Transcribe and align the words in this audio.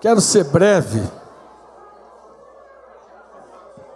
Quero 0.00 0.20
ser 0.20 0.44
breve. 0.44 1.02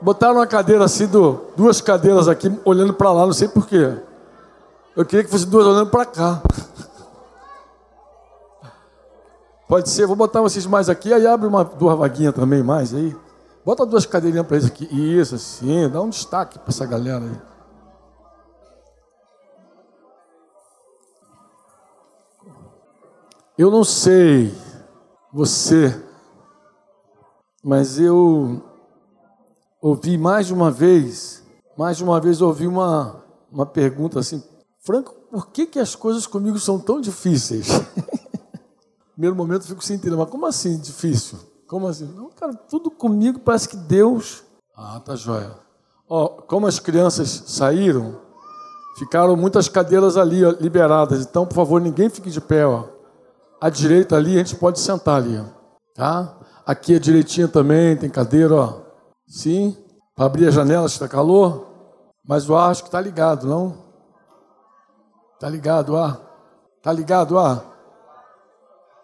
Botaram 0.00 0.36
uma 0.36 0.47
cadeira 0.47 0.84
assim, 0.84 1.08
duas 1.57 1.81
cadeiras 1.81 2.26
aqui, 2.26 2.52
olhando 2.65 2.92
para 2.92 3.13
lá, 3.13 3.25
não 3.25 3.33
sei 3.33 3.47
porquê. 3.47 3.97
Eu 4.96 5.07
queria 5.07 5.25
que 5.25 5.30
fosse 5.30 5.46
duas 5.46 5.65
olhando 5.65 5.91
para 5.91 6.04
cá. 6.04 6.42
Pode 9.68 9.88
ser, 9.88 10.07
vou 10.07 10.16
botar 10.16 10.43
vocês 10.43 10.66
mais 10.66 10.88
aqui, 10.88 11.14
aí 11.14 11.27
abre 11.27 11.46
uma, 11.46 11.64
duas 11.64 11.96
vaguinhas 11.96 12.34
também 12.34 12.62
mais 12.62 12.93
aí. 12.93 13.16
Bota 13.64 13.87
duas 13.87 14.05
cadeirinhas 14.05 14.45
para 14.45 14.57
eles 14.57 14.69
aqui. 14.69 14.89
Isso, 14.91 15.37
assim, 15.37 15.89
dá 15.89 16.00
um 16.00 16.11
destaque 16.11 16.59
para 16.59 16.69
essa 16.69 16.84
galera 16.84 17.25
aí. 17.25 17.41
Eu 23.57 23.71
não 23.71 23.84
sei 23.84 24.53
você, 25.32 25.98
mas 27.64 27.98
eu 27.98 28.62
ouvi 29.80 30.18
mais 30.18 30.46
de 30.46 30.52
uma 30.52 30.70
vez, 30.70 31.42
mais 31.77 31.96
de 31.96 32.04
uma 32.04 32.20
vez 32.20 32.42
ouvi 32.42 32.66
uma, 32.66 33.24
uma 33.50 33.64
pergunta 33.64 34.20
assim, 34.20 34.42
Franco, 34.80 35.14
por 35.30 35.46
que, 35.48 35.66
que 35.66 35.78
as 35.78 35.95
coisas 35.95 36.26
comigo 36.26 36.59
são 36.59 36.78
tão 36.78 37.00
difíceis? 37.00 37.68
Primeiro 39.14 39.34
momento 39.37 39.62
eu 39.62 39.68
fico 39.68 39.84
sem 39.84 39.96
entender, 39.96 40.16
mas 40.16 40.28
como 40.28 40.46
assim 40.46 40.78
difícil? 40.78 41.38
Como 41.66 41.87
assim? 41.87 42.04
Não, 42.14 42.28
cara, 42.30 42.52
tudo 42.54 42.90
comigo 42.90 43.38
parece 43.38 43.68
que 43.68 43.76
Deus. 43.76 44.42
Ah, 44.76 45.01
tá 45.01 45.16
joia. 45.16 45.54
Ó, 46.09 46.28
como 46.28 46.66
as 46.66 46.78
crianças 46.78 47.45
saíram, 47.46 48.20
ficaram 48.98 49.37
muitas 49.37 49.68
cadeiras 49.68 50.16
ali 50.16 50.45
ó, 50.45 50.51
liberadas. 50.51 51.24
Então, 51.24 51.46
por 51.46 51.54
favor, 51.54 51.80
ninguém 51.80 52.10
fique 52.10 52.30
de 52.30 52.40
pé, 52.40 52.66
ó. 52.66 52.91
À 53.62 53.71
direita 53.71 54.16
ali, 54.16 54.34
a 54.34 54.39
gente 54.39 54.57
pode 54.57 54.80
sentar 54.80 55.19
ali. 55.19 55.41
Tá? 55.95 56.37
Aqui 56.66 56.97
à 56.97 56.98
direitinha 56.98 57.47
também 57.47 57.97
tem 57.97 58.11
cadeira, 58.11 58.57
ó. 58.57 58.80
Sim. 59.29 59.77
Para 60.16 60.27
abrir 60.27 60.49
a 60.49 60.51
janela, 60.51 60.87
está 60.87 61.07
calor. 61.07 61.69
Mas 62.27 62.51
o 62.51 62.57
ar 62.57 62.73
acho 62.73 62.82
que 62.82 62.88
está 62.88 63.01
ligado, 63.01 63.46
não? 63.46 63.79
Tá 65.39 65.49
ligado, 65.49 65.97
ar? 65.97 66.21
Tá 66.83 66.93
ligado, 66.93 67.39
ar? 67.39 67.65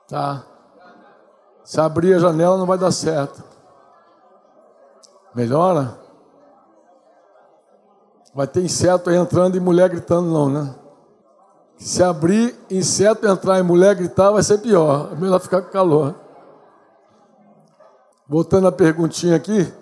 Tá. 0.09 0.45
Se 1.62 1.81
abrir 1.81 2.15
a 2.15 2.19
janela 2.19 2.59
não 2.59 2.67
vai 2.67 2.78
dar 2.78 2.91
certo. 2.91 3.45
Melhora? 5.37 6.00
Vai 8.34 8.48
ter 8.48 8.65
inseto 8.65 9.09
aí 9.09 9.15
entrando 9.15 9.56
e 9.56 9.61
mulher 9.61 9.89
gritando, 9.89 10.28
não, 10.28 10.48
né? 10.48 10.75
Se 11.79 12.03
abrir, 12.03 12.55
inseto 12.71 13.27
entrar 13.27 13.59
e 13.59 13.62
mulher 13.62 13.95
gritar, 13.95 14.31
vai 14.31 14.43
ser 14.43 14.59
pior. 14.59 15.12
É 15.12 15.15
melhor 15.17 15.41
ficar 15.41 15.62
com 15.62 15.71
calor. 15.71 16.15
Voltando 18.29 18.67
à 18.67 18.73
perguntinha 18.73 19.37
aqui, 19.37 19.73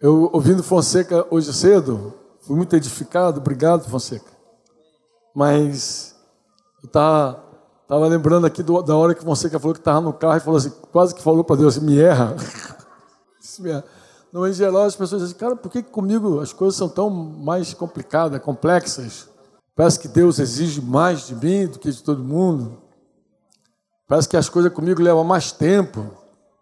eu 0.00 0.30
ouvindo 0.32 0.62
Fonseca 0.62 1.26
hoje 1.30 1.52
cedo, 1.52 2.14
fui 2.40 2.56
muito 2.56 2.74
edificado, 2.74 3.38
obrigado, 3.38 3.88
Fonseca. 3.88 4.32
Mas 5.34 6.16
eu 6.82 6.86
estava 6.86 7.52
Estava 7.92 8.06
lembrando 8.06 8.46
aqui 8.46 8.62
do, 8.62 8.80
da 8.80 8.96
hora 8.96 9.14
que 9.14 9.22
você 9.22 9.50
falou 9.50 9.74
que 9.74 9.80
estava 9.80 10.00
no 10.00 10.14
carro 10.14 10.38
e 10.38 10.40
falou 10.40 10.56
assim, 10.56 10.72
quase 10.90 11.14
que 11.14 11.22
falou 11.22 11.44
para 11.44 11.56
Deus 11.56 11.76
me 11.78 12.00
erra. 12.00 12.34
me 13.58 13.68
erra. 13.68 13.84
No 14.32 14.48
em 14.48 14.52
geral, 14.54 14.84
as 14.84 14.96
pessoas 14.96 15.20
dizem, 15.20 15.36
cara, 15.36 15.54
por 15.54 15.70
que 15.70 15.82
comigo 15.82 16.40
as 16.40 16.54
coisas 16.54 16.74
são 16.74 16.88
tão 16.88 17.10
mais 17.10 17.74
complicadas, 17.74 18.40
complexas? 18.40 19.28
Parece 19.74 19.98
que 19.98 20.08
Deus 20.08 20.38
exige 20.38 20.80
mais 20.80 21.26
de 21.26 21.34
mim 21.34 21.66
do 21.66 21.78
que 21.78 21.90
de 21.90 22.02
todo 22.02 22.22
mundo. 22.22 22.78
Parece 24.06 24.28
que 24.28 24.36
as 24.36 24.48
coisas 24.48 24.72
comigo 24.72 25.02
levam 25.02 25.24
mais 25.24 25.52
tempo. 25.52 26.06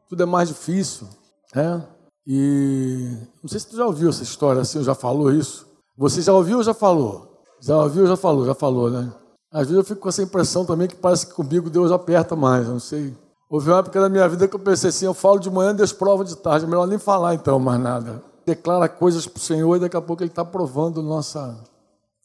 Tudo 0.09 0.23
é 0.23 0.27
mais 0.27 0.49
difícil. 0.49 1.09
É? 1.55 1.81
E 2.27 3.17
não 3.43 3.49
sei 3.49 3.59
se 3.59 3.67
tu 3.67 3.77
já 3.77 3.85
ouviu 3.85 4.11
essa 4.11 4.23
história 4.23 4.63
assim, 4.63 4.79
ou 4.79 4.85
já 4.85 4.95
falou 4.95 5.33
isso. 5.33 5.67
Você 5.97 6.23
já 6.23 6.33
ouviu 6.33 6.59
ou 6.59 6.63
já 6.63 6.73
falou? 6.73 7.43
Já 7.61 7.77
ouviu 7.77 8.03
ou 8.03 8.09
já 8.09 8.17
falou? 8.17 8.47
Já 8.47 8.55
falou, 8.55 8.91
né? 8.91 9.13
Às 9.53 9.63
vezes 9.63 9.77
eu 9.77 9.85
fico 9.85 10.01
com 10.01 10.09
essa 10.09 10.23
impressão 10.23 10.65
também 10.65 10.87
que 10.87 10.95
parece 10.95 11.27
que 11.27 11.35
comigo 11.35 11.69
Deus 11.69 11.91
aperta 11.91 12.37
mais, 12.37 12.69
não 12.69 12.79
sei. 12.79 13.17
Houve 13.51 13.69
uma 13.69 13.81
época 13.81 14.01
da 14.01 14.09
minha 14.09 14.29
vida 14.29 14.47
que 14.47 14.55
eu 14.55 14.61
pensei 14.61 14.91
assim, 14.91 15.07
eu 15.07 15.15
falo 15.15 15.41
de 15.41 15.51
manhã, 15.51 15.75
Deus 15.75 15.93
prova 15.93 16.25
de 16.25 16.37
tarde, 16.37 16.65
é 16.65 16.69
melhor 16.69 16.87
nem 16.87 16.99
falar 16.99 17.35
então 17.35 17.59
mais 17.59 17.81
nada. 17.81 18.23
Declara 18.47 18.89
coisas 18.89 19.27
para 19.27 19.39
o 19.39 19.43
Senhor 19.43 19.77
e 19.77 19.81
daqui 19.81 19.97
a 19.97 20.01
pouco 20.01 20.23
Ele 20.23 20.31
está 20.31 20.45
provando 20.45 21.03
nossa, 21.03 21.59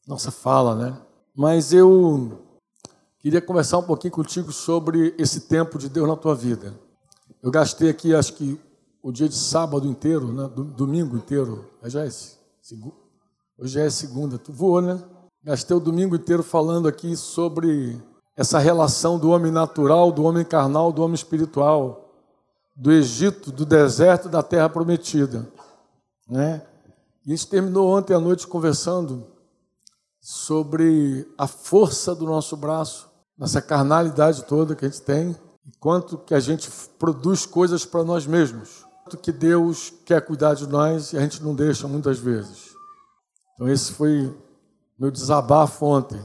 nossa 0.07 0.31
fala, 0.31 0.75
né? 0.75 0.97
Mas 1.35 1.73
eu 1.73 2.39
queria 3.19 3.41
conversar 3.41 3.79
um 3.79 3.83
pouquinho 3.83 4.13
contigo 4.13 4.51
sobre 4.51 5.13
esse 5.17 5.41
tempo 5.41 5.77
de 5.77 5.89
Deus 5.89 6.07
na 6.07 6.15
tua 6.15 6.35
vida. 6.35 6.73
Eu 7.41 7.51
gastei 7.51 7.89
aqui, 7.89 8.13
acho 8.13 8.33
que 8.33 8.59
o 9.01 9.11
dia 9.11 9.27
de 9.27 9.35
sábado 9.35 9.87
inteiro, 9.87 10.31
né? 10.31 10.49
domingo 10.75 11.17
inteiro, 11.17 11.69
já 11.83 12.05
é, 12.05 12.09
hoje 13.57 13.79
é 13.79 13.89
segunda, 13.89 14.37
tu 14.37 14.51
voou, 14.51 14.81
né? 14.81 15.03
Gastei 15.43 15.77
o 15.77 15.79
domingo 15.79 16.15
inteiro 16.15 16.41
falando 16.41 16.87
aqui 16.87 17.15
sobre 17.15 18.01
essa 18.35 18.57
relação 18.57 19.19
do 19.19 19.29
homem 19.29 19.51
natural, 19.51 20.11
do 20.11 20.23
homem 20.23 20.43
carnal, 20.43 20.91
do 20.91 21.03
homem 21.03 21.13
espiritual, 21.13 22.09
do 22.75 22.91
Egito, 22.91 23.51
do 23.51 23.65
deserto, 23.65 24.27
da 24.27 24.41
terra 24.41 24.67
prometida. 24.67 25.47
Né? 26.27 26.61
E 27.25 27.31
a 27.31 27.35
gente 27.35 27.47
terminou 27.47 27.95
ontem 27.95 28.13
à 28.13 28.19
noite 28.19 28.47
conversando 28.47 29.34
sobre 30.25 31.31
a 31.37 31.45
força 31.45 32.15
do 32.15 32.25
nosso 32.25 32.57
braço, 32.57 33.07
nessa 33.37 33.61
carnalidade 33.61 34.43
toda 34.45 34.75
que 34.75 34.83
a 34.83 34.89
gente 34.89 35.03
tem, 35.03 35.35
e 35.63 35.71
quanto 35.79 36.17
que 36.17 36.33
a 36.33 36.39
gente 36.39 36.67
produz 36.97 37.45
coisas 37.45 37.85
para 37.85 38.03
nós 38.03 38.25
mesmos, 38.25 38.87
quanto 39.03 39.17
que 39.17 39.31
Deus 39.31 39.93
quer 40.03 40.25
cuidar 40.25 40.55
de 40.55 40.65
nós 40.65 41.13
e 41.13 41.17
a 41.17 41.21
gente 41.21 41.43
não 41.43 41.53
deixa 41.53 41.87
muitas 41.87 42.17
vezes. 42.17 42.75
Então 43.53 43.69
esse 43.69 43.91
foi 43.91 44.35
meu 44.97 45.11
desabafo 45.11 45.85
ontem. 45.85 46.19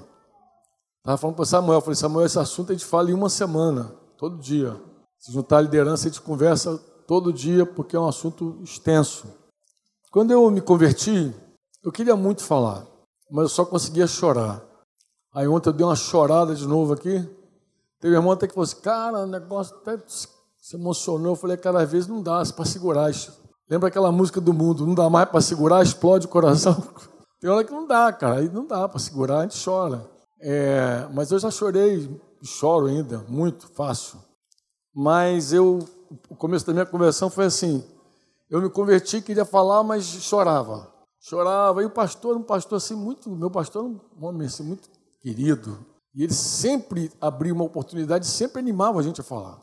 Estava 1.00 1.18
falando 1.18 1.36
para 1.36 1.44
Samuel, 1.44 1.76
eu 1.76 1.82
falei, 1.82 1.96
Samuel, 1.96 2.24
esse 2.24 2.38
assunto 2.38 2.70
a 2.70 2.74
gente 2.74 2.86
fala 2.86 3.10
em 3.10 3.14
uma 3.14 3.28
semana, 3.28 3.94
todo 4.16 4.38
dia. 4.38 4.80
Se 5.18 5.30
juntar 5.30 5.58
a 5.58 5.62
liderança, 5.62 6.08
a 6.08 6.10
gente 6.10 6.22
conversa 6.22 6.78
todo 7.06 7.34
dia, 7.34 7.66
porque 7.66 7.96
é 7.96 8.00
um 8.00 8.08
assunto 8.08 8.58
extenso. 8.62 9.26
Quando 10.10 10.30
eu 10.30 10.50
me 10.50 10.62
converti, 10.62 11.34
eu 11.84 11.92
queria 11.92 12.16
muito 12.16 12.42
falar, 12.42 12.86
mas 13.30 13.42
eu 13.44 13.48
só 13.48 13.64
conseguia 13.64 14.06
chorar. 14.06 14.62
Aí 15.32 15.46
ontem 15.46 15.68
eu 15.68 15.72
dei 15.72 15.86
uma 15.86 15.96
chorada 15.96 16.54
de 16.54 16.66
novo 16.66 16.92
aqui. 16.92 17.28
Teve 18.00 18.14
irmão 18.14 18.32
até 18.32 18.46
que 18.46 18.54
falou 18.54 18.64
assim, 18.64 18.80
cara, 18.80 19.20
o 19.20 19.26
negócio 19.26 19.76
até 19.76 19.98
se 20.06 20.74
emocionou. 20.74 21.32
Eu 21.32 21.36
falei, 21.36 21.56
cara, 21.56 21.82
às 21.82 21.90
vezes 21.90 22.08
não 22.08 22.22
dá 22.22 22.42
para 22.54 22.64
segurar. 22.64 23.10
Lembra 23.70 23.88
aquela 23.88 24.10
música 24.10 24.40
do 24.40 24.52
mundo, 24.52 24.86
não 24.86 24.94
dá 24.94 25.08
mais 25.08 25.28
para 25.28 25.40
segurar, 25.40 25.82
explode 25.82 26.26
o 26.26 26.30
coração. 26.30 26.82
Tem 27.40 27.48
hora 27.48 27.64
que 27.64 27.72
não 27.72 27.86
dá, 27.86 28.12
cara, 28.12 28.40
aí 28.40 28.48
não 28.48 28.66
dá 28.66 28.88
para 28.88 28.98
segurar, 28.98 29.38
a 29.38 29.42
gente 29.42 29.64
chora. 29.64 30.04
É, 30.40 31.08
mas 31.14 31.30
eu 31.30 31.38
já 31.38 31.50
chorei, 31.50 32.20
choro 32.42 32.86
ainda, 32.86 33.24
muito 33.28 33.68
fácil. 33.68 34.18
Mas 34.94 35.52
eu, 35.52 35.78
o 36.28 36.34
começo 36.34 36.66
da 36.66 36.72
minha 36.72 36.84
conversão 36.84 37.30
foi 37.30 37.44
assim: 37.46 37.84
eu 38.50 38.60
me 38.60 38.68
converti, 38.68 39.22
queria 39.22 39.44
falar, 39.44 39.82
mas 39.82 40.04
chorava. 40.04 40.88
Chorava. 41.20 41.82
E 41.82 41.86
o 41.86 41.90
pastor, 41.90 42.36
um 42.36 42.42
pastor 42.42 42.78
assim, 42.78 42.94
muito, 42.94 43.30
meu 43.30 43.50
pastor, 43.50 43.84
um 43.84 44.00
homem 44.20 44.46
assim, 44.46 44.62
muito 44.62 44.88
querido. 45.20 45.78
E 46.14 46.24
ele 46.24 46.34
sempre 46.34 47.12
abria 47.20 47.54
uma 47.54 47.64
oportunidade, 47.64 48.26
sempre 48.26 48.58
animava 48.58 48.98
a 48.98 49.02
gente 49.02 49.20
a 49.20 49.24
falar. 49.24 49.62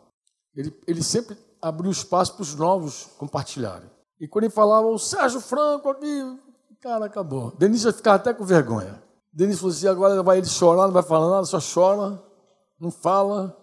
Ele, 0.55 0.73
ele 0.87 1.03
sempre 1.03 1.37
abriu 1.61 1.91
espaço 1.91 2.33
para 2.35 2.43
os 2.43 2.55
novos 2.55 3.09
compartilharem. 3.17 3.89
E 4.19 4.27
quando 4.27 4.45
ele 4.45 4.53
falava, 4.53 4.87
o 4.87 4.97
Sérgio 4.97 5.41
Franco 5.41 5.89
aqui, 5.89 6.23
Cara, 6.81 7.05
acabou. 7.05 7.51
Denise 7.57 7.85
vai 7.85 7.93
ficar 7.93 8.13
até 8.15 8.33
com 8.33 8.45
vergonha. 8.45 9.01
Denise 9.33 9.59
falou 9.59 9.73
assim: 9.73 9.87
agora 9.87 10.21
vai 10.21 10.37
ele 10.37 10.47
chorar, 10.47 10.85
não 10.85 10.93
vai 10.93 11.03
falar 11.03 11.29
nada, 11.29 11.45
só 11.45 11.59
chora, 11.59 12.21
não 12.79 12.91
fala. 12.91 13.57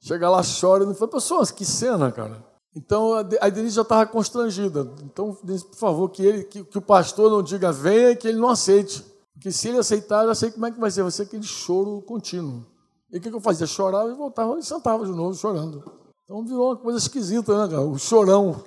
Chega 0.00 0.28
lá, 0.28 0.42
chora. 0.42 0.84
Não 0.84 0.94
foi 0.94 1.08
pessoas, 1.08 1.50
que 1.50 1.64
cena, 1.64 2.12
cara. 2.12 2.44
Então 2.74 3.14
a 3.14 3.48
Denise 3.48 3.76
já 3.76 3.82
estava 3.82 4.06
constrangida. 4.06 4.90
Então, 5.02 5.36
Denise, 5.42 5.64
por 5.64 5.76
favor, 5.76 6.08
que, 6.10 6.24
ele, 6.24 6.44
que, 6.44 6.64
que, 6.64 6.78
o 6.78 6.82
pastor 6.82 7.30
não 7.30 7.42
diga 7.42 7.72
venha 7.72 8.10
e 8.10 8.16
que 8.16 8.28
ele 8.28 8.38
não 8.38 8.48
aceite. 8.48 9.04
Porque 9.34 9.50
se 9.50 9.68
ele 9.68 9.78
aceitar, 9.78 10.22
eu 10.22 10.28
já 10.28 10.34
sei 10.34 10.50
como 10.50 10.66
é 10.66 10.70
que 10.70 10.78
vai 10.78 10.90
ser. 10.90 11.02
Vai 11.02 11.10
ser 11.10 11.22
aquele 11.22 11.42
choro 11.42 12.02
contínuo. 12.02 12.64
E 13.10 13.18
o 13.18 13.20
que, 13.20 13.30
que 13.30 13.36
eu 13.36 13.40
fazia? 13.40 13.66
Chorava 13.66 14.10
e 14.10 14.14
voltava 14.14 14.58
e 14.58 14.62
sentava 14.62 15.04
de 15.04 15.12
novo 15.12 15.34
chorando. 15.34 15.82
Então 16.24 16.44
virou 16.44 16.68
uma 16.68 16.76
coisa 16.76 16.98
esquisita, 16.98 17.56
né, 17.58 17.68
cara? 17.68 17.82
O 17.82 17.98
chorão. 17.98 18.62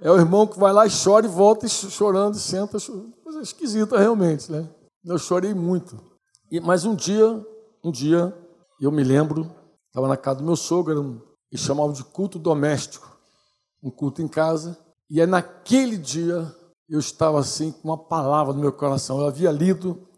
É 0.00 0.10
o 0.10 0.16
irmão 0.16 0.46
que 0.46 0.58
vai 0.58 0.72
lá 0.72 0.86
e 0.86 0.90
chora 0.90 1.26
e 1.26 1.28
volta 1.28 1.68
chorando, 1.68 2.36
e 2.36 2.38
senta. 2.38 2.78
Coisa 3.22 3.40
esquisita 3.42 3.98
realmente, 3.98 4.50
né? 4.50 4.68
Eu 5.04 5.18
chorei 5.18 5.52
muito. 5.52 5.98
E, 6.50 6.58
mas 6.58 6.84
um 6.84 6.94
dia, 6.94 7.46
um 7.84 7.90
dia, 7.90 8.34
eu 8.80 8.90
me 8.90 9.04
lembro, 9.04 9.50
estava 9.88 10.08
na 10.08 10.16
casa 10.16 10.38
do 10.38 10.44
meu 10.44 10.56
sogro, 10.56 11.22
e 11.52 11.58
chamavam 11.58 11.92
de 11.92 12.04
culto 12.04 12.38
doméstico, 12.38 13.09
um 13.82 13.90
culto 13.90 14.22
em 14.22 14.28
casa. 14.28 14.78
E 15.08 15.20
é 15.20 15.26
naquele 15.26 15.96
dia 15.96 16.54
eu 16.88 16.98
estava 16.98 17.38
assim 17.38 17.70
com 17.70 17.88
uma 17.88 17.98
palavra 17.98 18.52
no 18.52 18.60
meu 18.60 18.72
coração. 18.72 19.20
Eu 19.20 19.26
havia 19.26 19.50
lido 19.50 20.08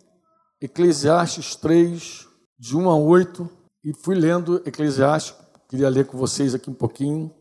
Eclesiastes 0.60 1.54
3, 1.56 2.26
de 2.58 2.76
1 2.76 2.88
a 2.88 2.96
8, 2.96 3.48
e 3.84 3.92
fui 3.92 4.14
lendo 4.14 4.62
Eclesiastes, 4.64 5.34
queria 5.68 5.88
ler 5.88 6.06
com 6.06 6.16
vocês 6.16 6.54
aqui 6.54 6.70
um 6.70 6.74
pouquinho. 6.74 7.34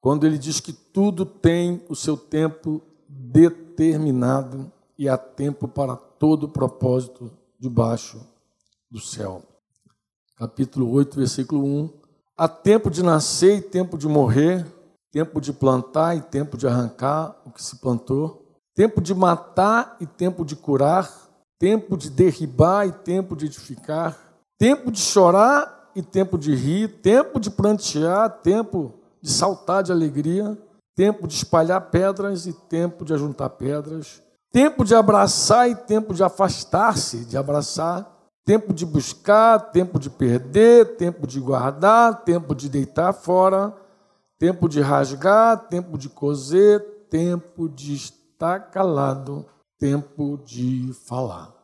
quando 0.00 0.24
ele 0.24 0.38
diz 0.38 0.60
que 0.60 0.72
tudo 0.72 1.26
tem 1.26 1.84
o 1.88 1.94
seu 1.96 2.16
tempo 2.16 2.80
determinado 3.08 4.70
e 4.96 5.08
há 5.08 5.18
tempo 5.18 5.66
para 5.66 5.96
todo 5.96 6.48
propósito 6.48 7.30
debaixo 7.58 8.20
do 8.88 9.00
céu. 9.00 9.42
Capítulo 10.36 10.90
8, 10.92 11.16
versículo 11.16 11.64
1. 11.64 12.00
Há 12.36 12.46
tempo 12.48 12.88
de 12.88 13.02
nascer 13.02 13.58
e 13.58 13.62
tempo 13.62 13.98
de 13.98 14.06
morrer, 14.06 14.64
tempo 15.12 15.40
de 15.40 15.52
plantar 15.52 16.16
e 16.16 16.20
tempo 16.20 16.56
de 16.56 16.66
arrancar 16.66 17.36
o 17.44 17.50
que 17.50 17.62
se 17.62 17.76
plantou, 17.76 18.44
tempo 18.74 19.00
de 19.00 19.14
matar 19.14 19.96
e 20.00 20.06
tempo 20.06 20.44
de 20.44 20.54
curar, 20.54 21.10
tempo 21.58 21.96
de 21.96 22.10
derribar 22.10 22.86
e 22.86 22.92
tempo 22.92 23.34
de 23.34 23.46
edificar, 23.46 24.16
tempo 24.58 24.90
de 24.90 25.00
chorar 25.00 25.90
e 25.94 26.02
tempo 26.02 26.38
de 26.38 26.54
rir, 26.54 27.00
tempo 27.00 27.40
de 27.40 27.50
prantear, 27.50 28.30
tempo 28.42 28.94
de 29.20 29.30
saltar 29.30 29.82
de 29.82 29.90
alegria, 29.90 30.56
tempo 30.94 31.26
de 31.26 31.34
espalhar 31.34 31.90
pedras 31.90 32.46
e 32.46 32.52
tempo 32.52 33.04
de 33.04 33.14
ajuntar 33.14 33.50
pedras, 33.50 34.22
tempo 34.52 34.84
de 34.84 34.94
abraçar 34.94 35.68
e 35.68 35.74
tempo 35.74 36.14
de 36.14 36.22
afastar-se 36.22 37.24
de 37.24 37.36
abraçar, 37.36 38.18
tempo 38.44 38.72
de 38.72 38.86
buscar, 38.86 39.58
tempo 39.72 39.98
de 39.98 40.08
perder, 40.08 40.96
tempo 40.96 41.26
de 41.26 41.38
guardar, 41.40 42.24
tempo 42.24 42.54
de 42.54 42.68
deitar 42.68 43.12
fora, 43.12 43.74
tempo 44.38 44.68
de 44.68 44.80
rasgar, 44.80 45.68
tempo 45.68 45.98
de 45.98 46.08
coser, 46.08 46.80
tempo 47.10 47.68
de 47.68 47.94
estar 47.94 48.70
calado, 48.70 49.44
tempo 49.78 50.38
de 50.44 50.92
falar. 51.06 51.54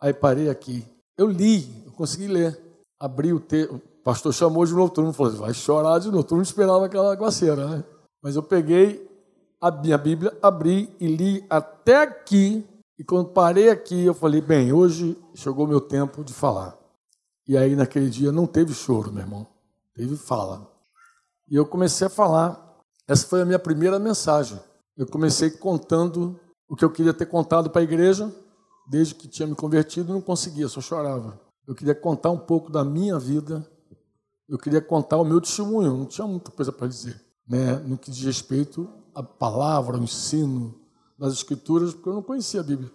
Aí 0.00 0.14
parei 0.14 0.48
aqui. 0.48 0.86
Eu 1.18 1.28
li, 1.28 1.68
eu 1.84 1.92
consegui 1.92 2.28
ler. 2.28 2.58
Abri 2.98 3.32
o 3.32 3.40
texto. 3.40 3.74
O 3.74 4.02
pastor 4.02 4.32
chamou 4.32 4.64
de 4.64 4.72
mundo 4.72 5.12
falou: 5.12 5.32
vai 5.32 5.52
chorar 5.52 5.98
de. 5.98 6.10
Todo 6.10 6.36
mundo 6.36 6.44
esperava 6.44 6.86
aquela 6.86 7.12
aguaceira, 7.12 7.66
né? 7.66 7.84
Mas 8.22 8.36
eu 8.36 8.42
peguei 8.42 9.08
a 9.60 9.70
minha 9.70 9.98
Bíblia, 9.98 10.36
abri 10.42 10.94
e 10.98 11.06
li 11.06 11.44
até 11.50 12.02
aqui. 12.02 12.66
E 12.98 13.04
quando 13.04 13.30
parei 13.30 13.68
aqui, 13.68 14.04
eu 14.04 14.14
falei: 14.14 14.40
bem, 14.40 14.72
hoje 14.72 15.16
chegou 15.34 15.66
meu 15.66 15.80
tempo 15.80 16.24
de 16.24 16.32
falar. 16.32 16.78
E 17.46 17.56
aí, 17.56 17.74
naquele 17.74 18.08
dia, 18.08 18.30
não 18.30 18.46
teve 18.46 18.72
choro, 18.72 19.12
meu 19.12 19.22
irmão. 19.22 19.46
Teve 19.94 20.16
fala. 20.16 20.69
E 21.50 21.56
eu 21.56 21.66
comecei 21.66 22.06
a 22.06 22.10
falar. 22.10 22.68
Essa 23.08 23.26
foi 23.26 23.42
a 23.42 23.44
minha 23.44 23.58
primeira 23.58 23.98
mensagem. 23.98 24.58
Eu 24.96 25.06
comecei 25.06 25.50
contando 25.50 26.38
o 26.68 26.76
que 26.76 26.84
eu 26.84 26.90
queria 26.90 27.12
ter 27.12 27.26
contado 27.26 27.68
para 27.68 27.80
a 27.80 27.84
igreja, 27.84 28.32
desde 28.88 29.14
que 29.14 29.26
tinha 29.26 29.48
me 29.48 29.56
convertido, 29.56 30.12
não 30.12 30.20
conseguia, 30.20 30.68
só 30.68 30.80
chorava. 30.80 31.40
Eu 31.66 31.74
queria 31.74 31.94
contar 31.94 32.30
um 32.30 32.38
pouco 32.38 32.70
da 32.70 32.84
minha 32.84 33.18
vida, 33.18 33.66
eu 34.48 34.56
queria 34.56 34.80
contar 34.80 35.16
o 35.16 35.24
meu 35.24 35.40
testemunho, 35.40 35.96
não 35.96 36.06
tinha 36.06 36.26
muita 36.26 36.50
coisa 36.52 36.70
para 36.70 36.86
dizer, 36.86 37.20
né? 37.46 37.74
no 37.76 37.98
que 37.98 38.10
diz 38.10 38.24
respeito 38.24 38.88
à 39.14 39.22
palavra, 39.22 39.96
ao 39.96 40.02
ensino 40.02 40.80
das 41.18 41.32
Escrituras, 41.32 41.92
porque 41.92 42.08
eu 42.08 42.14
não 42.14 42.22
conhecia 42.22 42.60
a 42.60 42.64
Bíblia. 42.64 42.90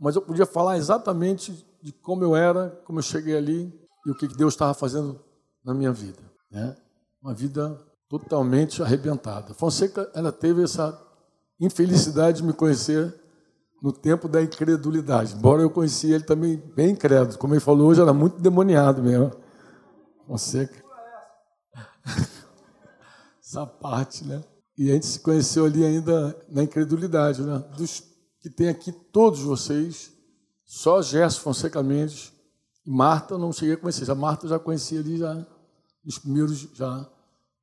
Mas 0.00 0.16
eu 0.16 0.22
podia 0.22 0.46
falar 0.46 0.76
exatamente 0.76 1.64
de 1.80 1.92
como 1.92 2.24
eu 2.24 2.34
era, 2.34 2.70
como 2.84 2.98
eu 2.98 3.02
cheguei 3.02 3.36
ali 3.36 3.72
e 4.04 4.10
o 4.10 4.16
que 4.16 4.26
Deus 4.26 4.54
estava 4.54 4.74
fazendo 4.74 5.20
na 5.64 5.72
minha 5.72 5.92
vida. 5.92 6.20
Né? 6.50 6.76
Uma 7.22 7.34
vida 7.34 7.80
totalmente 8.18 8.82
arrebentada. 8.82 9.54
Fonseca, 9.54 10.10
ela 10.14 10.30
teve 10.30 10.62
essa 10.62 11.00
infelicidade 11.58 12.42
de 12.42 12.46
me 12.46 12.52
conhecer 12.52 13.18
no 13.82 13.90
tempo 13.90 14.28
da 14.28 14.42
incredulidade. 14.42 15.34
Embora 15.34 15.62
eu 15.62 15.70
conhecia 15.70 16.16
ele 16.16 16.24
também 16.24 16.58
bem 16.76 16.90
incrédulo. 16.90 17.38
Como 17.38 17.54
ele 17.54 17.60
falou 17.60 17.88
hoje, 17.88 18.02
era 18.02 18.12
muito 18.12 18.38
demoniado 18.38 19.02
mesmo. 19.02 19.32
Fonseca. 20.26 20.84
Essa 23.42 23.64
parte, 23.64 24.26
né? 24.26 24.44
E 24.76 24.90
a 24.90 24.94
gente 24.94 25.06
se 25.06 25.20
conheceu 25.20 25.64
ali 25.64 25.82
ainda 25.82 26.36
na 26.50 26.64
incredulidade, 26.64 27.40
né? 27.40 27.64
Dos 27.78 28.02
que 28.40 28.50
tem 28.50 28.68
aqui, 28.68 28.92
todos 28.92 29.40
vocês, 29.40 30.12
só 30.66 31.00
Gerson 31.00 31.40
Fonseca 31.40 31.82
Mendes 31.82 32.30
e 32.84 32.90
Marta, 32.90 33.38
não 33.38 33.52
cheguei 33.52 33.74
a 33.74 33.78
conhecer. 33.78 34.10
A 34.10 34.14
Marta 34.14 34.46
já 34.48 34.58
conhecia 34.58 35.00
ali 35.00 35.16
já, 35.16 35.46
nos 36.04 36.18
primeiros 36.18 36.68
já 36.74 37.08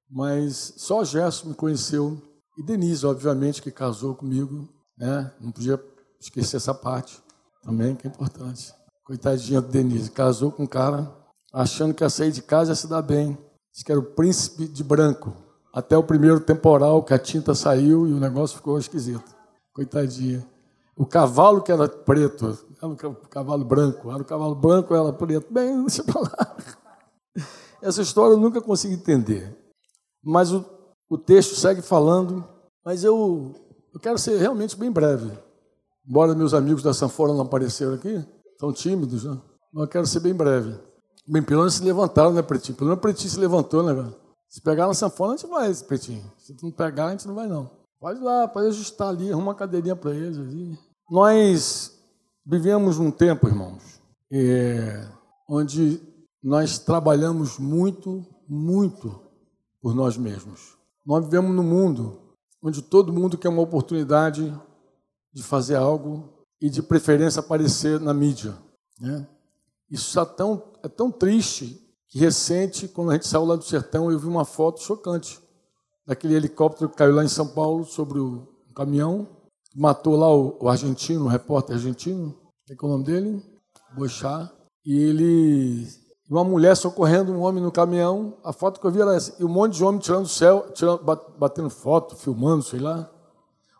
mas 0.09 0.73
só 0.77 1.03
Gerson 1.03 1.49
me 1.49 1.53
conheceu. 1.53 2.21
E 2.57 2.63
Denise, 2.63 3.05
obviamente, 3.05 3.61
que 3.61 3.71
casou 3.71 4.15
comigo, 4.15 4.67
né? 4.97 5.31
Não 5.39 5.51
podia 5.51 5.79
esquecer 6.19 6.57
essa 6.57 6.73
parte 6.73 7.21
também, 7.63 7.95
que 7.95 8.07
é 8.07 8.09
importante. 8.09 8.73
Coitadinha 9.05 9.61
do 9.61 9.69
Denise, 9.69 10.11
casou 10.11 10.51
com 10.51 10.63
um 10.63 10.67
cara 10.67 11.11
achando 11.53 11.93
que 11.93 12.03
ia 12.03 12.09
sair 12.09 12.31
de 12.31 12.41
casa 12.41 12.71
e 12.71 12.73
ia 12.73 12.75
se 12.75 12.87
dar 12.87 13.01
bem. 13.01 13.37
Disse 13.71 13.85
que 13.85 13.91
era 13.91 13.99
o 13.99 14.03
príncipe 14.03 14.67
de 14.67 14.83
branco. 14.83 15.33
Até 15.73 15.95
o 15.95 16.03
primeiro 16.03 16.39
temporal, 16.39 17.03
que 17.03 17.13
a 17.13 17.19
tinta 17.19 17.53
saiu 17.53 18.07
e 18.07 18.13
o 18.13 18.19
negócio 18.19 18.57
ficou 18.57 18.77
esquisito. 18.77 19.35
Coitadinha. 19.73 20.45
O 20.97 21.05
cavalo 21.05 21.61
que 21.61 21.71
era 21.71 21.87
preto, 21.87 22.57
era 22.77 22.87
um 22.87 22.95
cavalo 23.29 23.63
branco, 23.63 24.11
era 24.11 24.21
o 24.21 24.25
cavalo 24.25 24.55
branco, 24.55 24.93
ela 24.93 25.13
preto. 25.13 25.53
Bem, 25.53 25.81
deixa 25.85 26.01
eu 26.01 26.05
falar. 26.05 26.57
Essa 27.81 28.01
história 28.01 28.33
eu 28.33 28.39
nunca 28.39 28.59
consegui 28.59 28.95
entender. 28.95 29.57
Mas 30.23 30.51
o, 30.51 30.65
o 31.09 31.17
texto 31.17 31.55
segue 31.55 31.81
falando, 31.81 32.43
mas 32.83 33.03
eu, 33.03 33.53
eu 33.93 33.99
quero 33.99 34.17
ser 34.17 34.37
realmente 34.37 34.75
bem 34.75 34.91
breve. 34.91 35.31
Embora 36.07 36.35
meus 36.35 36.53
amigos 36.53 36.83
da 36.83 36.93
sanfona 36.93 37.33
não 37.33 37.41
apareceram 37.41 37.93
aqui, 37.93 38.25
estão 38.51 38.73
tímidos, 38.73 39.23
né? 39.23 39.37
Mas 39.73 39.83
eu 39.83 39.89
quero 39.89 40.07
ser 40.07 40.19
bem 40.19 40.33
breve. 40.33 40.75
Bem, 41.27 41.43
pelo 41.43 41.59
menos 41.59 41.75
se 41.75 41.83
levantaram, 41.83 42.33
né, 42.33 42.41
Pretinho? 42.41 42.75
Pelo 42.75 42.89
menos 42.89 42.97
o 42.97 43.01
Pretinho 43.01 43.29
se 43.29 43.39
levantou, 43.39 43.83
né, 43.83 43.93
velho? 43.93 44.15
Se 44.49 44.59
pegar 44.61 44.87
na 44.87 44.93
sanfona, 44.95 45.33
a 45.33 45.37
gente 45.37 45.49
vai, 45.49 45.73
Pretinho. 45.75 46.23
Se 46.37 46.55
não 46.63 46.71
pegar, 46.71 47.07
a 47.07 47.11
gente 47.11 47.27
não 47.27 47.35
vai, 47.35 47.47
não. 47.47 47.69
Pode 47.99 48.19
ir 48.19 48.23
lá, 48.23 48.47
pode 48.47 48.67
ajustar 48.67 49.09
ali, 49.09 49.31
arruma 49.31 49.49
uma 49.49 49.55
cadeirinha 49.55 49.95
para 49.95 50.15
eles 50.15 50.37
ali. 50.37 50.77
Nós 51.09 51.91
vivemos 52.45 52.97
num 52.97 53.11
tempo, 53.11 53.47
irmãos, 53.47 54.01
é, 54.31 55.07
onde 55.47 56.01
nós 56.41 56.79
trabalhamos 56.79 57.59
muito, 57.59 58.25
muito 58.47 59.28
por 59.81 59.95
nós 59.95 60.17
mesmos. 60.17 60.77
Nós 61.05 61.25
vivemos 61.25 61.55
num 61.55 61.63
mundo 61.63 62.19
onde 62.61 62.81
todo 62.81 63.13
mundo 63.13 63.37
quer 63.37 63.49
uma 63.49 63.61
oportunidade 63.61 64.53
de 65.33 65.43
fazer 65.43 65.75
algo 65.75 66.45
e 66.61 66.69
de 66.69 66.81
preferência 66.81 67.39
aparecer 67.39 67.99
na 67.99 68.13
mídia. 68.13 68.57
Né? 68.99 69.27
Isso 69.89 70.07
está 70.07 70.25
tão, 70.25 70.61
é 70.83 70.87
tão 70.87 71.09
triste 71.11 71.79
que 72.09 72.19
recente, 72.19 72.87
quando 72.87 73.11
a 73.11 73.13
gente 73.13 73.27
saiu 73.27 73.45
lá 73.45 73.55
do 73.55 73.63
sertão, 73.63 74.11
eu 74.11 74.19
vi 74.19 74.27
uma 74.27 74.43
foto 74.43 74.81
chocante 74.81 75.39
daquele 76.05 76.33
helicóptero 76.33 76.89
que 76.89 76.97
caiu 76.97 77.13
lá 77.13 77.23
em 77.23 77.29
São 77.29 77.47
Paulo 77.47 77.85
sobre 77.85 78.19
o 78.19 78.47
caminhão, 78.75 79.27
matou 79.75 80.15
lá 80.15 80.33
o, 80.35 80.57
o 80.59 80.67
argentino, 80.67 81.25
o 81.25 81.27
repórter 81.27 81.75
argentino, 81.75 82.35
é 82.69 82.75
o 82.81 82.87
nome 82.87 83.03
dele? 83.03 83.43
Boixá. 83.95 84.51
E 84.85 84.95
ele 84.95 85.87
uma 86.29 86.43
mulher 86.43 86.75
socorrendo 86.75 87.31
um 87.31 87.41
homem 87.41 87.61
no 87.61 87.71
caminhão. 87.71 88.37
A 88.43 88.53
foto 88.53 88.79
que 88.79 88.85
eu 88.85 88.91
vi 88.91 89.01
era 89.01 89.15
essa. 89.15 89.35
E 89.39 89.43
um 89.43 89.49
monte 89.49 89.77
de 89.77 89.83
homens 89.83 90.05
tirando 90.05 90.25
o 90.25 90.29
céu, 90.29 90.71
tirando, 90.73 91.03
batendo 91.37 91.69
foto, 91.69 92.15
filmando, 92.15 92.63
sei 92.63 92.79
lá. 92.79 93.09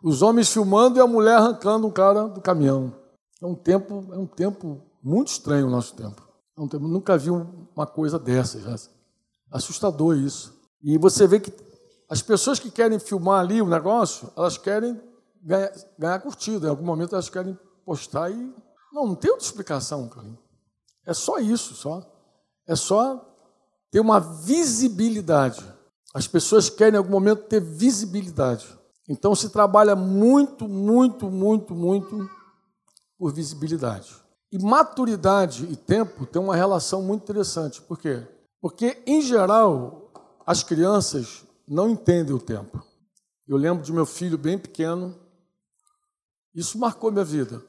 Os 0.02 0.20
homens 0.20 0.50
filmando 0.50 0.98
e 0.98 1.00
a 1.00 1.06
mulher 1.06 1.36
arrancando 1.36 1.86
um 1.86 1.90
cara 1.90 2.26
do 2.26 2.40
caminhão. 2.40 2.92
É 3.40 3.46
um 3.46 3.54
tempo, 3.54 4.08
é 4.12 4.18
um 4.18 4.26
tempo 4.26 4.82
muito 5.02 5.28
estranho 5.28 5.68
o 5.68 5.70
nosso 5.70 5.94
tempo. 5.94 6.26
É 6.58 6.60
um 6.60 6.66
tempo, 6.66 6.88
nunca 6.88 7.16
vi 7.16 7.30
uma 7.30 7.86
coisa 7.86 8.18
dessa. 8.18 8.58
Assustador 9.50 10.16
isso. 10.16 10.52
E 10.82 10.98
você 10.98 11.26
vê 11.26 11.38
que 11.38 11.52
as 12.08 12.20
pessoas 12.20 12.58
que 12.58 12.70
querem 12.70 12.98
filmar 12.98 13.40
ali 13.40 13.62
o 13.62 13.66
negócio, 13.66 14.30
elas 14.36 14.58
querem 14.58 15.00
ganhar, 15.42 15.70
ganhar 15.96 16.18
curtida. 16.18 16.66
Em 16.66 16.70
algum 16.70 16.84
momento 16.84 17.14
elas 17.14 17.28
querem 17.28 17.56
postar 17.84 18.30
e. 18.30 18.54
Não, 18.92 19.06
não 19.06 19.14
tem 19.14 19.30
outra 19.30 19.46
explicação, 19.46 20.08
cara. 20.08 20.26
É 21.06 21.14
só 21.14 21.38
isso, 21.38 21.74
só. 21.74 22.02
É 22.70 22.76
só 22.76 23.28
ter 23.90 23.98
uma 23.98 24.20
visibilidade. 24.20 25.60
As 26.14 26.28
pessoas 26.28 26.70
querem 26.70 26.94
em 26.94 26.98
algum 26.98 27.10
momento 27.10 27.48
ter 27.48 27.60
visibilidade. 27.60 28.64
Então 29.08 29.34
se 29.34 29.48
trabalha 29.48 29.96
muito, 29.96 30.68
muito, 30.68 31.28
muito, 31.28 31.74
muito 31.74 32.30
por 33.18 33.32
visibilidade. 33.34 34.14
E 34.52 34.58
maturidade 34.62 35.66
e 35.68 35.74
tempo 35.74 36.24
têm 36.24 36.40
uma 36.40 36.54
relação 36.54 37.02
muito 37.02 37.24
interessante. 37.24 37.82
Por 37.82 37.98
quê? 37.98 38.24
Porque, 38.60 39.02
em 39.04 39.20
geral, 39.20 40.12
as 40.46 40.62
crianças 40.62 41.44
não 41.66 41.90
entendem 41.90 42.36
o 42.36 42.38
tempo. 42.38 42.80
Eu 43.48 43.56
lembro 43.56 43.82
de 43.82 43.92
meu 43.92 44.06
filho 44.06 44.38
bem 44.38 44.56
pequeno, 44.56 45.18
isso 46.54 46.78
marcou 46.78 47.10
minha 47.10 47.24
vida. 47.24 47.60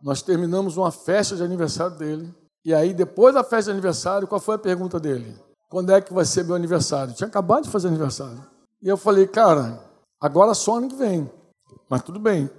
Nós 0.00 0.22
terminamos 0.22 0.78
uma 0.78 0.90
festa 0.90 1.36
de 1.36 1.42
aniversário 1.42 1.98
dele, 1.98 2.34
e 2.64 2.74
aí, 2.74 2.92
depois 2.92 3.34
da 3.34 3.42
festa 3.42 3.70
de 3.70 3.72
aniversário, 3.72 4.28
qual 4.28 4.40
foi 4.40 4.56
a 4.56 4.58
pergunta 4.58 5.00
dele? 5.00 5.34
Quando 5.70 5.90
é 5.92 6.00
que 6.00 6.12
vai 6.12 6.24
ser 6.24 6.44
meu 6.44 6.54
aniversário? 6.54 7.14
tinha 7.14 7.26
acabado 7.26 7.64
de 7.64 7.70
fazer 7.70 7.88
aniversário. 7.88 8.44
E 8.82 8.88
eu 8.88 8.96
falei, 8.96 9.26
cara, 9.26 9.82
agora 10.20 10.52
só 10.52 10.76
ano 10.76 10.88
que 10.88 10.96
vem. 10.96 11.30
Mas 11.88 12.02
tudo 12.02 12.18
bem. 12.18 12.50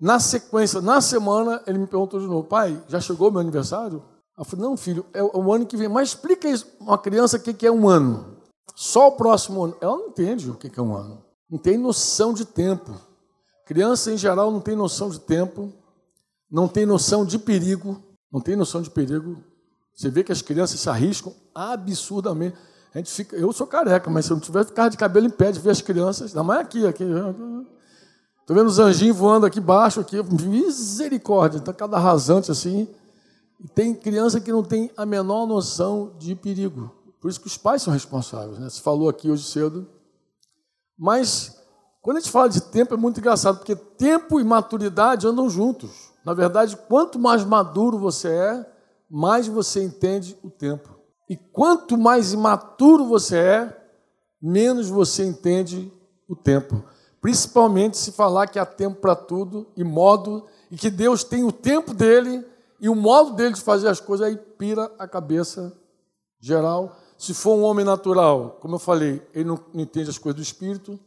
Na 0.00 0.20
sequência, 0.20 0.80
na 0.80 1.00
semana, 1.00 1.62
ele 1.66 1.78
me 1.78 1.86
perguntou 1.86 2.20
de 2.20 2.26
novo, 2.26 2.46
pai, 2.46 2.80
já 2.88 3.00
chegou 3.00 3.30
meu 3.30 3.40
aniversário? 3.40 4.02
Eu 4.38 4.44
falei, 4.44 4.64
não, 4.64 4.76
filho, 4.76 5.04
é 5.12 5.22
o 5.22 5.52
ano 5.52 5.66
que 5.66 5.76
vem. 5.76 5.88
Mas 5.88 6.10
explica 6.10 6.48
isso 6.48 6.66
uma 6.80 6.96
criança 6.96 7.36
o 7.36 7.40
que 7.40 7.66
é 7.66 7.72
um 7.72 7.88
ano. 7.88 8.38
Só 8.74 9.08
o 9.08 9.12
próximo 9.12 9.64
ano. 9.64 9.76
Ela 9.80 9.96
não 9.96 10.08
entende 10.08 10.50
o 10.50 10.54
que 10.54 10.70
é 10.78 10.82
um 10.82 10.94
ano. 10.94 11.22
não 11.50 11.58
tem 11.58 11.76
noção 11.76 12.32
de 12.32 12.44
tempo. 12.44 12.94
Criança, 13.66 14.12
em 14.12 14.16
geral, 14.16 14.50
não 14.50 14.60
tem 14.60 14.74
noção 14.74 15.10
de 15.10 15.20
tempo, 15.20 15.72
não 16.50 16.66
tem 16.66 16.84
noção 16.84 17.24
de 17.24 17.38
perigo, 17.38 18.02
não 18.32 18.40
tem 18.40 18.56
noção 18.56 18.82
de 18.82 18.90
perigo. 18.90 19.42
Você 19.94 20.08
vê 20.08 20.22
que 20.22 20.32
as 20.32 20.42
crianças 20.42 20.80
se 20.80 20.88
arriscam 20.88 21.34
absurdamente. 21.54 22.56
A 22.94 22.98
gente 22.98 23.10
fica, 23.10 23.36
eu 23.36 23.52
sou 23.52 23.66
careca, 23.66 24.10
mas 24.10 24.26
se 24.26 24.32
eu 24.32 24.36
não 24.36 24.42
tiver 24.42 24.64
ficar 24.64 24.88
de 24.88 24.96
cabelo 24.96 25.26
em 25.26 25.30
pé 25.30 25.52
de 25.52 25.60
ver 25.60 25.70
as 25.70 25.80
crianças, 25.80 26.30
ainda 26.30 26.42
mais 26.42 26.60
aqui, 26.60 26.86
aqui. 26.86 27.04
Estou 27.04 28.56
vendo 28.56 28.66
os 28.66 28.78
anjinhos 28.78 29.16
voando 29.16 29.46
aqui 29.46 29.60
embaixo, 29.60 30.00
aqui, 30.00 30.20
misericórdia, 30.22 31.58
está 31.58 31.72
cada 31.72 31.98
rasante 31.98 32.50
assim. 32.50 32.88
E 33.60 33.68
tem 33.68 33.94
criança 33.94 34.40
que 34.40 34.50
não 34.50 34.62
tem 34.62 34.90
a 34.96 35.06
menor 35.06 35.46
noção 35.46 36.16
de 36.18 36.34
perigo. 36.34 36.90
Por 37.20 37.30
isso 37.30 37.40
que 37.40 37.46
os 37.46 37.56
pais 37.56 37.82
são 37.82 37.92
responsáveis. 37.92 38.58
Né? 38.58 38.68
Você 38.68 38.80
falou 38.80 39.08
aqui 39.08 39.30
hoje 39.30 39.44
cedo 39.44 39.86
mas 41.00 41.56
quando 42.02 42.18
a 42.18 42.20
gente 42.20 42.30
fala 42.30 42.50
de 42.50 42.60
tempo 42.60 42.92
é 42.92 42.96
muito 42.96 43.18
engraçado, 43.18 43.56
porque 43.56 43.74
tempo 43.74 44.38
e 44.38 44.44
maturidade 44.44 45.26
andam 45.26 45.48
juntos. 45.48 46.09
Na 46.24 46.34
verdade, 46.34 46.76
quanto 46.76 47.18
mais 47.18 47.44
maduro 47.44 47.98
você 47.98 48.28
é, 48.28 48.66
mais 49.10 49.46
você 49.46 49.82
entende 49.82 50.36
o 50.42 50.50
tempo. 50.50 50.98
E 51.28 51.36
quanto 51.36 51.96
mais 51.96 52.32
imaturo 52.32 53.06
você 53.06 53.38
é, 53.38 53.86
menos 54.40 54.88
você 54.88 55.24
entende 55.24 55.92
o 56.28 56.34
tempo. 56.34 56.82
Principalmente 57.20 57.96
se 57.96 58.12
falar 58.12 58.46
que 58.46 58.58
há 58.58 58.66
tempo 58.66 59.00
para 59.00 59.14
tudo 59.14 59.66
e 59.76 59.84
modo, 59.84 60.46
e 60.70 60.76
que 60.76 60.90
Deus 60.90 61.22
tem 61.22 61.44
o 61.44 61.52
tempo 61.52 61.92
dele 61.92 62.44
e 62.80 62.88
o 62.88 62.94
modo 62.94 63.34
dele 63.34 63.54
de 63.54 63.60
fazer 63.60 63.88
as 63.88 64.00
coisas, 64.00 64.26
aí 64.26 64.36
pira 64.36 64.90
a 64.98 65.06
cabeça 65.06 65.72
geral 66.40 66.96
se 67.20 67.34
for 67.34 67.54
um 67.54 67.64
homem 67.64 67.84
natural, 67.84 68.56
como 68.62 68.76
eu 68.76 68.78
falei, 68.78 69.22
ele 69.34 69.44
não, 69.44 69.60
entende 69.74 70.08
as 70.08 70.16
coisas 70.16 70.40
do 70.40 70.42
espírito, 70.42 70.98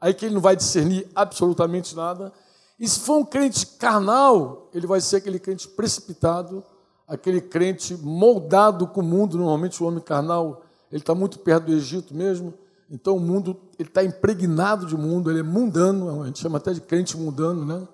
aí 0.00 0.12
que 0.12 0.26
ele 0.26 0.34
não 0.34 0.40
vai 0.40 0.56
discernir 0.56 1.06
absolutamente 1.14 1.94
nada. 1.94 2.32
E 2.80 2.88
se 2.88 3.00
for 3.00 3.18
um 3.18 3.24
crente 3.24 3.66
carnal, 3.66 4.70
ele 4.72 4.86
vai 4.86 5.02
ser 5.02 5.16
aquele 5.16 5.38
crente 5.38 5.68
precipitado, 5.68 6.64
aquele 7.06 7.38
crente 7.38 7.94
moldado 7.94 8.86
com 8.86 9.02
o 9.02 9.04
mundo. 9.04 9.36
Normalmente 9.36 9.82
o 9.82 9.86
homem 9.86 10.00
carnal, 10.00 10.62
ele 10.90 11.02
está 11.02 11.14
muito 11.14 11.40
perto 11.40 11.66
do 11.66 11.74
Egito 11.74 12.14
mesmo. 12.14 12.54
Então 12.90 13.18
o 13.18 13.20
mundo, 13.20 13.60
ele 13.78 13.90
está 13.90 14.02
impregnado 14.02 14.86
de 14.86 14.96
mundo, 14.96 15.30
ele 15.30 15.40
é 15.40 15.42
mundano, 15.42 16.22
a 16.22 16.26
gente 16.26 16.38
chama 16.38 16.56
até 16.56 16.72
de 16.72 16.80
crente 16.80 17.18
mundano, 17.18 17.66
né? 17.66 17.86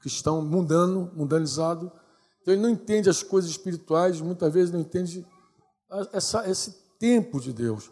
Cristão 0.00 0.42
mundano, 0.42 1.12
mundanizado. 1.14 1.92
Então 2.42 2.52
ele 2.52 2.60
não 2.60 2.68
entende 2.68 3.08
as 3.08 3.22
coisas 3.22 3.48
espirituais, 3.52 4.20
muitas 4.20 4.52
vezes 4.52 4.72
não 4.72 4.80
entende 4.80 5.24
essa, 6.12 6.50
esse 6.50 6.72
tempo 6.98 7.40
de 7.40 7.52
Deus, 7.52 7.90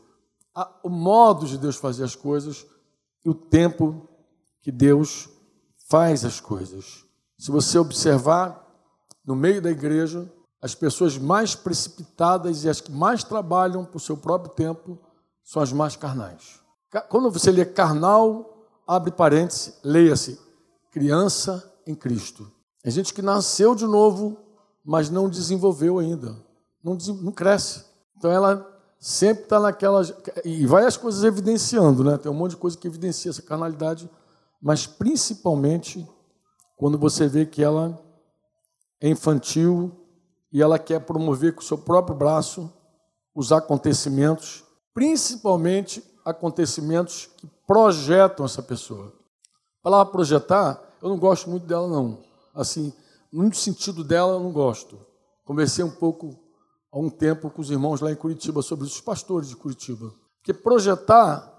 o 0.82 0.90
modo 0.90 1.46
de 1.46 1.56
Deus 1.56 1.76
fazer 1.76 2.02
as 2.02 2.16
coisas 2.16 2.66
e 3.24 3.30
o 3.30 3.34
tempo 3.34 4.08
que 4.60 4.72
Deus 4.72 5.28
faz 5.92 6.24
as 6.24 6.40
coisas. 6.40 7.04
Se 7.38 7.50
você 7.50 7.78
observar 7.78 8.66
no 9.26 9.36
meio 9.36 9.60
da 9.60 9.70
igreja, 9.70 10.26
as 10.62 10.74
pessoas 10.74 11.18
mais 11.18 11.54
precipitadas 11.54 12.64
e 12.64 12.70
as 12.70 12.80
que 12.80 12.90
mais 12.90 13.22
trabalham 13.22 13.84
por 13.84 14.00
seu 14.00 14.16
próprio 14.16 14.54
tempo 14.54 14.98
são 15.44 15.60
as 15.60 15.70
mais 15.70 15.94
carnais. 15.94 16.60
Quando 17.10 17.30
você 17.30 17.50
lê 17.50 17.66
carnal, 17.66 18.66
abre 18.86 19.10
parênteses, 19.10 19.74
leia-se 19.84 20.40
criança 20.90 21.62
em 21.86 21.94
Cristo. 21.94 22.50
É 22.82 22.90
gente 22.90 23.12
que 23.12 23.20
nasceu 23.20 23.74
de 23.74 23.84
novo, 23.84 24.38
mas 24.82 25.10
não 25.10 25.28
desenvolveu 25.28 25.98
ainda, 25.98 26.34
não, 26.82 26.96
não 27.20 27.32
cresce. 27.32 27.84
Então 28.16 28.30
ela 28.30 28.66
sempre 28.98 29.42
está 29.42 29.60
naquelas. 29.60 30.14
E 30.42 30.64
vai 30.64 30.86
as 30.86 30.96
coisas 30.96 31.22
evidenciando, 31.22 32.02
né? 32.02 32.16
Tem 32.16 32.32
um 32.32 32.34
monte 32.34 32.52
de 32.52 32.56
coisa 32.56 32.78
que 32.78 32.88
evidencia 32.88 33.30
essa 33.30 33.42
carnalidade, 33.42 34.08
mas 34.62 34.86
principalmente 34.86 36.08
quando 36.76 36.96
você 36.96 37.26
vê 37.26 37.44
que 37.44 37.62
ela 37.62 38.00
é 39.00 39.08
infantil 39.08 39.90
e 40.52 40.62
ela 40.62 40.78
quer 40.78 41.00
promover 41.00 41.54
com 41.54 41.60
o 41.60 41.64
seu 41.64 41.76
próprio 41.76 42.16
braço 42.16 42.72
os 43.34 43.50
acontecimentos, 43.50 44.62
principalmente 44.94 46.04
acontecimentos 46.24 47.28
que 47.36 47.48
projetam 47.66 48.46
essa 48.46 48.62
pessoa. 48.62 49.12
A 49.80 49.82
palavra 49.82 50.12
projetar, 50.12 50.80
eu 51.02 51.08
não 51.08 51.18
gosto 51.18 51.50
muito 51.50 51.66
dela, 51.66 51.88
não. 51.88 52.18
Assim, 52.54 52.92
no 53.32 53.52
sentido 53.52 54.04
dela, 54.04 54.34
eu 54.34 54.40
não 54.40 54.52
gosto. 54.52 54.98
Conversei 55.44 55.84
um 55.84 55.90
pouco 55.90 56.38
há 56.92 56.98
um 56.98 57.10
tempo 57.10 57.50
com 57.50 57.60
os 57.60 57.70
irmãos 57.70 58.00
lá 58.00 58.12
em 58.12 58.16
Curitiba 58.16 58.62
sobre 58.62 58.84
os 58.84 59.00
pastores 59.00 59.48
de 59.48 59.56
Curitiba. 59.56 60.12
Porque 60.36 60.52
projetar 60.52 61.51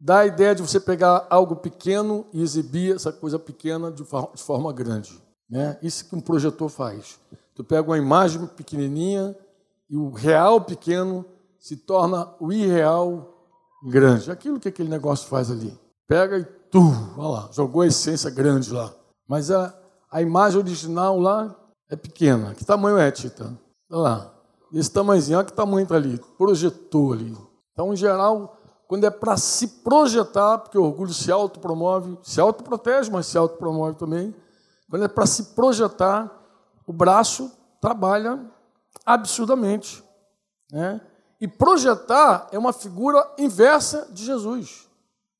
dá 0.00 0.20
a 0.20 0.26
ideia 0.26 0.54
de 0.54 0.62
você 0.62 0.80
pegar 0.80 1.26
algo 1.28 1.56
pequeno 1.56 2.24
e 2.32 2.42
exibir 2.42 2.96
essa 2.96 3.12
coisa 3.12 3.38
pequena 3.38 3.92
de 3.92 4.02
forma 4.04 4.72
grande. 4.72 5.20
Né? 5.48 5.78
Isso 5.82 6.08
que 6.08 6.16
um 6.16 6.20
projetor 6.20 6.68
faz. 6.70 7.18
Tu 7.54 7.62
pega 7.62 7.88
uma 7.88 7.98
imagem 7.98 8.46
pequenininha 8.46 9.36
e 9.90 9.96
o 9.96 10.10
real 10.10 10.60
pequeno 10.62 11.24
se 11.58 11.76
torna 11.76 12.32
o 12.40 12.50
irreal 12.52 13.36
grande. 13.84 14.30
Aquilo 14.30 14.58
que 14.58 14.68
aquele 14.68 14.88
negócio 14.88 15.28
faz 15.28 15.50
ali. 15.50 15.76
Pega 16.08 16.38
e 16.38 16.44
tu, 16.44 16.80
olha 17.18 17.28
lá, 17.28 17.48
jogou 17.52 17.82
a 17.82 17.86
essência 17.86 18.30
grande 18.30 18.72
lá. 18.72 18.94
Mas 19.28 19.50
a, 19.50 19.74
a 20.10 20.22
imagem 20.22 20.58
original 20.58 21.18
lá 21.18 21.54
é 21.90 21.96
pequena. 21.96 22.54
Que 22.54 22.64
tamanho 22.64 22.96
é, 22.96 23.10
Tita? 23.10 23.52
Olha 23.90 24.00
lá. 24.00 24.34
Esse 24.72 24.90
tamanhozinho, 24.90 25.38
olha 25.38 25.46
que 25.46 25.52
tamanho 25.52 25.82
está 25.82 25.96
ali, 25.96 26.20
projetou 26.38 27.12
ali. 27.12 27.36
Então, 27.72 27.92
em 27.92 27.96
geral, 27.96 28.59
quando 28.90 29.04
é 29.04 29.10
para 29.10 29.36
se 29.36 29.68
projetar, 29.68 30.58
porque 30.58 30.76
o 30.76 30.82
orgulho 30.82 31.14
se 31.14 31.30
autopromove, 31.30 32.18
se 32.24 32.40
autoprotege, 32.40 33.08
mas 33.08 33.26
se 33.26 33.38
autopromove 33.38 33.96
também. 33.96 34.34
Quando 34.90 35.04
é 35.04 35.08
para 35.08 35.26
se 35.26 35.54
projetar, 35.54 36.28
o 36.84 36.92
braço 36.92 37.52
trabalha 37.80 38.44
absurdamente. 39.06 40.02
Né? 40.72 41.00
E 41.40 41.46
projetar 41.46 42.48
é 42.50 42.58
uma 42.58 42.72
figura 42.72 43.24
inversa 43.38 44.08
de 44.10 44.24
Jesus. 44.24 44.88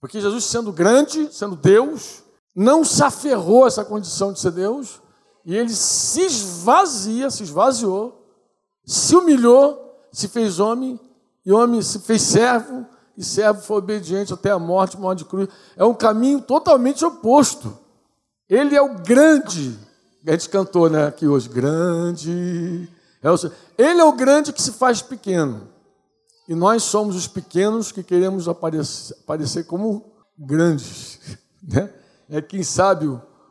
Porque 0.00 0.20
Jesus, 0.20 0.44
sendo 0.44 0.72
grande, 0.72 1.28
sendo 1.34 1.56
Deus, 1.56 2.22
não 2.54 2.84
se 2.84 3.02
aferrou 3.02 3.64
a 3.64 3.66
essa 3.66 3.84
condição 3.84 4.32
de 4.32 4.38
ser 4.38 4.52
Deus, 4.52 5.02
e 5.44 5.56
ele 5.56 5.74
se 5.74 6.20
esvazia, 6.20 7.28
se 7.30 7.42
esvaziou, 7.42 8.32
se 8.86 9.16
humilhou, 9.16 10.06
se 10.12 10.28
fez 10.28 10.60
homem, 10.60 11.00
e 11.44 11.50
homem 11.50 11.82
se 11.82 11.98
fez 11.98 12.22
servo, 12.22 12.86
e 13.20 13.24
servo 13.24 13.60
foi 13.60 13.76
obediente 13.76 14.32
até 14.32 14.50
a 14.50 14.58
morte, 14.58 14.98
morte 14.98 15.18
de 15.18 15.24
cruz. 15.26 15.46
É 15.76 15.84
um 15.84 15.92
caminho 15.92 16.40
totalmente 16.40 17.04
oposto. 17.04 17.78
Ele 18.48 18.74
é 18.74 18.80
o 18.80 18.94
grande. 18.94 19.78
A 20.26 20.30
gente 20.30 20.48
cantou 20.48 20.88
né, 20.88 21.06
aqui 21.06 21.26
hoje, 21.26 21.46
grande. 21.46 22.88
É 23.22 23.28
ele 23.76 24.00
é 24.00 24.04
o 24.04 24.12
grande 24.14 24.54
que 24.54 24.62
se 24.62 24.72
faz 24.72 25.02
pequeno. 25.02 25.68
E 26.48 26.54
nós 26.54 26.82
somos 26.82 27.14
os 27.14 27.26
pequenos 27.26 27.92
que 27.92 28.02
queremos 28.02 28.48
aparecer, 28.48 29.14
aparecer 29.22 29.64
como 29.64 30.02
grandes. 30.38 31.20
Né? 31.62 31.92
É 32.30 32.40
quem 32.40 32.62
sabe 32.62 33.06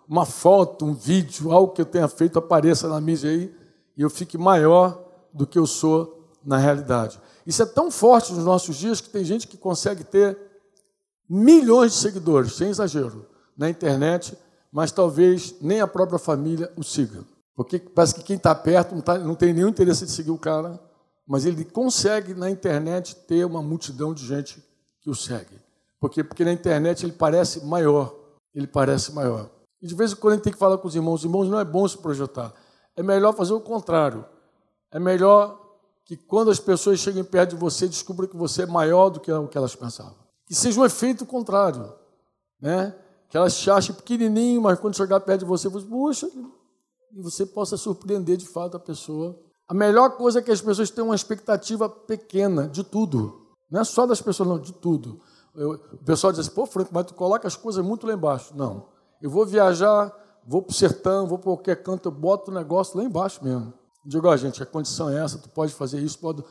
uma 0.08 0.26
foto, 0.26 0.84
um 0.84 0.96
vídeo, 0.96 1.52
algo 1.52 1.74
que 1.74 1.82
eu 1.82 1.86
tenha 1.86 2.08
feito 2.08 2.40
apareça 2.40 2.88
na 2.88 3.00
mídia 3.00 3.30
aí 3.30 3.56
e 3.96 4.02
eu 4.02 4.10
fique 4.10 4.36
maior 4.36 5.00
do 5.32 5.46
que 5.46 5.60
eu 5.60 5.68
sou 5.68 6.34
na 6.44 6.58
realidade. 6.58 7.20
Isso 7.50 7.64
é 7.64 7.66
tão 7.66 7.90
forte 7.90 8.32
nos 8.32 8.46
nossos 8.46 8.76
dias 8.76 9.02
que 9.02 9.10
tem 9.10 9.26
gente 9.26 9.48
que 9.48 9.58
consegue 9.58 10.04
ter 10.04 10.38
milhões 11.28 11.94
de 11.94 11.98
seguidores, 11.98 12.54
sem 12.54 12.70
exagero, 12.70 13.26
na 13.58 13.68
internet, 13.68 14.38
mas 14.72 14.92
talvez 14.92 15.56
nem 15.60 15.82
a 15.82 15.88
própria 15.88 16.20
família 16.20 16.72
o 16.78 16.84
siga. 16.84 17.26
Porque 17.56 17.80
parece 17.80 18.14
que 18.14 18.22
quem 18.22 18.36
está 18.36 18.54
perto 18.54 18.94
não, 18.94 19.02
tá, 19.02 19.18
não 19.18 19.34
tem 19.34 19.52
nenhum 19.52 19.70
interesse 19.70 20.06
de 20.06 20.12
seguir 20.12 20.30
o 20.30 20.38
cara, 20.38 20.80
mas 21.26 21.44
ele 21.44 21.66
consegue 21.66 22.36
na 22.36 22.52
internet 22.52 23.16
ter 23.16 23.44
uma 23.46 23.64
multidão 23.64 24.14
de 24.14 24.28
gente 24.28 24.64
que 25.02 25.10
o 25.10 25.16
segue. 25.16 25.60
Por 26.00 26.12
quê? 26.12 26.24
Porque 26.24 26.46
na 26.46 26.54
internet 26.54 27.04
ele 27.04 27.14
parece 27.14 27.66
maior. 27.66 28.14
Ele 28.54 28.68
parece 28.68 29.12
maior. 29.12 29.50
E 29.82 29.88
de 29.88 29.96
vez 29.96 30.12
em 30.12 30.16
quando 30.18 30.34
a 30.34 30.36
gente 30.36 30.44
tem 30.44 30.54
que 30.54 30.60
falar 30.60 30.78
com 30.78 30.88
os 30.88 30.96
irmãos: 30.96 31.24
irmãos, 31.24 31.50
não 31.50 31.60
é 31.60 31.66
bom 31.66 31.88
se 31.88 31.98
projetar. 31.98 32.54
É 32.96 33.02
melhor 33.02 33.34
fazer 33.34 33.54
o 33.54 33.60
contrário. 33.60 34.24
É 34.92 35.00
melhor 35.00 35.69
que 36.10 36.18
quando 36.18 36.50
as 36.50 36.60
pessoas 36.60 37.00
cheguem 37.00 37.24
perto 37.24 37.52
de 37.52 37.56
você, 37.56 37.88
descubram 37.88 38.28
que 38.28 38.36
você 38.36 38.64
é 38.64 38.66
maior 38.66 39.12
do 39.12 39.20
que 39.20 39.32
o 39.32 39.48
que 39.48 39.56
elas 39.56 39.76
pensavam. 39.76 40.16
Que 40.48 40.56
seja 40.56 40.82
um 40.82 40.84
efeito 40.84 41.24
contrário. 41.24 41.94
Né? 42.60 42.96
Que 43.30 43.38
elas 43.38 43.56
te 43.56 43.70
achem 43.70 43.94
pequenininho, 43.94 44.60
mas 44.60 44.80
quando 44.80 44.98
chegar 44.98 45.20
perto 45.20 45.42
de 45.42 45.46
você, 45.46 45.70
você, 45.70 45.86
puxa, 45.86 46.28
e 47.14 47.22
você 47.22 47.46
possa 47.46 47.78
surpreender 47.78 48.38
de 48.38 48.48
fato 48.48 48.76
a 48.76 48.80
pessoa. 48.80 49.40
A 49.68 49.74
melhor 49.76 50.18
coisa 50.18 50.40
é 50.40 50.42
que 50.42 50.50
as 50.50 50.60
pessoas 50.60 50.90
tenham 50.90 51.10
uma 51.10 51.16
expectativa 51.16 51.88
pequena 51.88 52.68
de 52.68 52.84
tudo. 52.84 53.46
Não 53.70 53.82
é 53.82 53.84
só 53.84 54.08
das 54.08 54.20
pessoas, 54.20 54.50
não, 54.50 54.58
de 54.58 54.74
tudo. 54.74 55.20
Eu, 55.54 55.74
o 55.94 56.04
pessoal 56.04 56.34
diz 56.34 56.40
assim, 56.40 56.56
pô, 56.56 56.66
Franco, 56.66 56.90
mas 56.92 57.06
tu 57.06 57.14
coloca 57.14 57.48
as 57.48 57.56
coisas 57.56 57.86
muito 57.86 58.08
lá 58.08 58.14
embaixo. 58.14 58.52
Não. 58.58 58.88
Eu 59.22 59.30
vou 59.30 59.46
viajar, 59.46 60.12
vou 60.44 60.64
para 60.64 60.72
o 60.72 60.76
sertão, 60.76 61.28
vou 61.28 61.38
para 61.38 61.52
qualquer 61.52 61.84
canto, 61.84 62.08
eu 62.08 62.12
boto 62.12 62.50
o 62.50 62.54
negócio 62.54 62.98
lá 62.98 63.04
embaixo 63.04 63.46
mesmo. 63.46 63.72
Digo, 64.06 64.28
ó, 64.28 64.38
gente, 64.38 64.64
a 64.64 64.66
condição 64.66 65.10
é 65.10 65.24
essa, 65.24 65.38
tu 65.38 65.50
pode 65.50 65.74
fazer 65.74 66.00
isso, 66.00 66.18
pode. 66.20 66.44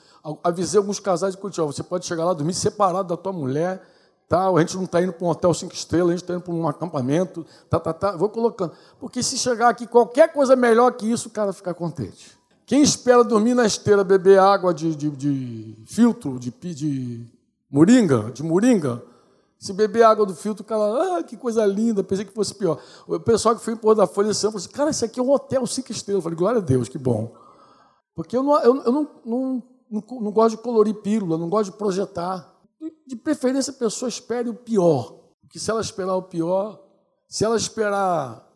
Avisei 0.44 0.78
alguns 0.78 1.00
casais 1.00 1.34
de 1.34 1.40
Curitiba, 1.40 1.66
você 1.66 1.82
pode 1.82 2.06
chegar 2.06 2.24
lá, 2.24 2.34
dormir 2.34 2.54
separado 2.54 3.08
da 3.08 3.16
tua 3.16 3.32
mulher, 3.32 3.82
tal, 4.28 4.56
a 4.56 4.60
gente 4.60 4.76
não 4.76 4.84
está 4.84 5.02
indo 5.02 5.12
para 5.12 5.26
um 5.26 5.30
hotel 5.30 5.54
cinco 5.54 5.72
estrelas, 5.72 6.08
a 6.08 6.12
gente 6.12 6.22
está 6.22 6.34
indo 6.34 6.42
para 6.42 6.52
um 6.52 6.68
acampamento, 6.68 7.46
tá, 7.70 7.80
tá, 7.80 7.92
tá, 7.92 8.12
vou 8.12 8.28
colocando. 8.28 8.72
Porque 9.00 9.22
se 9.22 9.38
chegar 9.38 9.70
aqui 9.70 9.86
qualquer 9.86 10.32
coisa 10.32 10.54
melhor 10.54 10.92
que 10.92 11.10
isso, 11.10 11.28
o 11.28 11.30
cara 11.30 11.52
fica 11.52 11.72
contente. 11.72 12.38
Quem 12.66 12.82
espera 12.82 13.24
dormir 13.24 13.54
na 13.54 13.64
esteira, 13.64 14.04
beber 14.04 14.38
água 14.38 14.74
de, 14.74 14.94
de, 14.94 15.08
de 15.10 15.84
filtro, 15.86 16.38
de, 16.38 16.50
de 16.50 17.26
moringa, 17.70 18.30
de 18.30 18.42
moringa, 18.42 19.02
se 19.58 19.72
beber 19.72 20.04
água 20.04 20.24
do 20.24 20.34
filtro, 20.36 20.62
o 20.62 20.66
cara, 20.66 21.18
ah, 21.18 21.22
que 21.22 21.36
coisa 21.36 21.66
linda, 21.66 22.04
pensei 22.04 22.24
que 22.24 22.32
fosse 22.32 22.54
pior. 22.54 22.80
O 23.06 23.18
pessoal 23.18 23.56
que 23.56 23.62
foi 23.62 23.74
em 23.74 23.76
Pôr 23.76 23.94
da 23.94 24.06
Folha 24.06 24.28
de 24.28 24.36
São 24.36 24.52
falou 24.52 24.64
assim, 24.64 24.72
cara, 24.72 24.90
esse 24.90 25.04
aqui 25.04 25.18
é 25.18 25.22
um 25.22 25.30
hotel 25.30 25.66
cinco 25.66 25.90
estrelas. 25.90 26.20
Eu 26.20 26.22
falei, 26.22 26.38
glória 26.38 26.60
a 26.60 26.64
Deus, 26.64 26.88
que 26.88 26.96
bom. 26.96 27.34
Porque 28.14 28.36
eu 28.36 28.42
não, 28.42 28.60
eu, 28.60 28.76
eu 28.82 28.92
não, 28.92 29.10
não, 29.24 29.62
não, 29.90 30.20
não 30.20 30.32
gosto 30.32 30.56
de 30.56 30.62
colorir 30.62 30.94
pílula, 30.94 31.36
não 31.36 31.48
gosto 31.48 31.72
de 31.72 31.76
projetar. 31.76 32.54
De 33.04 33.16
preferência, 33.16 33.72
a 33.72 33.74
pessoa 33.74 34.08
espere 34.08 34.48
o 34.48 34.54
pior. 34.54 35.18
Porque 35.40 35.58
se 35.58 35.70
ela 35.70 35.80
esperar 35.80 36.14
o 36.14 36.22
pior, 36.22 36.80
se 37.26 37.44
ela 37.44 37.56
esperar 37.56 38.48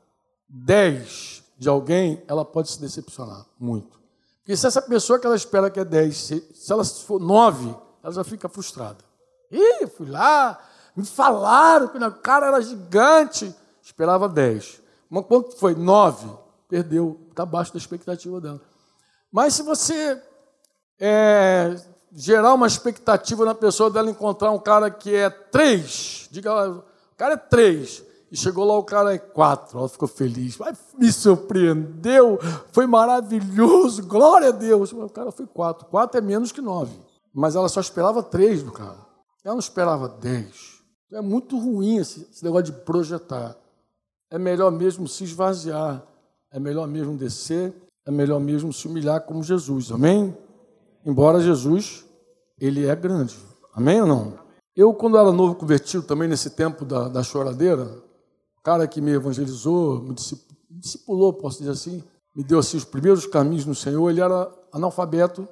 10 0.48 1.42
de 1.58 1.68
alguém, 1.68 2.22
ela 2.28 2.44
pode 2.44 2.70
se 2.70 2.80
decepcionar 2.80 3.44
muito. 3.58 4.00
Porque 4.38 4.56
se 4.56 4.66
essa 4.66 4.82
pessoa 4.82 5.18
que 5.18 5.26
ela 5.26 5.36
espera 5.36 5.70
que 5.70 5.80
é 5.80 5.84
10, 5.84 6.16
se, 6.16 6.48
se 6.54 6.72
ela 6.72 6.84
for 6.84 7.20
9, 7.20 7.74
ela 8.02 8.12
já 8.12 8.22
fica 8.22 8.48
frustrada. 8.48 9.04
Ih, 9.50 9.86
fui 9.86 10.08
lá, 10.08 10.58
me 10.96 11.04
falaram 11.04 11.88
que 11.88 11.98
o 11.98 12.12
cara 12.12 12.48
era 12.48 12.60
gigante. 12.60 13.54
Esperava 13.82 14.28
10. 14.28 14.80
Mas 15.08 15.26
quando 15.26 15.52
foi 15.52 15.74
9, 15.74 16.28
perdeu, 16.68 17.20
está 17.30 17.42
abaixo 17.42 17.72
da 17.72 17.78
expectativa 17.78 18.40
dela. 18.40 18.60
Mas 19.30 19.54
se 19.54 19.62
você 19.62 20.22
é, 21.00 21.76
gerar 22.12 22.54
uma 22.54 22.66
expectativa 22.66 23.44
na 23.44 23.54
pessoa 23.54 23.90
dela 23.90 24.10
encontrar 24.10 24.50
um 24.50 24.58
cara 24.58 24.90
que 24.90 25.14
é 25.14 25.28
3, 25.30 26.28
diga 26.30 26.52
lá, 26.52 26.68
o 26.68 26.84
cara 27.16 27.34
é 27.34 27.36
3, 27.36 28.04
e 28.32 28.36
chegou 28.36 28.64
lá, 28.64 28.78
o 28.78 28.82
cara 28.82 29.14
é 29.14 29.18
quatro. 29.18 29.78
Ela 29.78 29.88
ficou 29.90 30.08
feliz. 30.08 30.58
Me 30.98 31.12
surpreendeu, 31.12 32.38
foi 32.72 32.86
maravilhoso, 32.86 34.06
glória 34.06 34.48
a 34.48 34.52
Deus. 34.52 34.90
O 34.90 35.08
cara 35.10 35.30
foi 35.30 35.46
quatro. 35.46 35.86
Quatro 35.86 36.16
é 36.16 36.20
menos 36.22 36.50
que 36.50 36.62
nove. 36.62 36.98
Mas 37.34 37.54
ela 37.54 37.68
só 37.68 37.80
esperava 37.80 38.22
três 38.22 38.62
do 38.62 38.72
cara. 38.72 38.96
Ela 39.44 39.54
não 39.54 39.58
esperava 39.58 40.08
dez. 40.08 40.81
É 41.12 41.20
muito 41.20 41.58
ruim 41.58 41.98
esse, 41.98 42.26
esse 42.32 42.42
negócio 42.42 42.66
de 42.66 42.72
projetar. 42.72 43.54
É 44.30 44.38
melhor 44.38 44.72
mesmo 44.72 45.06
se 45.06 45.24
esvaziar. 45.24 46.02
É 46.50 46.58
melhor 46.58 46.88
mesmo 46.88 47.16
descer. 47.16 47.74
É 48.06 48.10
melhor 48.10 48.40
mesmo 48.40 48.72
se 48.72 48.88
humilhar 48.88 49.20
como 49.20 49.42
Jesus. 49.42 49.92
Amém? 49.92 50.34
Embora 51.04 51.38
Jesus, 51.40 52.04
ele 52.58 52.86
é 52.86 52.96
grande. 52.96 53.36
Amém 53.74 54.00
ou 54.00 54.06
não? 54.06 54.38
Eu, 54.74 54.94
quando 54.94 55.18
era 55.18 55.30
novo 55.30 55.54
convertido, 55.54 56.02
também 56.02 56.26
nesse 56.26 56.48
tempo 56.48 56.84
da, 56.84 57.08
da 57.08 57.22
choradeira, 57.22 58.02
cara 58.62 58.86
que 58.86 59.02
me 59.02 59.10
evangelizou, 59.10 60.00
me 60.00 60.14
discipulou, 60.70 61.34
posso 61.34 61.58
dizer 61.58 61.72
assim, 61.72 62.02
me 62.34 62.42
deu 62.42 62.58
assim, 62.58 62.78
os 62.78 62.84
primeiros 62.84 63.26
caminhos 63.26 63.66
no 63.66 63.74
Senhor. 63.74 64.08
Ele 64.08 64.22
era 64.22 64.50
analfabeto, 64.72 65.46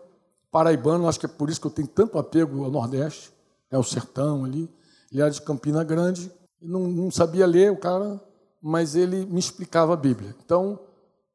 paraibano, 0.51 1.07
acho 1.07 1.21
que 1.21 1.27
é 1.27 1.29
por 1.29 1.51
isso 1.51 1.61
que 1.61 1.67
eu 1.67 1.71
tenho 1.71 1.89
tanto 1.89 2.19
apego 2.19 2.65
ao 2.65 2.71
Nordeste, 2.71 3.31
é 3.71 3.77
o 3.77 3.83
sertão 3.83 4.45
ali. 4.47 4.71
Ele 5.11 5.23
era 5.23 5.31
de 5.31 5.43
Campina 5.43 5.83
Grande, 5.83 6.31
não, 6.61 6.81
não 6.81 7.11
sabia 7.11 7.47
ler 7.47 7.73
o 7.73 7.77
cara, 7.77 8.21
mas 8.63 8.95
ele 8.95 9.25
me 9.27 9.39
explicava 9.39 9.95
a 9.95 9.97
Bíblia. 9.97 10.35
Então, 10.45 10.79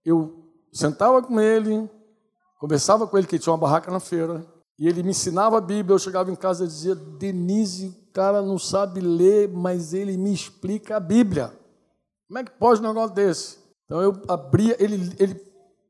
eu 0.03 0.46
sentava 0.72 1.22
com 1.22 1.39
ele, 1.39 1.89
conversava 2.60 3.08
com 3.08 3.17
ele, 3.17 3.27
que 3.27 3.36
ele 3.36 3.44
tinha 3.44 3.53
uma 3.53 3.60
barraca 3.60 3.91
na 3.91 4.00
feira, 4.00 4.46
e 4.77 4.88
ele 4.88 5.01
me 5.01 5.10
ensinava 5.10 5.58
a 5.58 5.62
Bíblia. 5.62 5.96
Eu 5.96 6.00
chegava 6.00 6.32
em 6.32 6.36
casa 6.36 6.65
e 6.65 6.67
dizia: 6.67 6.96
Denise, 6.96 7.88
o 8.10 8.13
cara 8.13 8.41
não 8.41 8.60
sabe 8.60 9.00
ler, 9.00 9.50
mas 9.50 9.94
ele 9.94 10.17
me 10.17 10.34
explica 10.34 10.98
a 10.98 11.00
Bíblia. 11.00 11.51
Como 12.27 12.39
é 12.39 12.44
que 12.44 12.51
pode 12.51 12.82
um 12.82 12.88
negócio 12.88 13.15
desse? 13.15 13.57
Então 13.85 14.01
eu 14.01 14.22
abria, 14.27 14.75
ele, 14.79 15.14
ele 15.20 15.40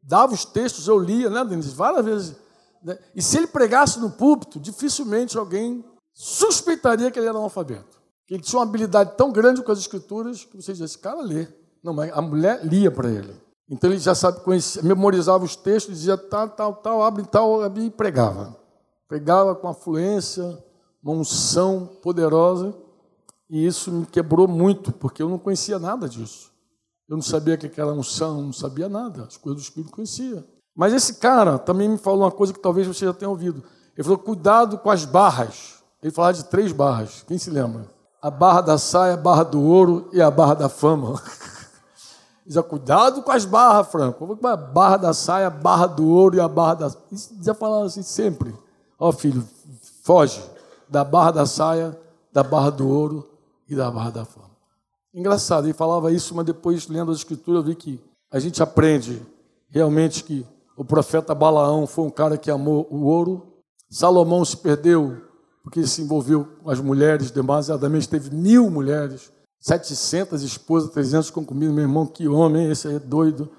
dava 0.04 0.34
os 0.34 0.46
textos, 0.46 0.88
eu 0.88 1.00
lia, 1.00 1.30
né, 1.30 1.44
Denise? 1.44 1.74
Várias 1.74 2.06
vezes. 2.06 2.36
Né? 2.84 2.98
E 3.16 3.22
se 3.22 3.38
ele 3.38 3.48
pregasse 3.48 4.00
no 4.00 4.12
púlpito, 4.12 4.60
dificilmente 4.60 5.38
alguém 5.38 5.84
suspeitaria 6.16 7.12
que 7.12 7.20
ele 7.20 7.28
era 7.28 7.38
analfabeto. 7.38 8.02
Ele 8.30 8.42
tinha 8.42 8.58
uma 8.58 8.66
habilidade 8.66 9.16
tão 9.16 9.32
grande 9.32 9.62
com 9.62 9.72
as 9.72 9.78
escrituras 9.78 10.46
que 10.46 10.56
você 10.56 10.72
dizia, 10.72 10.86
esse 10.86 10.98
cara 10.98 11.22
lê. 11.22 11.48
Não, 11.84 11.94
mas 11.94 12.12
a 12.12 12.22
mulher 12.22 12.66
lia 12.66 12.90
para 12.90 13.12
ele. 13.12 13.36
Então 13.70 13.92
ele 13.92 14.00
já 14.00 14.16
sabe, 14.16 14.40
conhecia, 14.40 14.82
memorizava 14.82 15.44
os 15.44 15.56
textos, 15.56 15.96
dizia 15.96 16.18
tal, 16.18 16.50
tal, 16.50 16.74
tal, 16.76 17.04
abre 17.04 17.24
tal, 17.26 17.62
abre 17.62 17.86
e 17.86 17.90
pregava. 17.92 18.56
Pregava 19.08 19.54
com 19.54 19.68
afluência, 19.68 20.58
uma 21.04 21.14
unção 21.14 21.86
poderosa. 22.02 22.74
E 23.50 23.66
isso 23.66 23.92
me 23.92 24.06
quebrou 24.06 24.48
muito, 24.48 24.92
porque 24.92 25.22
eu 25.22 25.30
não 25.30 25.38
conhecia 25.38 25.78
nada 25.78 26.10
disso. 26.10 26.52
Eu 27.08 27.16
não 27.18 27.24
sabia 27.24 27.58
que 27.58 27.80
era 27.80 27.92
unção, 27.92 28.42
não 28.42 28.54
sabia 28.54 28.90
nada. 28.90 29.26
As 29.26 29.38
coisas 29.38 29.62
do 29.62 29.64
Espírito 29.64 29.92
conhecia. 29.92 30.44
Mas 30.76 30.94
esse 30.94 31.16
cara 31.16 31.60
também 31.60 31.88
me 31.88 31.98
falou 31.98 32.22
uma 32.22 32.32
coisa 32.32 32.52
que 32.52 32.60
talvez 32.60 32.88
você 32.88 33.06
já 33.06 33.14
tenha 33.14 33.30
ouvido. 33.30 33.64
Ele 33.96 34.04
falou: 34.04 34.18
cuidado 34.18 34.80
com 34.80 34.90
as 34.90 35.06
barras. 35.06 35.75
Ele 36.06 36.12
falava 36.12 36.36
de 36.36 36.46
três 36.46 36.72
barras. 36.72 37.26
Quem 37.28 37.36
se 37.36 37.50
lembra? 37.50 37.88
A 38.22 38.30
barra 38.30 38.62
da 38.62 38.78
saia, 38.78 39.16
a 39.16 39.18
barra 39.18 39.42
do 39.42 39.60
ouro 39.60 40.08
e 40.14 40.22
a 40.22 40.30
barra 40.30 40.54
da 40.54 40.70
fama. 40.70 41.20
Dizia, 42.46 42.62
cuidado 42.62 43.24
com 43.24 43.32
as 43.32 43.44
barras, 43.44 43.88
Franco. 43.88 44.38
A 44.44 44.56
barra 44.56 44.98
da 44.98 45.14
saia, 45.16 45.48
a 45.48 45.50
barra 45.50 45.88
do 45.88 46.08
ouro 46.08 46.36
e 46.36 46.40
a 46.40 46.48
barra 46.48 46.76
da. 46.76 46.92
Já 47.42 47.56
falava 47.56 47.88
assim 47.88 48.04
sempre. 48.04 48.54
Ó 49.00 49.10
oh, 49.10 49.12
filho, 49.12 49.44
foge 50.04 50.44
da 50.88 51.04
barra 51.04 51.32
da 51.32 51.48
saia, 51.48 52.00
da 52.32 52.44
barra 52.44 52.70
do 52.70 52.88
ouro 52.88 53.28
e 53.68 53.76
da 53.76 53.90
barra 53.90 54.12
da 54.12 54.26
fama. 54.26 54.52
Engraçado, 55.12 55.66
ele 55.66 55.74
falava 55.74 56.12
isso, 56.12 56.36
mas 56.36 56.46
depois, 56.46 56.88
lendo 56.88 57.10
as 57.10 57.18
escrituras, 57.18 57.62
eu 57.62 57.68
vi 57.70 57.74
que 57.74 58.00
a 58.32 58.38
gente 58.38 58.62
aprende 58.62 59.26
realmente 59.70 60.24
que 60.24 60.46
o 60.78 60.86
profeta 60.86 61.34
Balaão 61.34 61.88
foi 61.88 62.06
um 62.06 62.12
cara 62.12 62.38
que 62.38 62.52
amou 62.52 62.88
o 62.92 63.06
ouro. 63.06 63.42
Salomão 63.90 64.46
se 64.46 64.58
perdeu 64.58 65.25
porque 65.66 65.88
se 65.88 66.04
envolveu 66.04 66.46
com 66.62 66.70
as 66.70 66.80
mulheres, 66.80 67.32
demasiadamente, 67.32 68.08
teve 68.08 68.30
mil 68.30 68.70
mulheres, 68.70 69.32
700 69.60 70.44
esposas, 70.44 70.92
300 70.92 71.32
concubinas. 71.32 71.74
Meu 71.74 71.86
irmão, 71.86 72.06
que 72.06 72.28
homem, 72.28 72.70
esse 72.70 72.88
aí 72.88 72.98
é 72.98 73.00
doido. 73.00 73.50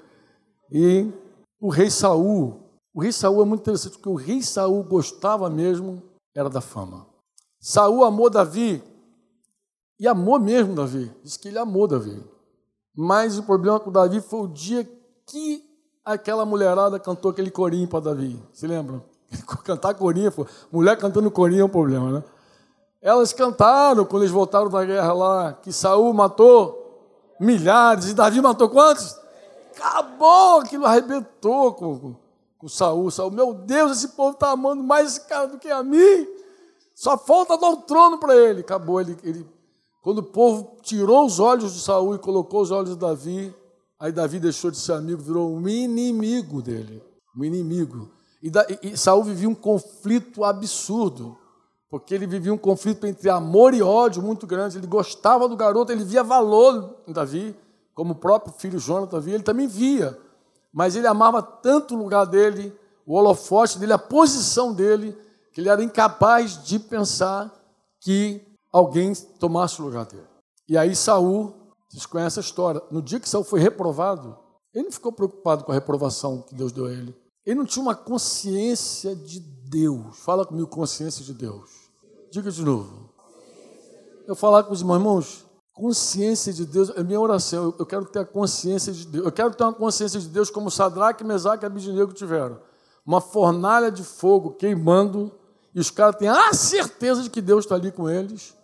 E 0.71 1.13
o 1.61 1.69
rei 1.69 1.91
Saul, 1.91 2.61
o 2.95 3.01
rei 3.03 3.11
Saul 3.11 3.43
é 3.43 3.45
muito 3.45 3.63
interessante, 3.63 3.95
porque 3.95 4.09
o 4.09 4.15
rei 4.15 4.41
Saul 4.41 4.85
gostava 4.85 5.51
mesmo, 5.51 6.01
era 6.33 6.49
da 6.49 6.61
fama. 6.61 7.05
Saul 7.61 8.05
amou 8.05 8.31
Davi 8.31 8.81
e 9.99 10.07
amou 10.07 10.39
mesmo 10.39 10.77
Davi. 10.77 11.11
Diz 11.25 11.37
que 11.37 11.49
ele 11.49 11.59
amou 11.59 11.89
Davi. 11.89 12.23
Mas 12.95 13.37
o 13.37 13.43
problema 13.43 13.81
com 13.81 13.91
Davi 13.91 14.21
foi 14.21 14.43
o 14.43 14.47
dia 14.47 14.89
que 15.27 15.61
aquela 16.05 16.47
mulherada 16.47 17.01
cantou 17.01 17.33
aquele 17.33 17.51
corinho 17.51 17.89
para 17.89 17.99
Davi. 17.99 18.41
Se 18.53 18.65
lembram? 18.65 19.03
Cantar 19.65 19.95
corinho, 19.95 20.31
pô. 20.33 20.47
mulher 20.71 20.97
cantando 20.97 21.31
corinho 21.31 21.63
é 21.63 21.65
um 21.65 21.69
problema, 21.69 22.13
né? 22.13 22.25
Elas 23.01 23.33
cantaram 23.33 24.05
quando 24.05 24.23
eles 24.23 24.33
voltaram 24.33 24.69
da 24.69 24.85
guerra 24.85 25.13
lá, 25.13 25.53
que 25.53 25.73
Saul 25.73 26.13
matou 26.13 27.35
milhares 27.39 28.09
e 28.09 28.15
Davi 28.15 28.41
matou 28.41 28.69
quantos? 28.69 29.17
Acabou, 29.77 30.61
aquilo 30.61 30.87
arrebentou 30.87 31.75
com, 31.75 31.99
com, 31.99 32.17
com 32.59 32.69
Saul. 32.69 33.11
Saul, 33.11 33.31
meu 33.31 33.53
Deus, 33.53 33.93
esse 33.99 34.09
povo 34.09 34.33
está 34.33 34.51
amando 34.51 34.83
mais 34.83 35.09
esse 35.09 35.21
cara 35.21 35.47
do 35.47 35.59
que 35.59 35.69
a 35.69 35.83
mim. 35.83 36.27
Só 36.95 37.17
falta 37.19 37.59
dar 37.59 37.69
o 37.69 37.73
um 37.73 37.81
trono 37.83 38.19
para 38.19 38.35
ele. 38.35 38.61
Acabou, 38.61 39.01
ele, 39.01 39.17
ele 39.23 39.47
quando 40.07 40.19
o 40.19 40.23
povo 40.23 40.77
tirou 40.83 41.27
os 41.27 41.41
olhos 41.41 41.75
de 41.75 41.81
Saul 41.81 42.15
e 42.15 42.19
colocou 42.19 42.63
os 42.63 42.71
olhos 42.71 42.91
de 42.91 42.97
Davi, 42.97 43.53
aí 43.99 44.13
Davi 44.13 44.39
deixou 44.39 44.71
de 44.71 44.79
ser 44.79 44.93
amigo, 44.93 45.21
virou 45.21 45.53
um 45.53 45.69
inimigo 45.69 46.63
dele. 46.63 47.03
Um 47.37 47.45
inimigo. 47.45 48.09
E, 48.47 48.51
da, 48.51 48.65
e 48.81 48.97
Saul 48.97 49.25
vivia 49.25 49.49
um 49.49 49.55
conflito 49.57 50.45
absurdo, 50.45 51.37
porque 51.91 52.15
ele 52.15 52.29
vivia 52.29 52.55
um 52.55 52.59
conflito 52.59 53.05
entre 53.05 53.29
amor 53.29 53.75
e 53.75 53.83
ódio 53.83 54.23
muito 54.23 54.47
grande. 54.47 54.79
Ele 54.79 54.87
gostava 54.87 55.49
do 55.49 55.57
garoto, 55.57 55.91
ele 55.91 56.05
via 56.05 56.23
valor 56.23 56.95
em 57.09 57.13
Davi, 57.13 57.57
como 57.93 58.13
o 58.13 58.17
próprio 58.17 58.55
filho 58.57 58.79
Jonathan 58.79 59.19
via, 59.19 59.35
ele 59.35 59.43
também 59.43 59.67
via. 59.67 60.17
Mas 60.73 60.95
ele 60.95 61.09
amava 61.09 61.43
tanto 61.43 61.97
o 61.97 61.99
lugar 61.99 62.25
dele, 62.25 62.73
o 63.05 63.15
holofote 63.15 63.81
dele, 63.81 63.95
a 63.95 63.99
posição 63.99 64.73
dele, 64.73 65.19
que 65.53 65.61
ele 65.61 65.69
era 65.69 65.83
incapaz 65.83 66.63
de 66.63 66.79
pensar 66.79 67.53
que 67.99 68.41
alguém 68.73 69.13
tomasse 69.41 69.83
o 69.83 69.85
lugar 69.87 70.05
dele. 70.05 70.29
E 70.69 70.79
aí 70.79 70.95
Saul, 70.95 71.53
vocês 71.89 72.07
conhecem 72.07 72.41
a 72.41 72.45
história, 72.45 72.81
no 72.93 73.03
dia 73.03 73.19
que 73.19 73.29
Saul 73.29 73.43
foi 73.43 73.59
reprovado, 73.59 74.39
ele 74.73 74.85
não 74.85 74.93
ficou 74.93 75.11
preocupado 75.11 75.65
com 75.65 75.73
a 75.73 75.75
reprovação 75.75 76.43
que 76.43 76.55
Deus 76.55 76.71
deu 76.71 76.87
a 76.87 76.93
ele. 76.93 77.26
Ele 77.47 77.55
não 77.55 77.65
tinha 77.65 77.83
uma 77.83 77.95
consciência 77.95 79.15
de 79.15 79.39
Deus. 79.39 80.19
Fala 80.19 80.45
comigo, 80.45 80.67
consciência 80.67 81.25
de 81.25 81.33
Deus. 81.33 81.71
Diga 82.31 82.51
de 82.51 82.65
novo. 82.65 83.09
Eu 84.27 84.35
falar 84.35 84.65
com 84.65 84.73
os 84.73 84.81
irmãos, 84.81 85.47
consciência 85.73 86.53
de 86.53 86.67
Deus 86.67 86.91
é 86.91 87.05
minha 87.05 87.21
oração. 87.21 87.73
Eu 87.79 87.87
quero 87.87 88.05
ter 88.05 88.19
a 88.19 88.25
consciência 88.25 88.93
de 88.93 89.07
Deus. 89.07 89.25
Eu 89.25 89.31
quero 89.31 89.55
ter 89.55 89.63
uma 89.63 89.73
consciência 89.73 90.19
de 90.19 90.27
Deus 90.27 90.51
como 90.51 90.71
Sadraque, 90.71 91.23
Mesaque 91.23 91.65
e 91.65 91.67
Abidinego 91.67 92.13
tiveram. 92.13 92.61
Uma 93.07 93.21
fornalha 93.21 93.93
de 93.93 94.03
fogo 94.03 94.51
queimando 94.55 95.31
e 95.73 95.79
os 95.79 95.91
caras 95.91 96.17
têm 96.17 96.29
a 96.29 96.53
certeza 96.53 97.23
de 97.23 97.31
que 97.31 97.41
Deus 97.41 97.65
está 97.65 97.77
ali 97.77 97.93
com 97.93 98.11
eles 98.11 98.57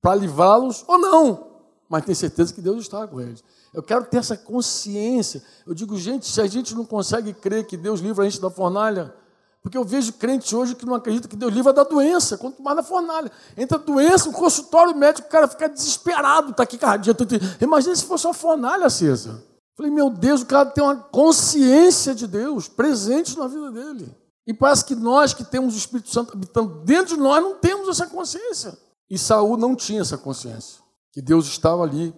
para 0.00 0.14
livrá-los 0.14 0.82
ou 0.86 0.96
não, 0.96 1.53
mas 1.94 2.04
tem 2.04 2.12
certeza 2.12 2.52
que 2.52 2.60
Deus 2.60 2.82
está 2.82 3.06
com 3.06 3.20
eles. 3.20 3.44
Eu 3.72 3.80
quero 3.80 4.04
ter 4.04 4.16
essa 4.16 4.36
consciência. 4.36 5.40
Eu 5.64 5.72
digo, 5.72 5.96
gente, 5.96 6.26
se 6.26 6.40
a 6.40 6.46
gente 6.48 6.74
não 6.74 6.84
consegue 6.84 7.32
crer 7.32 7.64
que 7.68 7.76
Deus 7.76 8.00
livra 8.00 8.24
a 8.24 8.28
gente 8.28 8.40
da 8.42 8.50
fornalha, 8.50 9.14
porque 9.62 9.78
eu 9.78 9.84
vejo 9.84 10.12
crente 10.14 10.56
hoje 10.56 10.74
que 10.74 10.84
não 10.84 10.96
acredita 10.96 11.28
que 11.28 11.36
Deus 11.36 11.54
livra 11.54 11.72
da 11.72 11.84
doença, 11.84 12.36
quanto 12.36 12.60
mais 12.60 12.76
da 12.76 12.82
fornalha. 12.82 13.30
Entra 13.56 13.78
doença, 13.78 14.28
um 14.28 14.32
consultório 14.32 14.92
médico, 14.96 15.28
o 15.28 15.30
cara 15.30 15.46
fica 15.46 15.68
desesperado, 15.68 16.50
está 16.50 16.64
aqui 16.64 16.76
cardia. 16.76 17.14
Imagina 17.60 17.94
se 17.94 18.04
fosse 18.04 18.26
uma 18.26 18.34
fornalha 18.34 18.86
acesa. 18.86 19.44
Falei, 19.76 19.92
meu 19.92 20.10
Deus, 20.10 20.42
o 20.42 20.46
cara 20.46 20.66
tem 20.66 20.82
uma 20.82 20.96
consciência 20.96 22.12
de 22.12 22.26
Deus 22.26 22.66
presente 22.66 23.38
na 23.38 23.46
vida 23.46 23.70
dele. 23.70 24.12
E 24.44 24.52
parece 24.52 24.84
que 24.84 24.96
nós 24.96 25.32
que 25.32 25.44
temos 25.44 25.76
o 25.76 25.78
Espírito 25.78 26.10
Santo 26.10 26.32
habitando 26.32 26.82
dentro 26.84 27.14
de 27.14 27.22
nós 27.22 27.40
não 27.40 27.54
temos 27.54 27.88
essa 27.88 28.08
consciência. 28.08 28.76
E 29.08 29.16
Saul 29.16 29.56
não 29.56 29.76
tinha 29.76 30.00
essa 30.00 30.18
consciência, 30.18 30.80
que 31.14 31.22
Deus 31.22 31.46
estava 31.46 31.82
ali 31.82 32.14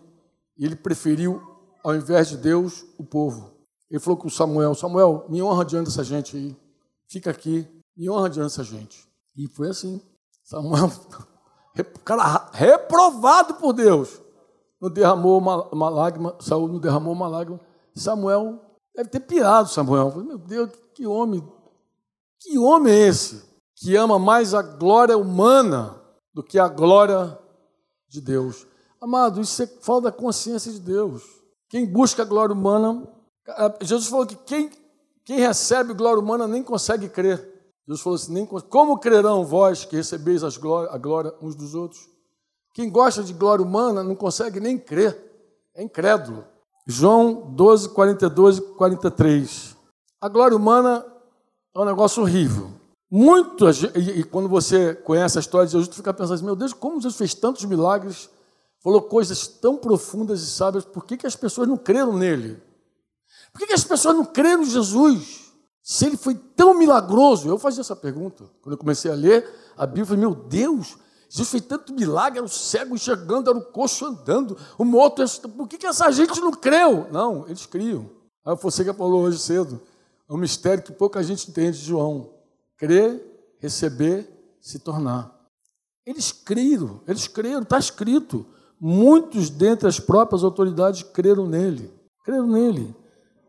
e 0.59 0.65
ele 0.65 0.75
preferiu, 0.75 1.41
ao 1.85 1.95
invés 1.95 2.29
de 2.29 2.37
Deus, 2.37 2.85
o 2.99 3.05
povo. 3.05 3.53
Ele 3.91 4.01
falou 4.01 4.19
com 4.19 4.29
Samuel: 4.29 4.75
Samuel, 4.75 5.27
me 5.29 5.43
honra 5.43 5.65
diante 5.65 5.87
dessa 5.87 6.03
gente 6.03 6.37
aí. 6.37 6.57
Fica 7.09 7.31
aqui, 7.31 7.69
me 7.95 8.11
honra 8.11 8.31
diante 8.31 8.47
dessa 8.49 8.65
gente. 8.65 9.07
E 9.37 9.47
foi 9.47 9.69
assim. 9.69 10.01
Samuel, 10.43 10.91
cara 12.05 12.51
reprovado 12.53 13.55
por 13.55 13.75
Deus, 13.75 14.21
não 14.81 14.91
derramou 14.91 15.39
uma, 15.39 15.69
uma 15.69 15.89
lágrima, 15.91 16.35
Saul 16.41 16.67
não 16.67 16.81
derramou 16.81 17.13
uma 17.13 17.29
lágrima. 17.29 17.61
Samuel 17.95 18.61
deve 18.95 19.11
ter 19.11 19.21
pirado 19.21 19.69
Samuel. 19.69 20.13
Meu 20.17 20.39
Deus, 20.39 20.71
que 20.95 21.07
homem 21.07 21.47
que 22.41 22.59
homem 22.59 22.93
é 22.93 23.09
esse 23.09 23.45
que 23.75 23.97
ama 23.97 24.19
mais 24.19 24.55
a 24.55 24.63
glória 24.63 25.19
humana 25.19 26.01
do 26.33 26.43
que 26.43 26.59
a 26.59 26.69
glória 26.69 27.39
de 28.09 28.21
Deus? 28.21 28.67
Amado, 29.07 29.41
isso 29.41 29.63
é 29.63 29.69
falta 29.69 30.11
da 30.11 30.13
consciência 30.13 30.73
de 30.73 30.81
Deus. 30.81 31.23
Quem 31.69 31.87
busca 31.87 32.23
a 32.23 32.25
glória 32.25 32.53
humana, 32.53 33.07
Jesus 33.81 34.09
falou 34.09 34.27
que 34.27 34.35
quem, 34.35 34.69
quem 35.25 35.39
recebe 35.39 35.95
glória 35.95 36.21
humana 36.21 36.49
nem 36.49 36.61
consegue 36.61 37.09
crer. 37.09 37.39
Jesus 37.87 38.03
falou 38.03 38.17
assim: 38.17 38.33
nem, 38.33 38.45
como 38.45 38.99
crerão 38.99 39.45
vós 39.45 39.85
que 39.85 39.95
recebeis 39.95 40.43
as 40.43 40.57
glória, 40.57 40.91
a 40.91 40.99
glória 40.99 41.33
uns 41.41 41.55
dos 41.55 41.73
outros? 41.73 42.01
Quem 42.75 42.91
gosta 42.91 43.23
de 43.23 43.33
glória 43.33 43.65
humana 43.65 44.03
não 44.03 44.17
consegue 44.17 44.59
nem 44.59 44.77
crer, 44.77 45.17
é 45.73 45.85
incrédulo. 45.85 46.45
João 46.85 47.55
12, 47.55 47.91
42 47.91 48.59
e 48.59 48.61
43. 48.61 49.77
A 50.21 50.29
glória 50.29 50.57
humana 50.57 51.07
é 51.73 51.79
um 51.79 51.85
negócio 51.85 52.25
horrível. 52.25 52.73
Muito, 53.09 53.67
e 53.95 54.25
quando 54.25 54.49
você 54.49 54.97
conhece 54.97 55.39
a 55.39 55.41
história 55.41 55.67
de 55.67 55.73
Jesus, 55.75 55.87
tu 55.87 55.95
fica 55.95 56.13
pensando 56.13 56.35
assim, 56.35 56.45
meu 56.45 56.57
Deus, 56.57 56.73
como 56.73 57.01
Jesus 57.01 57.17
fez 57.17 57.35
tantos 57.35 57.65
milagres, 57.65 58.29
falou 58.87 59.03
coisas 59.03 59.49
tão 59.49 59.77
profundas 59.77 60.41
e 60.43 60.47
sábias, 60.47 60.85
por 60.85 61.05
que, 61.05 61.17
que 61.17 61.27
as 61.27 61.35
pessoas 61.35 61.67
não 61.67 61.77
creram 61.77 62.17
nele? 62.17 62.63
Por 63.53 63.59
que, 63.59 63.67
que 63.67 63.73
as 63.73 63.83
pessoas 63.83 64.15
não 64.15 64.25
creram 64.25 64.63
em 64.63 64.71
Jesus? 64.71 65.53
Se 65.83 66.07
ele 66.07 66.17
foi 66.17 66.37
tão 66.37 66.73
milagroso, 66.73 67.49
eu 67.49 67.59
fazia 67.59 67.81
essa 67.81 67.97
pergunta. 67.97 68.45
Quando 68.63 68.75
eu 68.75 68.79
comecei 68.79 69.11
a 69.11 69.15
ler 69.17 69.45
a 69.77 69.85
Bíblia, 69.87 70.03
eu 70.03 70.07
falei, 70.07 70.21
meu 70.21 70.37
Deus, 70.37 70.97
Jesus 71.29 71.51
fez 71.51 71.65
tanto 71.65 71.93
milagre, 71.93 72.39
era 72.39 72.47
o 72.47 72.49
cego 72.49 72.95
enxergando, 72.95 73.51
era 73.51 73.59
o 73.59 73.65
coxo 73.73 74.07
andando, 74.07 74.57
o 74.79 74.85
morto, 74.85 75.21
por 75.49 75.67
que, 75.67 75.79
que 75.79 75.87
essa 75.89 76.09
gente 76.13 76.41
não 76.41 76.53
creu? 76.53 77.09
Não, 77.11 77.45
eles 77.49 77.67
criam. 77.67 78.09
Aí 78.45 78.55
você 78.55 78.85
que 78.85 78.93
falou 78.93 79.23
hoje 79.23 79.41
cedo, 79.41 79.83
é 80.31 80.33
um 80.33 80.37
mistério 80.37 80.85
que 80.85 80.93
pouca 80.93 81.21
gente 81.25 81.51
entende 81.51 81.77
de 81.77 81.87
João. 81.87 82.35
Crer, 82.77 83.57
receber, 83.59 84.57
se 84.61 84.79
tornar. 84.79 85.37
Eles 86.07 86.31
creram, 86.31 87.01
eles 87.09 87.27
creram, 87.27 87.63
está 87.63 87.81
escrito. 87.81 88.47
Muitos 88.81 89.51
dentre 89.51 89.89
as 89.89 89.99
próprias 89.99 90.45
autoridades 90.45 91.03
creram 91.03 91.47
nele. 91.47 91.93
Creram 92.25 92.47
nele. 92.47 92.95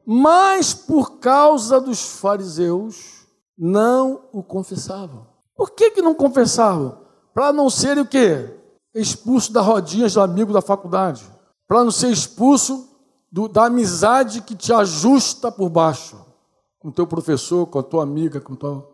Mas 0.06 0.74
por 0.74 1.20
causa 1.20 1.82
dos 1.82 2.02
fariseus, 2.02 3.28
não 3.58 4.22
o 4.32 4.42
confessavam. 4.42 5.28
Por 5.56 5.72
que, 5.72 5.92
que 5.92 6.02
não 6.02 6.14
confessavam? 6.14 7.00
Para 7.34 7.52
não 7.52 7.70
ser 7.70 7.98
o 7.98 8.06
quê? 8.06 8.50
Expulso 8.94 9.52
da 9.52 9.62
rodinha 9.62 10.08
de 10.08 10.20
amigo 10.20 10.54
da 10.54 10.62
faculdade. 10.62 11.26
Para 11.68 11.84
não 11.84 11.92
ser 11.92 12.10
expulso 12.10 12.88
do, 13.32 13.48
da 13.48 13.66
amizade 13.66 14.42
que 14.42 14.56
te 14.56 14.72
ajusta 14.72 15.52
por 15.52 15.70
baixo 15.70 16.26
com 16.80 16.92
teu 16.92 17.06
professor, 17.06 17.66
com 17.68 17.80
a 17.80 17.84
tua 17.84 18.04
amiga, 18.04 18.40
com 18.40 18.56
tua... 18.56 18.88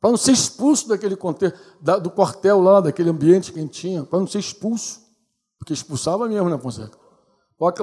para 0.00 0.10
não 0.10 0.16
ser 0.16 0.32
expulso 0.32 0.88
daquele 0.88 1.14
contexto, 1.14 1.58
do 2.02 2.10
quartel 2.10 2.60
lá, 2.60 2.80
daquele 2.80 3.10
ambiente 3.10 3.52
que 3.52 3.58
a 3.58 3.62
gente 3.62 3.80
tinha, 3.80 4.02
para 4.02 4.18
não 4.18 4.26
ser 4.26 4.40
expulso, 4.40 5.00
porque 5.58 5.72
expulsava 5.72 6.28
mesmo, 6.28 6.48
né, 6.48 6.58
Fonseca? 6.58 6.98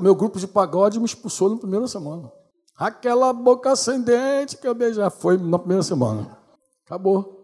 Meu 0.01 0.15
grupo 0.15 0.39
de 0.39 0.47
pagode 0.47 0.99
me 0.99 1.05
expulsou 1.05 1.49
na 1.49 1.57
primeira 1.57 1.87
semana. 1.87 2.31
Aquela 2.77 3.31
boca 3.33 3.75
sem 3.75 4.01
dente 4.01 4.57
que 4.57 4.67
eu 4.67 4.73
beijava 4.73 5.09
foi 5.09 5.37
na 5.37 5.59
primeira 5.59 5.83
semana. 5.83 6.37
Acabou. 6.85 7.43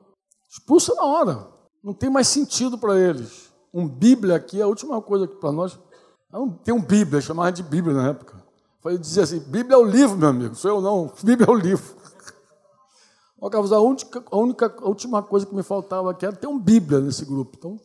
Expulsa 0.50 0.94
na 0.96 1.04
hora. 1.04 1.48
Não 1.84 1.94
tem 1.94 2.10
mais 2.10 2.28
sentido 2.28 2.78
para 2.78 2.98
eles. 2.98 3.52
Um 3.74 3.88
Bíblia 3.88 4.36
aqui 4.36 4.60
é 4.60 4.64
a 4.64 4.68
última 4.68 5.02
coisa 5.02 5.28
que 5.28 5.36
para 5.36 5.52
nós. 5.52 5.80
Tem 6.64 6.74
um 6.74 6.82
Bíblia, 6.82 7.22
chamava 7.22 7.52
de 7.52 7.64
Bíblia 7.64 7.96
na 7.96 8.10
época. 8.10 8.42
Foi 8.82 8.98
dizer 8.98 9.22
assim: 9.22 9.40
Bíblia 9.40 9.76
é 9.76 9.78
o 9.78 9.86
livro, 9.86 10.18
meu 10.18 10.30
amigo, 10.30 10.56
sou 10.56 10.72
eu 10.72 10.82
não, 10.82 11.12
Bíblia 11.24 11.48
é 11.48 11.52
o 11.52 11.56
livro. 11.56 11.96
a, 13.42 13.80
única, 13.80 14.24
a 14.32 14.38
única, 14.38 14.76
a 14.82 14.88
última 14.88 15.22
coisa 15.24 15.46
que 15.46 15.56
me 15.56 15.64
faltava 15.64 16.12
aqui 16.12 16.26
era 16.26 16.36
ter 16.36 16.48
um 16.48 16.60
Bíblia 16.60 17.00
nesse 17.00 17.26
grupo. 17.26 17.56
Então, 17.58 17.80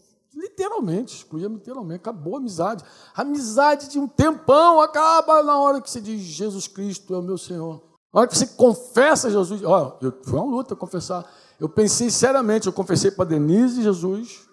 literalmente, 0.47 1.17
excluía 1.17 1.49
literalmente, 1.49 2.01
acabou 2.01 2.37
a 2.37 2.39
amizade. 2.39 2.85
A 3.15 3.23
amizade 3.23 3.89
de 3.89 3.99
um 3.99 4.07
tempão 4.07 4.81
acaba 4.81 5.43
na 5.43 5.59
hora 5.59 5.81
que 5.81 5.91
você 5.91 6.01
diz: 6.01 6.21
Jesus 6.23 6.69
Cristo 6.69 7.15
é 7.15 7.19
o 7.19 7.23
meu 7.23 7.37
Senhor. 7.37 7.83
Na 8.13 8.21
hora 8.21 8.29
que 8.29 8.39
você 8.39 8.47
confessa 8.47 9.31
Jesus, 9.31 9.61
eu, 9.63 10.13
foi 10.25 10.39
uma 10.39 10.51
luta 10.51 10.75
confessar. 10.75 11.25
Eu 11.61 11.69
pensei 11.69 12.11
seriamente, 12.11 12.67
eu 12.67 12.73
confessei 12.73 13.11
para 13.11 13.25
Denise 13.25 13.83
Jesus, 13.83 14.47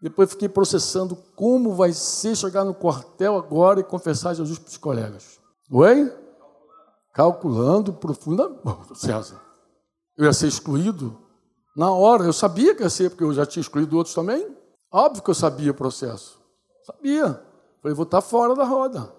depois 0.00 0.30
fiquei 0.30 0.48
processando 0.48 1.16
como 1.34 1.74
vai 1.74 1.92
ser 1.92 2.36
chegar 2.36 2.64
no 2.64 2.74
quartel 2.74 3.36
agora 3.36 3.80
e 3.80 3.84
confessar 3.84 4.34
Jesus 4.34 4.58
para 4.58 4.68
os 4.68 4.76
colegas. 4.76 5.40
Oi? 5.70 6.12
Calculando 7.12 7.92
profundamente. 7.92 8.62
César, 8.94 9.40
eu 10.16 10.24
ia 10.26 10.32
ser 10.32 10.48
excluído 10.48 11.18
na 11.76 11.90
hora. 11.90 12.24
Eu 12.24 12.32
sabia 12.32 12.74
que 12.74 12.82
ia 12.82 12.90
ser, 12.90 13.10
porque 13.10 13.24
eu 13.24 13.32
já 13.32 13.46
tinha 13.46 13.60
excluído 13.60 13.96
outros 13.96 14.14
também. 14.14 14.46
Óbvio 14.96 15.24
que 15.24 15.30
eu 15.30 15.34
sabia 15.34 15.72
o 15.72 15.74
processo. 15.74 16.40
Sabia. 16.84 17.42
Falei, 17.82 17.96
vou 17.96 18.04
estar 18.04 18.20
fora 18.20 18.54
da 18.54 18.62
roda. 18.62 19.12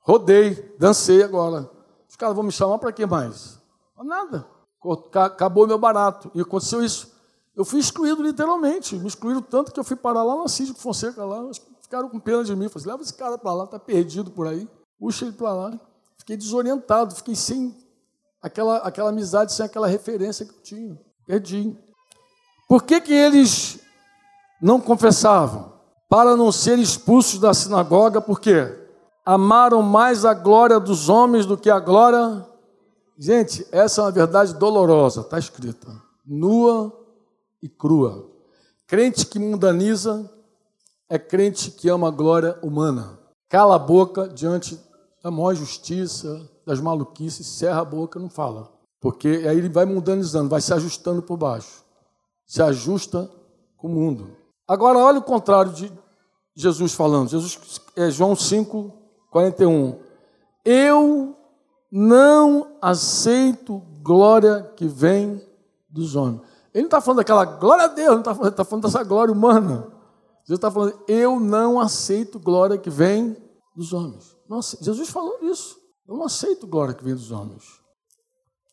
Rodei, 0.00 0.74
dancei 0.78 1.22
agora. 1.22 1.68
Os 2.08 2.16
caras 2.16 2.34
vão 2.34 2.44
me 2.44 2.50
chamar 2.50 2.78
para 2.78 2.90
quê 2.90 3.04
mais? 3.04 3.60
Nada. 4.02 4.46
Acabou 5.12 5.66
meu 5.66 5.76
barato. 5.76 6.30
E 6.34 6.40
aconteceu 6.40 6.82
isso. 6.82 7.14
Eu 7.54 7.62
fui 7.62 7.78
excluído 7.78 8.22
literalmente. 8.22 8.96
Me 8.96 9.06
excluíram 9.06 9.42
tanto 9.42 9.70
que 9.70 9.78
eu 9.78 9.84
fui 9.84 9.96
parar 9.96 10.22
lá 10.22 10.34
na 10.34 10.48
Cid 10.48 10.72
Fonseca 10.72 11.22
lá. 11.26 11.46
Ficaram 11.82 12.08
com 12.08 12.18
pena 12.18 12.42
de 12.42 12.56
mim. 12.56 12.70
Falei, 12.70 12.88
leva 12.88 13.02
esse 13.02 13.12
cara 13.12 13.36
para 13.36 13.52
lá, 13.52 13.64
está 13.64 13.78
perdido 13.78 14.30
por 14.30 14.46
aí. 14.46 14.66
Puxa 14.98 15.26
ele 15.26 15.34
para 15.34 15.52
lá. 15.52 15.80
Fiquei 16.16 16.38
desorientado, 16.38 17.14
fiquei 17.14 17.36
sem 17.36 17.76
aquela, 18.40 18.78
aquela 18.78 19.10
amizade, 19.10 19.52
sem 19.52 19.66
aquela 19.66 19.88
referência 19.88 20.46
que 20.46 20.54
eu 20.54 20.62
tinha. 20.62 20.98
Perdi. 21.26 21.76
Por 22.66 22.82
que, 22.82 22.98
que 22.98 23.12
eles 23.12 23.86
não 24.60 24.80
confessavam? 24.80 25.72
Para 26.08 26.36
não 26.36 26.50
serem 26.50 26.82
expulsos 26.82 27.38
da 27.38 27.52
sinagoga, 27.52 28.20
por 28.20 28.40
quê? 28.40 28.74
Amaram 29.24 29.82
mais 29.82 30.24
a 30.24 30.32
glória 30.32 30.80
dos 30.80 31.08
homens 31.08 31.44
do 31.44 31.56
que 31.56 31.68
a 31.68 31.78
glória. 31.78 32.46
Gente, 33.18 33.66
essa 33.70 34.00
é 34.00 34.04
uma 34.04 34.10
verdade 34.10 34.54
dolorosa, 34.54 35.20
está 35.20 35.38
escrita. 35.38 35.88
Nua 36.24 36.92
e 37.62 37.68
crua. 37.68 38.26
Crente 38.86 39.26
que 39.26 39.38
mundaniza 39.38 40.30
é 41.10 41.18
crente 41.18 41.70
que 41.70 41.88
ama 41.88 42.08
a 42.08 42.10
glória 42.10 42.58
humana. 42.62 43.18
Cala 43.48 43.76
a 43.76 43.78
boca 43.78 44.28
diante 44.28 44.78
da 45.22 45.30
maior 45.30 45.54
justiça, 45.54 46.48
das 46.66 46.80
maluquices, 46.80 47.46
serra 47.46 47.80
a 47.80 47.84
boca, 47.84 48.18
não 48.18 48.28
fala. 48.28 48.70
Porque 49.00 49.28
aí 49.28 49.56
ele 49.56 49.68
vai 49.68 49.84
mundanizando, 49.84 50.48
vai 50.50 50.60
se 50.60 50.72
ajustando 50.72 51.22
por 51.22 51.36
baixo. 51.36 51.84
Se 52.46 52.62
ajusta 52.62 53.30
com 53.76 53.88
o 53.88 53.90
mundo. 53.90 54.36
Agora, 54.68 54.98
olha 54.98 55.18
o 55.18 55.22
contrário 55.22 55.72
de 55.72 55.90
Jesus 56.54 56.92
falando. 56.92 57.30
Jesus, 57.30 57.80
é 57.96 58.10
João 58.10 58.36
5, 58.36 58.92
41. 59.30 59.98
Eu 60.64 61.34
não 61.90 62.76
aceito 62.82 63.82
glória 64.02 64.70
que 64.76 64.86
vem 64.86 65.42
dos 65.88 66.14
homens. 66.14 66.42
Ele 66.74 66.82
não 66.82 66.88
está 66.88 67.00
falando 67.00 67.18
daquela 67.18 67.44
glória 67.44 67.84
a 67.84 67.88
Deus, 67.88 68.10
não 68.10 68.18
está 68.18 68.34
falando, 68.34 68.54
tá 68.54 68.64
falando 68.64 68.84
dessa 68.84 69.02
glória 69.02 69.32
humana. 69.32 69.90
Jesus 70.44 70.58
está 70.58 70.70
falando, 70.70 71.02
eu 71.08 71.40
não 71.40 71.80
aceito 71.80 72.38
glória 72.38 72.76
que 72.76 72.90
vem 72.90 73.36
dos 73.74 73.92
homens. 73.92 74.36
Nossa, 74.48 74.78
Jesus 74.80 75.08
falou 75.08 75.38
isso. 75.42 75.78
Eu 76.06 76.16
não 76.16 76.24
aceito 76.24 76.66
glória 76.66 76.94
que 76.94 77.04
vem 77.04 77.14
dos 77.14 77.30
homens. 77.30 77.64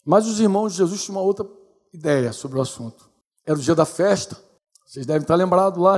Mas 0.06 0.28
os 0.28 0.40
irmãos 0.40 0.74
de 0.74 0.78
Jesus 0.78 1.04
tinham 1.04 1.18
uma 1.18 1.26
outra 1.26 1.48
ideia 1.94 2.32
sobre 2.32 2.58
o 2.58 2.62
assunto. 2.62 3.10
Era 3.46 3.58
o 3.58 3.62
dia 3.62 3.76
da 3.76 3.86
festa. 3.86 4.38
Vocês 4.86 5.06
devem 5.06 5.24
estar 5.24 5.36
lembrados 5.36 5.82
lá. 5.82 5.98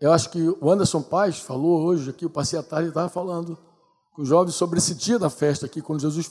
Eu 0.00 0.12
acho 0.12 0.30
que 0.30 0.40
o 0.60 0.70
Anderson 0.70 1.02
Paz 1.02 1.38
falou 1.38 1.82
hoje 1.82 2.10
aqui, 2.10 2.24
eu 2.24 2.30
passei 2.30 2.58
a 2.58 2.62
tarde 2.62 2.86
e 2.86 2.88
estava 2.88 3.08
falando 3.08 3.56
com 4.14 4.22
os 4.22 4.28
jovens 4.28 4.54
sobre 4.54 4.78
esse 4.78 4.94
dia 4.94 5.18
da 5.18 5.30
festa 5.30 5.66
aqui, 5.66 5.80
quando 5.80 6.00
Jesus 6.00 6.30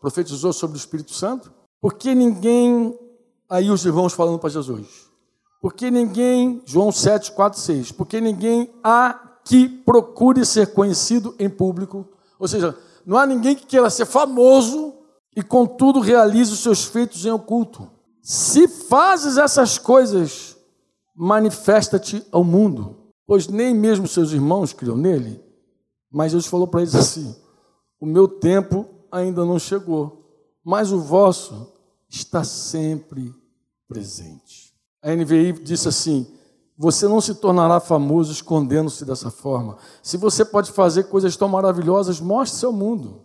profetizou 0.00 0.52
sobre 0.52 0.76
o 0.76 0.78
Espírito 0.78 1.12
Santo. 1.12 1.50
Porque 1.80 2.14
ninguém, 2.14 2.98
aí 3.48 3.70
os 3.70 3.84
irmãos 3.84 4.12
falando 4.12 4.38
para 4.38 4.50
Jesus, 4.50 5.08
porque 5.60 5.90
ninguém, 5.90 6.62
João 6.66 6.92
7, 6.92 7.32
4, 7.32 7.58
6, 7.58 7.92
porque 7.92 8.20
ninguém 8.20 8.74
há 8.82 9.38
que 9.44 9.68
procure 9.68 10.44
ser 10.44 10.72
conhecido 10.72 11.34
em 11.38 11.48
público, 11.48 12.06
ou 12.38 12.48
seja, 12.48 12.76
não 13.06 13.16
há 13.16 13.24
ninguém 13.24 13.54
que 13.54 13.64
queira 13.64 13.88
ser 13.88 14.04
famoso 14.04 14.94
e, 15.34 15.42
contudo, 15.42 16.00
realize 16.00 16.52
os 16.52 16.58
seus 16.58 16.84
feitos 16.84 17.24
em 17.24 17.30
oculto. 17.30 17.88
Se 18.20 18.66
fazes 18.66 19.36
essas 19.36 19.78
coisas, 19.78 20.55
manifesta-te 21.16 22.24
ao 22.30 22.44
mundo, 22.44 23.12
pois 23.26 23.48
nem 23.48 23.74
mesmo 23.74 24.06
seus 24.06 24.32
irmãos 24.32 24.72
criam 24.72 24.96
nele. 24.96 25.42
Mas 26.10 26.32
Jesus 26.32 26.46
falou 26.46 26.68
para 26.68 26.82
eles 26.82 26.94
assim: 26.94 27.34
O 27.98 28.06
meu 28.06 28.28
tempo 28.28 28.86
ainda 29.10 29.44
não 29.44 29.58
chegou, 29.58 30.30
mas 30.62 30.92
o 30.92 31.00
vosso 31.00 31.72
está 32.08 32.44
sempre 32.44 33.34
presente. 33.88 34.74
A 35.02 35.14
NVI 35.14 35.52
disse 35.52 35.88
assim: 35.88 36.26
você 36.78 37.08
não 37.08 37.22
se 37.22 37.34
tornará 37.34 37.80
famoso 37.80 38.30
escondendo-se 38.30 39.04
dessa 39.04 39.30
forma. 39.30 39.78
Se 40.02 40.18
você 40.18 40.44
pode 40.44 40.70
fazer 40.70 41.04
coisas 41.04 41.34
tão 41.34 41.48
maravilhosas, 41.48 42.20
mostre 42.20 42.60
seu 42.60 42.70
mundo. 42.70 43.22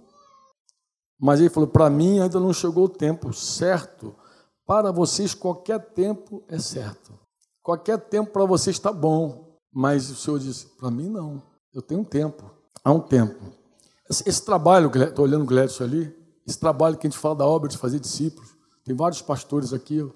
Mas 1.19 1.41
ele 1.41 1.49
falou: 1.49 1.67
para 1.67 1.89
mim 1.89 2.21
ainda 2.21 2.39
não 2.39 2.53
chegou 2.53 2.85
o 2.85 2.89
tempo 2.89 3.33
certo. 3.33 4.15
Para 4.65 4.89
vocês, 4.91 5.33
qualquer 5.33 5.79
tempo 5.93 6.41
é 6.47 6.57
certo. 6.57 7.11
Qualquer 7.71 7.97
tempo 7.97 8.31
para 8.31 8.43
vocês 8.43 8.75
está 8.75 8.91
bom. 8.91 9.55
Mas 9.71 10.09
o 10.09 10.15
Senhor 10.15 10.37
disse: 10.39 10.65
para 10.77 10.91
mim 10.91 11.09
não. 11.09 11.41
Eu 11.73 11.81
tenho 11.81 12.01
um 12.01 12.03
tempo. 12.03 12.43
Há 12.83 12.91
um 12.91 12.99
tempo. 12.99 13.39
Esse, 14.09 14.27
esse 14.27 14.43
trabalho, 14.43 14.91
estou 14.93 15.23
olhando 15.23 15.43
o 15.43 15.45
Gledson 15.45 15.85
ali, 15.85 16.13
esse 16.45 16.59
trabalho 16.59 16.97
que 16.97 17.07
a 17.07 17.09
gente 17.09 17.17
fala 17.17 17.33
da 17.33 17.45
obra 17.45 17.69
de 17.69 17.77
fazer 17.77 17.97
discípulos. 17.97 18.49
Tem 18.83 18.93
vários 18.93 19.21
pastores 19.21 19.71
aqui, 19.71 19.99
eu 19.99 20.13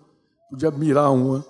podia 0.50 0.70
mirar 0.70 1.10
um. 1.12 1.38
Né? 1.38 1.46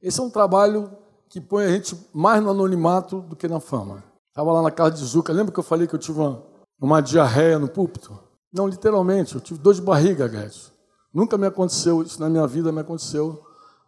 Esse 0.00 0.20
é 0.20 0.22
um 0.22 0.30
trabalho 0.30 0.96
que 1.28 1.40
põe 1.40 1.64
a 1.64 1.70
gente 1.70 1.98
mais 2.14 2.40
no 2.40 2.50
anonimato 2.50 3.22
do 3.22 3.34
que 3.34 3.48
na 3.48 3.58
fama. 3.58 4.04
Estava 4.28 4.52
lá 4.52 4.62
na 4.62 4.70
casa 4.70 4.92
de 4.92 5.04
Zuca, 5.04 5.32
lembra 5.32 5.52
que 5.52 5.58
eu 5.58 5.64
falei 5.64 5.88
que 5.88 5.94
eu 5.96 5.98
tive 5.98 6.20
uma, 6.20 6.40
uma 6.80 7.00
diarreia 7.00 7.58
no 7.58 7.66
púlpito? 7.66 8.16
Não, 8.52 8.68
literalmente, 8.68 9.34
eu 9.34 9.40
tive 9.40 9.58
dor 9.58 9.74
de 9.74 9.82
barriga, 9.82 10.28
Guedes. 10.28 10.70
Nunca 11.12 11.36
me 11.36 11.48
aconteceu, 11.48 12.00
isso 12.00 12.20
na 12.20 12.30
minha 12.30 12.46
vida 12.46 12.70
me 12.70 12.80
aconteceu. 12.80 13.42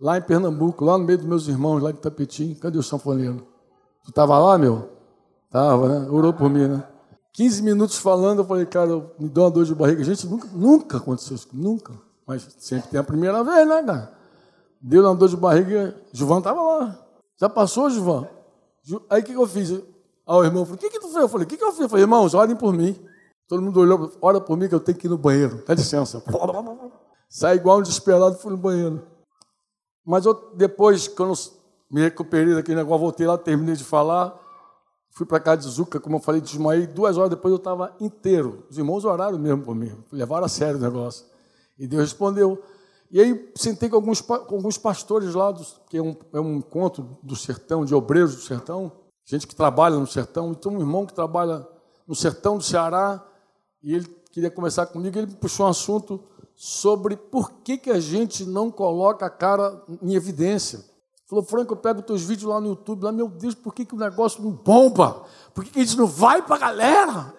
Lá 0.04 0.18
em 0.18 0.20
Pernambuco, 0.20 0.84
lá 0.84 0.98
no 0.98 1.04
meio 1.04 1.16
dos 1.16 1.26
meus 1.26 1.48
irmãos, 1.48 1.80
lá 1.80 1.88
em 1.88 1.94
Tapetim. 1.94 2.52
Cadê 2.56 2.76
o 2.76 2.82
sanfoneiro? 2.82 3.46
Tu 4.02 4.10
estava 4.10 4.38
lá, 4.38 4.58
meu? 4.58 4.90
Tava, 5.50 5.88
né? 5.88 6.10
Orou 6.10 6.30
por 6.34 6.50
mim, 6.50 6.68
né? 6.68 6.86
15 7.32 7.62
minutos 7.62 7.96
falando, 7.96 8.40
eu 8.40 8.44
falei, 8.44 8.66
cara, 8.66 8.96
me 9.18 9.30
deu 9.30 9.44
uma 9.44 9.50
dor 9.50 9.64
de 9.64 9.74
barriga. 9.74 10.04
Gente, 10.04 10.26
nunca, 10.26 10.46
nunca 10.52 10.98
aconteceu 10.98 11.34
isso, 11.34 11.48
nunca. 11.54 11.94
Mas 12.26 12.46
sempre 12.58 12.90
tem 12.90 13.00
a 13.00 13.02
primeira 13.02 13.42
vez, 13.42 13.66
né, 13.66 13.82
cara? 13.82 14.12
Deu 14.78 15.02
uma 15.02 15.14
dor 15.14 15.30
de 15.30 15.38
barriga, 15.38 15.96
João 16.12 16.36
estava 16.36 16.60
lá. 16.60 16.98
Já 17.40 17.48
passou, 17.48 17.88
João? 17.88 18.28
Aí 19.08 19.22
o 19.22 19.24
que, 19.24 19.32
que 19.32 19.38
eu 19.38 19.46
fiz? 19.46 19.70
Aí 19.70 19.80
o 20.26 20.44
irmão 20.44 20.66
falou: 20.66 20.76
O 20.76 20.80
que, 20.80 20.90
que 20.90 21.00
tu 21.00 21.08
fez? 21.08 21.22
Eu 21.22 21.28
falei: 21.30 21.46
O 21.46 21.48
que, 21.48 21.56
que 21.56 21.64
eu 21.64 21.72
fiz? 21.72 21.80
Eu 21.80 21.88
falei: 21.88 22.04
Irmãos, 22.04 22.34
olhem 22.34 22.54
por 22.54 22.74
mim. 22.74 22.94
Todo 23.48 23.62
mundo 23.62 23.80
olhou, 23.80 24.12
ora 24.20 24.38
por 24.38 24.54
mim 24.58 24.68
que 24.68 24.74
eu 24.74 24.80
tenho 24.80 24.98
que 24.98 25.06
ir 25.06 25.10
no 25.10 25.16
banheiro. 25.16 25.64
Dá 25.66 25.72
licença. 25.72 26.22
Saí 27.26 27.56
igual 27.56 27.78
um 27.78 27.82
desesperado 27.82 28.36
fui 28.36 28.50
no 28.50 28.58
banheiro. 28.58 29.13
Mas 30.04 30.26
eu, 30.26 30.34
depois, 30.54 31.08
quando 31.08 31.34
me 31.90 32.02
recuperei 32.02 32.54
daquele 32.54 32.76
negócio, 32.76 33.00
voltei 33.00 33.26
lá, 33.26 33.38
terminei 33.38 33.74
de 33.74 33.84
falar, 33.84 34.38
fui 35.10 35.24
para 35.24 35.40
casa 35.40 35.62
de 35.62 35.68
Zuca, 35.68 36.00
como 36.00 36.16
eu 36.16 36.20
falei, 36.20 36.40
desmaiei. 36.40 36.86
Duas 36.86 37.16
horas 37.16 37.30
depois 37.30 37.52
eu 37.52 37.56
estava 37.56 37.94
inteiro. 38.00 38.64
Os 38.68 38.76
irmãos 38.76 39.04
oraram 39.04 39.38
mesmo 39.38 39.62
por 39.62 39.74
mim, 39.74 39.96
levaram 40.12 40.44
a 40.44 40.48
sério 40.48 40.76
o 40.76 40.82
negócio. 40.82 41.24
E 41.78 41.86
Deus 41.86 42.02
respondeu. 42.02 42.62
E 43.10 43.20
aí 43.20 43.52
sentei 43.54 43.88
com 43.88 43.96
alguns, 43.96 44.20
com 44.20 44.34
alguns 44.34 44.76
pastores 44.76 45.34
lá, 45.34 45.52
do, 45.52 45.64
que 45.88 45.96
é 45.96 46.02
um, 46.02 46.16
é 46.32 46.40
um 46.40 46.56
encontro 46.56 47.16
do 47.22 47.36
sertão, 47.36 47.84
de 47.84 47.94
obreiros 47.94 48.34
do 48.34 48.42
sertão, 48.42 48.90
gente 49.24 49.46
que 49.46 49.54
trabalha 49.54 49.96
no 49.96 50.06
sertão. 50.06 50.50
Então, 50.50 50.72
um 50.72 50.80
irmão 50.80 51.06
que 51.06 51.14
trabalha 51.14 51.66
no 52.06 52.14
sertão 52.14 52.58
do 52.58 52.64
Ceará, 52.64 53.24
e 53.82 53.94
ele 53.94 54.06
queria 54.32 54.50
conversar 54.50 54.86
comigo, 54.86 55.16
ele 55.16 55.28
puxou 55.28 55.66
um 55.66 55.68
assunto 55.68 56.24
sobre 56.54 57.16
por 57.16 57.50
que, 57.62 57.76
que 57.76 57.90
a 57.90 58.00
gente 58.00 58.44
não 58.44 58.70
coloca 58.70 59.26
a 59.26 59.30
cara 59.30 59.82
em 60.02 60.14
evidência. 60.14 60.84
Falou, 61.26 61.44
Franco, 61.44 61.72
eu 61.72 61.76
pego 61.76 62.02
teus 62.02 62.22
vídeos 62.22 62.50
lá 62.50 62.60
no 62.60 62.68
YouTube, 62.68 63.04
lá, 63.04 63.12
meu 63.12 63.28
Deus, 63.28 63.54
por 63.54 63.74
que, 63.74 63.84
que 63.84 63.94
o 63.94 63.98
negócio 63.98 64.42
não 64.42 64.52
bomba? 64.52 65.24
Por 65.52 65.64
que, 65.64 65.70
que 65.70 65.80
a 65.80 65.84
gente 65.84 65.96
não 65.96 66.06
vai 66.06 66.42
para 66.42 66.56
a 66.56 66.58
galera? 66.58 67.34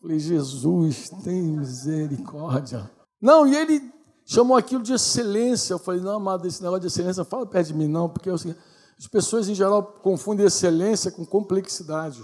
Falei, 0.00 0.18
Jesus, 0.18 1.10
tem 1.22 1.42
misericórdia. 1.42 2.90
Não, 3.20 3.46
e 3.46 3.54
ele 3.56 3.92
chamou 4.26 4.56
aquilo 4.56 4.82
de 4.82 4.92
excelência. 4.92 5.74
Eu 5.74 5.78
falei, 5.78 6.00
não, 6.00 6.16
amado, 6.16 6.46
esse 6.46 6.60
negócio 6.60 6.80
de 6.80 6.88
excelência, 6.88 7.24
fala 7.24 7.46
perto 7.46 7.68
de 7.68 7.74
mim, 7.74 7.86
não, 7.86 8.08
porque 8.08 8.28
assim, 8.28 8.54
as 8.98 9.06
pessoas 9.06 9.48
em 9.48 9.54
geral 9.54 9.82
confundem 10.02 10.44
excelência 10.44 11.10
com 11.10 11.24
complexidade. 11.24 12.20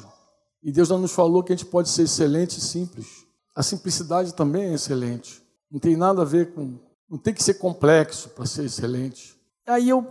E 0.63 0.73
Deus 0.73 0.89
não 0.89 0.99
nos 0.99 1.13
falou 1.13 1.43
que 1.43 1.53
a 1.53 1.57
gente 1.57 1.67
pode 1.67 1.89
ser 1.89 2.03
excelente 2.03 2.59
e 2.59 2.61
simples. 2.61 3.25
A 3.55 3.63
simplicidade 3.63 4.35
também 4.35 4.65
é 4.65 4.75
excelente. 4.75 5.43
Não 5.71 5.79
tem 5.79 5.97
nada 5.97 6.23
a 6.23 6.25
ver 6.25 6.53
com. 6.53 6.79
Não 7.09 7.19
tem 7.19 7.33
que 7.33 7.43
ser 7.43 7.55
complexo 7.55 8.31
para 8.31 8.47
ser 8.47 8.65
excelente. 8.65 9.39
Aí 9.67 9.89
eu, 9.89 10.07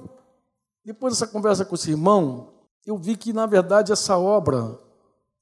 depois 0.83 1.13
dessa 1.13 1.31
conversa 1.31 1.65
com 1.65 1.75
esse 1.75 1.91
irmão, 1.91 2.53
eu 2.85 2.97
vi 2.97 3.15
que, 3.15 3.33
na 3.33 3.45
verdade, 3.45 3.91
essa 3.91 4.17
obra 4.17 4.79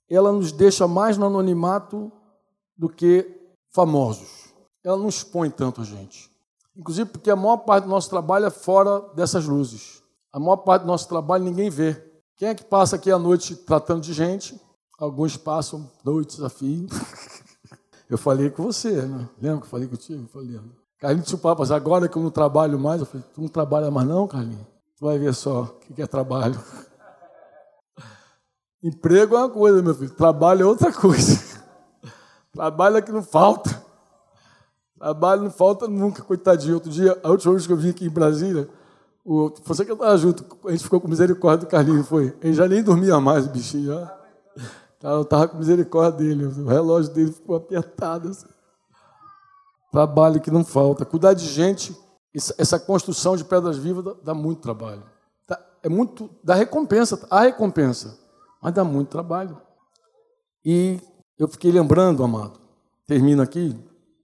ela 0.10 0.32
nos 0.32 0.52
deixa 0.52 0.88
mais 0.88 1.18
no 1.18 1.26
anonimato 1.26 2.12
do 2.78 2.90
que 2.90 3.50
famosos. 3.70 4.54
Ela 4.84 4.98
não 4.98 5.10
expõe 5.10 5.50
tanto 5.50 5.82
a 5.82 5.84
gente. 5.84 6.30
Inclusive 6.76 7.10
porque 7.10 7.30
a 7.30 7.36
maior 7.36 7.58
parte 7.58 7.86
do 7.86 7.90
nosso 7.90 8.10
trabalho 8.10 8.46
é 8.46 8.50
fora 8.50 9.00
dessas 9.16 9.46
luzes. 9.46 10.04
A 10.32 10.40
maior 10.40 10.58
parte 10.58 10.84
do 10.84 10.88
nosso 10.88 11.08
trabalho 11.08 11.44
ninguém 11.44 11.70
vê. 11.70 11.94
Quem 12.38 12.50
é 12.50 12.56
que 12.56 12.64
passa 12.64 12.98
aqui 12.98 13.10
à 13.10 13.18
noite 13.18 13.56
tratando 13.56 14.02
de 14.02 14.14
gente? 14.14 14.60
Alguns 15.00 15.38
passam 15.38 15.90
noites 16.04 16.42
a 16.42 16.50
fio. 16.50 16.88
Eu 18.10 18.18
falei 18.18 18.50
com 18.50 18.64
você, 18.64 19.02
né? 19.02 19.28
Lembra 19.42 19.60
que 19.60 19.66
eu 19.66 19.70
falei 19.70 19.88
contigo? 19.88 20.24
Eu 20.24 20.28
falei, 20.28 20.60
Carlinhos, 21.00 21.34
o 21.34 21.38
papo, 21.38 21.64
agora 21.74 22.08
que 22.08 22.18
eu 22.18 22.22
não 22.24 22.32
trabalho 22.32 22.80
mais, 22.80 23.02
eu 23.02 23.06
falei, 23.06 23.26
tu 23.34 23.42
não 23.42 23.48
trabalha 23.48 23.92
mais 23.92 24.08
não, 24.08 24.28
Carlinhos? 24.28 24.66
Tu 24.98 25.06
vai 25.06 25.18
ver 25.18 25.34
só 25.34 25.64
o 25.64 25.94
que 25.94 26.02
é 26.02 26.08
trabalho. 26.08 26.60
Emprego 28.82 29.36
é 29.36 29.40
uma 29.40 29.50
coisa, 29.50 29.82
meu 29.82 29.96
filho. 29.96 30.12
Trabalho 30.12 30.62
é 30.62 30.66
outra 30.66 30.94
coisa. 30.94 31.42
Trabalho 32.54 32.98
é 32.98 33.02
que 33.02 33.12
não 33.12 33.24
falta. 33.24 33.84
Trabalho 34.98 35.44
não 35.44 35.52
falta 35.52 35.88
nunca, 35.88 36.22
coitadinho. 36.22 36.76
Outro 36.76 36.92
dia, 36.92 37.20
a 37.24 37.30
última 37.30 37.54
vez 37.54 37.68
que 37.68 37.74
eu 37.74 37.78
vim 37.78 37.90
aqui 37.90 38.06
em 38.06 38.10
Brasília, 38.10 38.70
o, 39.24 39.52
você 39.66 39.84
que 39.84 39.92
estava 39.92 40.16
junto, 40.18 40.46
a 40.66 40.72
gente 40.72 40.84
ficou 40.84 41.02
com 41.02 41.08
misericórdia 41.08 41.66
do 41.66 41.70
Carlinhos, 41.70 42.08
foi. 42.08 42.38
Ele 42.42 42.54
já 42.54 42.68
nem 42.68 42.84
dormia 42.84 43.20
mais, 43.20 43.48
o 43.48 43.50
bichinho. 43.50 44.08
Eu 45.12 45.22
estava 45.22 45.48
com 45.48 45.58
misericórdia 45.58 46.18
dele, 46.18 46.46
o 46.46 46.68
relógio 46.68 47.14
dele 47.14 47.32
ficou 47.32 47.56
apertado. 47.56 48.30
Assim. 48.30 48.48
Trabalho 49.92 50.42
que 50.42 50.50
não 50.50 50.66
falta. 50.66 51.06
Cuidar 51.06 51.34
de 51.34 51.46
gente, 51.46 51.96
essa 52.58 52.80
construção 52.80 53.38
de 53.38 53.44
pedras 53.44 53.78
vivas 53.78 54.16
dá, 54.24 54.34
muito 54.34 54.62
trabalho. 54.62 55.04
É 55.84 55.90
muito, 55.90 56.28
dá 56.44 56.56
recompensa, 56.56 57.24
há 57.30 57.42
recompensa, 57.42 58.18
mas 58.60 58.74
dá 58.74 58.84
muito 58.84 59.10
trabalho. 59.10 59.62
E 60.66 61.00
eu 61.38 61.48
fiquei 61.48 61.72
lembrando, 61.72 62.24
amado, 62.24 62.60
termino 63.06 63.44
aqui, 63.44 63.80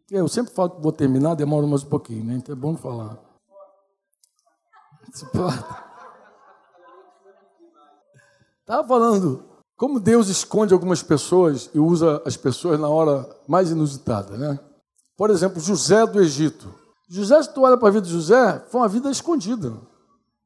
eu 0.09 0.27
sempre 0.27 0.51
falo 0.51 0.71
que 0.71 0.81
vou 0.81 0.91
terminar, 0.91 1.35
demora 1.35 1.67
mais 1.67 1.83
um 1.83 1.89
pouquinho, 1.89 2.25
né? 2.25 2.33
Então 2.33 2.53
é 2.53 2.57
bom 2.57 2.75
falar. 2.75 3.19
Estava 8.63 8.87
falando 8.87 9.50
como 9.81 9.99
Deus 9.99 10.27
esconde 10.27 10.75
algumas 10.75 11.01
pessoas 11.01 11.67
e 11.73 11.79
usa 11.79 12.21
as 12.23 12.37
pessoas 12.37 12.79
na 12.79 12.87
hora 12.87 13.27
mais 13.47 13.71
inusitada, 13.71 14.37
né? 14.37 14.59
Por 15.17 15.31
exemplo, 15.31 15.59
José 15.59 16.05
do 16.05 16.21
Egito. 16.21 16.71
José, 17.09 17.41
se 17.41 17.51
tu 17.51 17.63
olha 17.63 17.75
para 17.75 17.87
a 17.87 17.91
vida 17.91 18.05
de 18.05 18.13
José, 18.13 18.63
foi 18.69 18.79
uma 18.79 18.87
vida 18.87 19.09
escondida. 19.09 19.73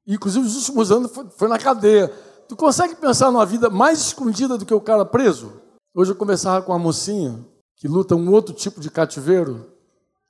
E, 0.07 0.13
inclusive, 0.13 0.47
os 0.47 0.55
últimos 0.55 0.89
anos 0.89 1.11
foi, 1.11 1.25
foi 1.31 1.49
na 1.49 1.59
cadeia. 1.59 2.07
Tu 2.47 2.55
consegue 2.55 2.95
pensar 2.95 3.29
numa 3.29 3.45
vida 3.45 3.69
mais 3.69 3.99
escondida 3.99 4.57
do 4.57 4.65
que 4.65 4.73
o 4.73 4.79
cara 4.79 5.03
preso? 5.03 5.51
Hoje 5.93 6.11
eu 6.11 6.15
conversava 6.15 6.65
com 6.65 6.71
uma 6.71 6.79
mocinha 6.79 7.37
que 7.75 7.89
luta 7.89 8.15
um 8.15 8.31
outro 8.31 8.55
tipo 8.55 8.79
de 8.79 8.89
cativeiro. 8.89 9.69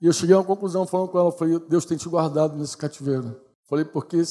E 0.02 0.08
eu 0.08 0.14
cheguei 0.14 0.34
a 0.34 0.40
uma 0.40 0.46
conclusão 0.46 0.88
falando 0.88 1.10
com 1.10 1.20
ela, 1.20 1.32
falei, 1.32 1.60
Deus 1.70 1.86
tem 1.86 1.96
te 1.96 2.10
guardado 2.10 2.58
nesse 2.58 2.76
cativeiro. 2.76 3.40
Falei, 3.70 3.86
porque 3.86 4.24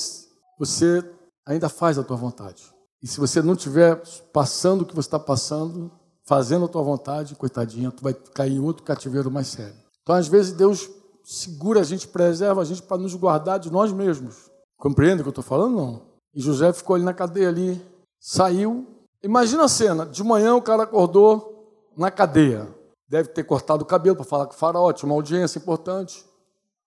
você 0.58 1.08
ainda 1.46 1.68
faz 1.68 1.96
a 1.96 2.02
tua 2.02 2.16
vontade. 2.16 2.73
E 3.04 3.06
se 3.06 3.20
você 3.20 3.42
não 3.42 3.52
estiver 3.52 4.02
passando 4.32 4.80
o 4.80 4.86
que 4.86 4.94
você 4.94 5.08
está 5.08 5.18
passando, 5.18 5.92
fazendo 6.24 6.64
a 6.64 6.68
tua 6.68 6.82
vontade, 6.82 7.34
coitadinha, 7.34 7.90
tu 7.90 8.02
vai 8.02 8.14
cair 8.14 8.54
em 8.54 8.60
outro 8.60 8.82
cativeiro 8.82 9.30
mais 9.30 9.48
sério. 9.48 9.76
Então, 10.02 10.14
às 10.14 10.26
vezes, 10.26 10.54
Deus 10.54 10.88
segura 11.22 11.80
a 11.80 11.84
gente, 11.84 12.08
preserva 12.08 12.62
a 12.62 12.64
gente 12.64 12.80
para 12.82 12.96
nos 12.96 13.14
guardar 13.14 13.58
de 13.58 13.70
nós 13.70 13.92
mesmos. 13.92 14.50
Compreende 14.78 15.20
o 15.20 15.22
que 15.22 15.28
eu 15.28 15.32
estou 15.32 15.44
falando? 15.44 15.76
Não. 15.76 16.02
E 16.34 16.40
José 16.40 16.72
ficou 16.72 16.96
ali 16.96 17.04
na 17.04 17.12
cadeia 17.12 17.50
ali, 17.50 17.78
saiu. 18.18 18.86
Imagina 19.22 19.64
a 19.64 19.68
cena: 19.68 20.06
de 20.06 20.24
manhã 20.24 20.54
o 20.54 20.62
cara 20.62 20.84
acordou 20.84 21.92
na 21.94 22.10
cadeia. 22.10 22.74
Deve 23.06 23.28
ter 23.28 23.44
cortado 23.44 23.82
o 23.82 23.86
cabelo 23.86 24.16
para 24.16 24.24
falar 24.24 24.46
com 24.46 24.54
o 24.54 24.56
faraó, 24.56 24.90
tinha 24.94 25.10
uma 25.10 25.14
audiência 25.14 25.58
importante. 25.58 26.24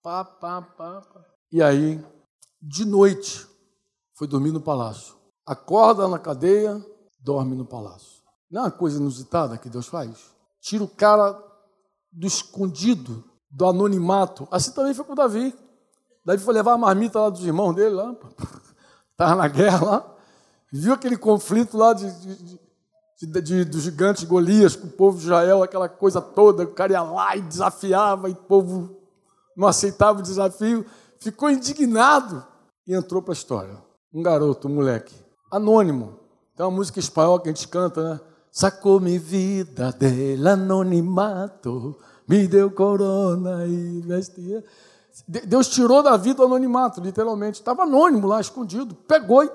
Pá, 0.02 0.24
pá, 0.24 0.62
pá, 0.62 1.00
pá. 1.00 1.24
E 1.52 1.62
aí, 1.62 2.04
de 2.60 2.84
noite, 2.84 3.46
foi 4.14 4.26
dormir 4.26 4.50
no 4.50 4.60
palácio. 4.60 5.17
Acorda 5.48 6.06
na 6.06 6.18
cadeia, 6.18 6.78
dorme 7.18 7.56
no 7.56 7.64
palácio. 7.64 8.22
Não 8.50 8.60
é 8.60 8.64
uma 8.64 8.70
coisa 8.70 8.98
inusitada 8.98 9.56
que 9.56 9.70
Deus 9.70 9.86
faz? 9.86 10.30
Tira 10.60 10.84
o 10.84 10.88
cara 10.88 11.42
do 12.12 12.26
escondido, 12.26 13.24
do 13.50 13.66
anonimato. 13.66 14.46
Assim 14.50 14.72
também 14.72 14.92
foi 14.92 15.06
com 15.06 15.14
Davi. 15.14 15.54
Davi 16.22 16.42
foi 16.42 16.52
levar 16.52 16.74
a 16.74 16.78
marmita 16.78 17.18
lá 17.18 17.30
dos 17.30 17.46
irmãos 17.46 17.72
dele, 17.72 17.94
lá. 17.94 18.14
Estava 19.10 19.36
na 19.40 19.48
guerra 19.48 19.86
lá. 19.86 20.16
Viu 20.70 20.92
aquele 20.92 21.16
conflito 21.16 21.78
lá 21.78 21.94
de, 21.94 22.10
de, 23.22 23.40
de, 23.40 23.64
de, 23.64 24.26
Golias 24.26 24.76
com 24.76 24.86
o 24.86 24.90
povo 24.90 25.16
de 25.16 25.24
Israel, 25.24 25.62
aquela 25.62 25.88
coisa 25.88 26.20
toda. 26.20 26.64
O 26.64 26.74
cara 26.74 26.92
ia 26.92 27.02
lá 27.02 27.34
e 27.34 27.40
desafiava, 27.40 28.28
e 28.28 28.32
o 28.32 28.36
povo 28.36 29.00
não 29.56 29.66
aceitava 29.66 30.18
o 30.18 30.22
desafio. 30.22 30.84
Ficou 31.18 31.48
indignado 31.48 32.46
e 32.86 32.94
entrou 32.94 33.22
para 33.22 33.32
a 33.32 33.34
história. 33.34 33.82
Um 34.12 34.22
garoto, 34.22 34.68
um 34.68 34.74
moleque, 34.74 35.14
anônimo. 35.50 36.18
Tem 36.56 36.64
uma 36.64 36.72
música 36.72 36.98
espanhola 36.98 37.40
que 37.40 37.48
a 37.48 37.52
gente 37.52 37.68
canta, 37.68 38.14
né? 38.14 38.20
Sacou 38.50 38.98
me 38.98 39.18
vida 39.18 39.92
del 39.92 40.48
anonimato, 40.48 41.96
me 42.26 42.48
deu 42.48 42.70
corona 42.70 43.66
e 43.66 44.00
vestia. 44.00 44.64
Deus 45.26 45.68
tirou 45.68 46.02
da 46.02 46.16
vida 46.16 46.42
o 46.42 46.46
anonimato, 46.46 47.00
literalmente. 47.00 47.60
Estava 47.60 47.82
anônimo 47.82 48.26
lá, 48.26 48.40
escondido. 48.40 48.94
Pegou 48.94 49.44
e 49.44 49.50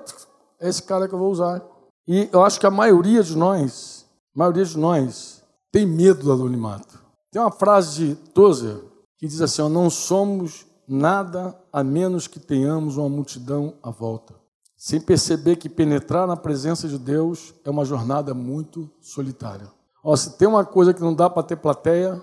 é 0.60 0.68
esse 0.68 0.82
cara 0.82 1.08
que 1.08 1.14
eu 1.14 1.18
vou 1.18 1.30
usar. 1.30 1.62
E 2.06 2.28
eu 2.32 2.42
acho 2.42 2.60
que 2.60 2.66
a 2.66 2.70
maioria 2.70 3.22
de 3.22 3.36
nós, 3.36 4.06
a 4.34 4.38
maioria 4.38 4.64
de 4.64 4.78
nós, 4.78 5.42
tem 5.72 5.86
medo 5.86 6.24
do 6.24 6.32
anonimato. 6.32 6.98
Tem 7.30 7.40
uma 7.40 7.50
frase 7.50 8.08
de 8.08 8.14
Tozer 8.14 8.76
que 9.18 9.26
diz 9.26 9.40
assim: 9.40 9.68
não 9.68 9.90
somos 9.90 10.66
nada 10.86 11.58
a 11.72 11.82
menos 11.82 12.26
que 12.26 12.38
tenhamos 12.38 12.96
uma 12.96 13.08
multidão 13.08 13.74
à 13.82 13.90
volta. 13.90 14.43
Sem 14.84 15.00
perceber 15.00 15.56
que 15.56 15.66
penetrar 15.66 16.26
na 16.26 16.36
presença 16.36 16.86
de 16.86 16.98
Deus 16.98 17.54
é 17.64 17.70
uma 17.70 17.86
jornada 17.86 18.34
muito 18.34 18.90
solitária. 19.00 19.66
Ó, 20.04 20.14
se 20.14 20.36
tem 20.36 20.46
uma 20.46 20.62
coisa 20.62 20.92
que 20.92 21.00
não 21.00 21.14
dá 21.14 21.30
para 21.30 21.42
ter 21.42 21.56
plateia, 21.56 22.20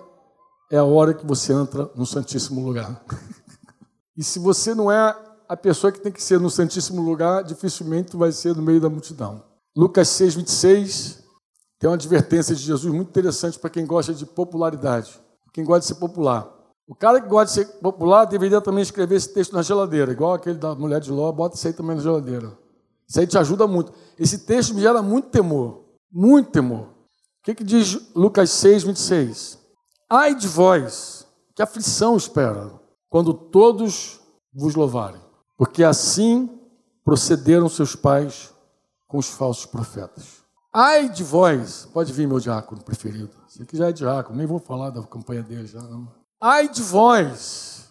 é 0.69 0.77
a 0.77 0.83
hora 0.83 1.11
que 1.11 1.25
você 1.25 1.53
entra 1.53 1.89
no 1.95 2.05
Santíssimo 2.05 2.63
Lugar. 2.63 3.03
e 4.15 4.23
se 4.23 4.37
você 4.37 4.75
não 4.75 4.91
é 4.91 5.17
a 5.49 5.57
pessoa 5.57 5.91
que 5.91 5.99
tem 6.01 6.11
que 6.11 6.21
ser 6.21 6.39
no 6.39 6.51
Santíssimo 6.51 7.01
Lugar, 7.01 7.43
dificilmente 7.43 8.15
vai 8.15 8.31
ser 8.31 8.55
no 8.55 8.61
meio 8.61 8.79
da 8.79 8.91
multidão. 8.91 9.43
Lucas 9.75 10.09
6, 10.09 10.35
26 10.35 11.23
tem 11.79 11.89
uma 11.89 11.95
advertência 11.95 12.53
de 12.53 12.61
Jesus 12.61 12.93
muito 12.93 13.09
interessante 13.09 13.57
para 13.57 13.71
quem 13.71 13.87
gosta 13.87 14.13
de 14.13 14.23
popularidade, 14.23 15.19
quem 15.51 15.63
gosta 15.63 15.79
de 15.79 15.85
ser 15.87 15.95
popular. 15.95 16.47
O 16.91 16.95
cara 16.95 17.21
que 17.21 17.29
gosta 17.29 17.45
de 17.45 17.67
ser 17.67 17.79
popular 17.79 18.25
deveria 18.25 18.59
também 18.59 18.81
escrever 18.81 19.15
esse 19.15 19.33
texto 19.33 19.53
na 19.53 19.61
geladeira, 19.61 20.11
igual 20.11 20.33
aquele 20.33 20.57
da 20.57 20.75
mulher 20.75 20.99
de 20.99 21.09
Ló, 21.09 21.31
bota 21.31 21.55
isso 21.55 21.65
aí 21.65 21.73
também 21.73 21.95
na 21.95 22.01
geladeira. 22.01 22.51
Isso 23.07 23.19
aí 23.19 23.25
te 23.25 23.37
ajuda 23.37 23.65
muito. 23.65 23.93
Esse 24.19 24.39
texto 24.39 24.75
me 24.75 24.81
gera 24.81 25.01
muito 25.01 25.29
temor, 25.29 25.85
muito 26.11 26.51
temor. 26.51 26.87
O 26.87 27.43
que, 27.43 27.55
que 27.55 27.63
diz 27.63 28.13
Lucas 28.13 28.49
6, 28.49 28.83
26? 28.83 29.57
Ai 30.09 30.35
de 30.35 30.49
vós, 30.49 31.25
que 31.55 31.61
aflição 31.61 32.17
espera, 32.17 32.69
quando 33.09 33.33
todos 33.33 34.19
vos 34.53 34.75
louvarem 34.75 35.21
porque 35.61 35.83
assim 35.83 36.49
procederam 37.05 37.69
seus 37.69 37.95
pais 37.95 38.51
com 39.07 39.19
os 39.19 39.29
falsos 39.29 39.67
profetas. 39.67 40.41
Ai 40.73 41.07
de 41.07 41.23
vós, 41.23 41.87
pode 41.93 42.11
vir 42.11 42.27
meu 42.27 42.39
diácono 42.39 42.83
preferido. 42.83 43.29
Esse 43.47 43.61
aqui 43.61 43.77
já 43.77 43.89
é 43.89 43.91
diácono, 43.91 44.39
nem 44.39 44.47
vou 44.47 44.57
falar 44.57 44.89
da 44.89 45.03
campanha 45.03 45.43
dele 45.43 45.67
já. 45.67 45.79
Não. 45.79 46.20
Ai 46.41 46.67
de 46.67 46.81
vós, 46.81 47.87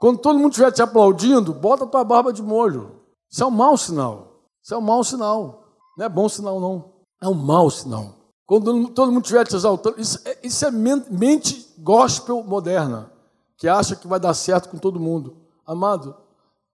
quando 0.00 0.18
todo 0.18 0.38
mundo 0.38 0.52
estiver 0.52 0.72
te 0.72 0.80
aplaudindo, 0.80 1.52
bota 1.52 1.86
tua 1.86 2.02
barba 2.02 2.32
de 2.32 2.42
molho. 2.42 3.02
Isso 3.30 3.42
é 3.42 3.46
um 3.46 3.50
mau 3.50 3.76
sinal. 3.76 4.40
Isso 4.62 4.72
é 4.72 4.78
um 4.78 4.80
mau 4.80 5.04
sinal. 5.04 5.64
Não 5.98 6.06
é 6.06 6.08
bom 6.08 6.28
sinal, 6.28 6.58
não. 6.58 6.92
É 7.20 7.28
um 7.28 7.34
mau 7.34 7.70
sinal. 7.70 8.14
Quando 8.46 8.88
todo 8.88 9.12
mundo 9.12 9.24
estiver 9.24 9.46
te 9.46 9.54
exaltando, 9.54 10.00
isso, 10.00 10.20
é, 10.24 10.38
isso 10.42 10.64
é 10.64 10.70
mente 10.70 11.74
gospel 11.78 12.42
moderna, 12.42 13.10
que 13.56 13.68
acha 13.68 13.96
que 13.96 14.06
vai 14.06 14.20
dar 14.20 14.34
certo 14.34 14.68
com 14.68 14.78
todo 14.78 15.00
mundo. 15.00 15.36
Amado, 15.66 16.16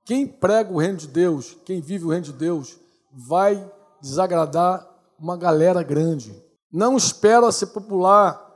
quem 0.05 0.27
prega 0.27 0.73
o 0.73 0.79
reino 0.79 0.97
de 0.97 1.07
Deus, 1.07 1.57
quem 1.65 1.81
vive 1.81 2.05
o 2.05 2.11
reino 2.11 2.25
de 2.25 2.33
Deus, 2.33 2.79
vai 3.13 3.65
desagradar 4.01 4.89
uma 5.19 5.37
galera 5.37 5.83
grande. 5.83 6.35
Não 6.73 6.97
espera 6.97 7.53
ser 7.53 7.67
popular. 7.67 8.50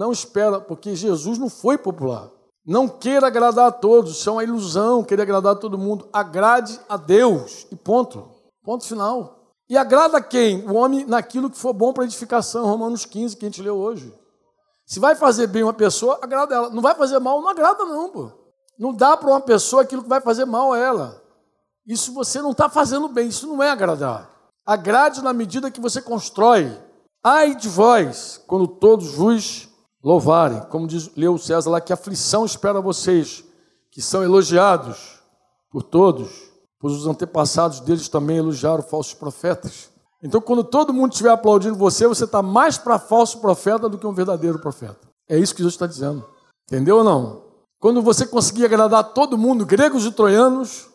Não 0.00 0.12
espera, 0.12 0.58
porque 0.62 0.96
Jesus 0.96 1.36
não 1.36 1.50
foi 1.50 1.76
popular. 1.76 2.30
Não 2.66 2.88
queira 2.88 3.26
agradar 3.26 3.66
a 3.66 3.70
todos, 3.70 4.12
isso 4.12 4.30
é 4.30 4.32
uma 4.32 4.42
ilusão, 4.42 5.04
querer 5.04 5.20
agradar 5.20 5.52
a 5.52 5.58
todo 5.58 5.76
mundo. 5.76 6.08
Agrade 6.10 6.80
a 6.88 6.96
Deus 6.96 7.66
e 7.70 7.76
ponto. 7.76 8.26
Ponto 8.64 8.86
final. 8.86 9.52
E 9.68 9.76
agrada 9.76 10.18
quem? 10.22 10.66
O 10.66 10.72
homem 10.72 11.04
naquilo 11.04 11.50
que 11.50 11.58
for 11.58 11.74
bom 11.74 11.92
para 11.92 12.04
edificação, 12.04 12.64
Romanos 12.64 13.04
15, 13.04 13.36
que 13.36 13.44
a 13.44 13.48
gente 13.48 13.60
leu 13.60 13.76
hoje. 13.76 14.10
Se 14.86 14.98
vai 14.98 15.14
fazer 15.14 15.48
bem 15.48 15.64
uma 15.64 15.74
pessoa, 15.74 16.18
agrada 16.22 16.54
ela. 16.54 16.70
Não 16.70 16.80
vai 16.80 16.94
fazer 16.94 17.18
mal, 17.18 17.38
não 17.42 17.50
agrada 17.50 17.84
não, 17.84 18.08
pô. 18.08 18.32
Não 18.78 18.94
dá 18.94 19.18
para 19.18 19.28
uma 19.28 19.40
pessoa 19.42 19.82
aquilo 19.82 20.02
que 20.02 20.08
vai 20.08 20.22
fazer 20.22 20.46
mal 20.46 20.72
a 20.72 20.78
ela. 20.78 21.22
Isso 21.86 22.14
você 22.14 22.40
não 22.40 22.52
está 22.52 22.70
fazendo 22.70 23.06
bem, 23.06 23.28
isso 23.28 23.46
não 23.46 23.62
é 23.62 23.68
agradar. 23.68 24.34
Agrade 24.64 25.22
na 25.22 25.34
medida 25.34 25.70
que 25.70 25.78
você 25.78 26.00
constrói. 26.00 26.74
Ai 27.22 27.54
de 27.54 27.68
vós, 27.68 28.42
quando 28.46 28.66
todos 28.66 29.14
vos 29.14 29.68
louvarem, 30.02 30.60
como 30.70 30.86
diz 30.86 31.10
leu 31.16 31.38
César 31.38 31.70
lá, 31.70 31.80
que 31.80 31.92
aflição 31.92 32.44
espera 32.44 32.80
vocês, 32.80 33.44
que 33.90 34.00
são 34.00 34.22
elogiados 34.22 35.20
por 35.70 35.82
todos, 35.82 36.30
pois 36.78 36.94
os 36.94 37.06
antepassados 37.06 37.80
deles 37.80 38.08
também 38.08 38.38
elogiaram 38.38 38.82
falsos 38.82 39.14
profetas. 39.14 39.90
Então, 40.22 40.40
quando 40.40 40.64
todo 40.64 40.92
mundo 40.92 41.12
estiver 41.12 41.30
aplaudindo 41.30 41.76
você, 41.76 42.06
você 42.06 42.24
está 42.24 42.42
mais 42.42 42.76
para 42.76 42.98
falso 42.98 43.40
profeta 43.40 43.88
do 43.88 43.98
que 43.98 44.06
um 44.06 44.12
verdadeiro 44.12 44.58
profeta. 44.58 45.08
É 45.28 45.38
isso 45.38 45.54
que 45.54 45.60
Jesus 45.60 45.74
está 45.74 45.86
dizendo. 45.86 46.24
Entendeu 46.66 46.98
ou 46.98 47.04
não? 47.04 47.44
Quando 47.78 48.02
você 48.02 48.26
conseguir 48.26 48.66
agradar 48.66 49.14
todo 49.14 49.38
mundo, 49.38 49.64
gregos 49.64 50.04
e 50.04 50.12
troianos, 50.12 50.88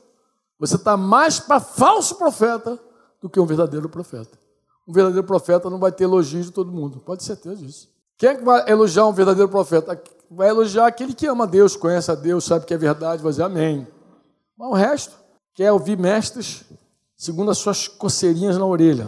você 0.60 0.76
está 0.76 0.96
mais 0.96 1.40
para 1.40 1.60
falso 1.60 2.16
profeta 2.16 2.80
do 3.22 3.30
que 3.30 3.40
um 3.40 3.46
verdadeiro 3.46 3.90
profeta. 3.90 4.38
Um 4.88 4.94
verdadeiro 4.94 5.26
profeta 5.26 5.70
não 5.70 5.80
vai 5.80 5.92
ter 5.92 6.04
elogio 6.04 6.44
de 6.44 6.52
todo 6.52 6.72
mundo, 6.72 7.00
pode 7.00 7.22
ter 7.22 7.26
certeza 7.26 7.56
disso. 7.56 7.90
Quem 8.18 8.30
é 8.30 8.36
que 8.36 8.44
vai 8.44 8.70
elogiar 8.70 9.08
um 9.08 9.14
verdadeiro 9.14 9.50
profeta? 9.50 10.02
Vai 10.30 10.50
elogiar 10.50 10.88
aquele 10.88 11.14
que 11.14 11.28
ama 11.28 11.46
Deus, 11.46 11.76
conhece 11.76 12.12
a 12.12 12.16
Deus, 12.16 12.46
sabe 12.46 12.66
que 12.66 12.74
é 12.74 12.78
verdade, 12.78 13.22
vai 13.22 13.32
dizer 13.32 13.44
amém. 13.44 13.88
Mas 14.58 14.70
o 14.70 14.74
resto, 14.74 15.16
quer 15.54 15.72
ouvir 15.72 15.98
mestres 15.98 16.64
segundo 17.16 17.52
as 17.52 17.58
suas 17.58 17.88
coceirinhas 17.88 18.58
na 18.58 18.66
orelha. 18.66 19.08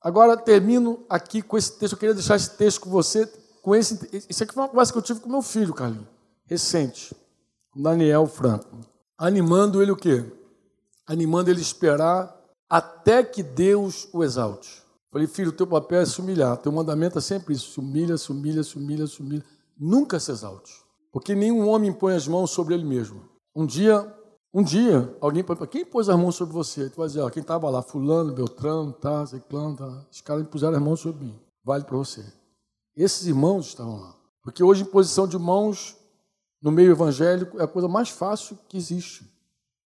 Agora 0.00 0.36
termino 0.36 1.04
aqui 1.08 1.42
com 1.42 1.56
esse 1.56 1.72
texto. 1.78 1.94
Eu 1.94 1.98
queria 1.98 2.14
deixar 2.14 2.36
esse 2.36 2.50
texto 2.50 2.80
com 2.80 2.90
você. 2.90 3.26
Com 3.62 3.74
esse, 3.74 4.26
isso 4.28 4.42
aqui 4.42 4.54
foi 4.54 4.62
uma 4.62 4.68
conversa 4.68 4.92
que 4.92 4.98
eu 4.98 5.02
tive 5.02 5.20
com 5.20 5.28
meu 5.28 5.42
filho, 5.42 5.74
Carlinhos 5.74 6.18
recente, 6.48 7.14
Daniel 7.76 8.26
Franco, 8.26 8.80
animando 9.18 9.82
ele 9.82 9.92
o 9.92 9.96
quê? 9.96 10.24
Animando 11.06 11.50
ele 11.50 11.60
esperar 11.60 12.34
até 12.68 13.22
que 13.22 13.42
Deus 13.42 14.08
o 14.12 14.24
exalte. 14.24 14.82
Falei, 15.10 15.26
filho, 15.26 15.48
o 15.50 15.52
teu 15.52 15.66
papel 15.66 16.00
é 16.00 16.06
se 16.06 16.20
humilhar. 16.20 16.56
Teu 16.58 16.70
mandamento 16.70 17.18
é 17.18 17.20
sempre 17.20 17.54
isso: 17.54 17.72
se 17.72 17.80
humilha, 17.80 18.16
se 18.18 18.30
humilha, 18.30 18.62
se 18.62 18.76
humilha, 18.76 19.06
se 19.06 19.20
humilha. 19.20 19.44
Nunca 19.78 20.20
se 20.20 20.30
exalte. 20.30 20.72
Porque 21.10 21.34
nenhum 21.34 21.68
homem 21.68 21.92
põe 21.92 22.14
as 22.14 22.28
mãos 22.28 22.50
sobre 22.50 22.74
ele 22.74 22.84
mesmo. 22.84 23.22
Um 23.54 23.64
dia, 23.64 24.14
um 24.52 24.62
dia, 24.62 25.16
alguém 25.20 25.42
põe, 25.42 25.56
quem 25.66 25.84
pôs 25.84 26.08
as 26.08 26.18
mãos 26.18 26.36
sobre 26.36 26.52
você? 26.52 26.90
Tu 26.90 26.96
vai 26.96 27.06
dizer, 27.06 27.20
ó, 27.20 27.30
quem 27.30 27.40
estava 27.40 27.70
lá, 27.70 27.82
fulano, 27.82 28.32
Beltrano, 28.32 28.92
tá, 28.92 29.26
Ciclano, 29.26 29.76
tá. 29.76 30.06
Os 30.10 30.20
caras 30.20 30.46
puseram 30.46 30.76
as 30.76 30.82
mãos 30.82 31.00
sobre 31.00 31.24
mim. 31.24 31.38
Vale 31.64 31.84
para 31.84 31.96
você. 31.96 32.24
Esses 32.94 33.26
irmãos 33.26 33.66
estavam 33.66 34.00
lá. 34.00 34.14
Porque 34.42 34.62
hoje, 34.62 34.82
em 34.82 34.86
posição 34.86 35.26
de 35.26 35.38
mãos, 35.38 35.96
no 36.60 36.70
meio 36.70 36.90
evangélico 36.90 37.58
é 37.60 37.64
a 37.64 37.68
coisa 37.68 37.88
mais 37.88 38.10
fácil 38.10 38.58
que 38.68 38.76
existe. 38.76 39.24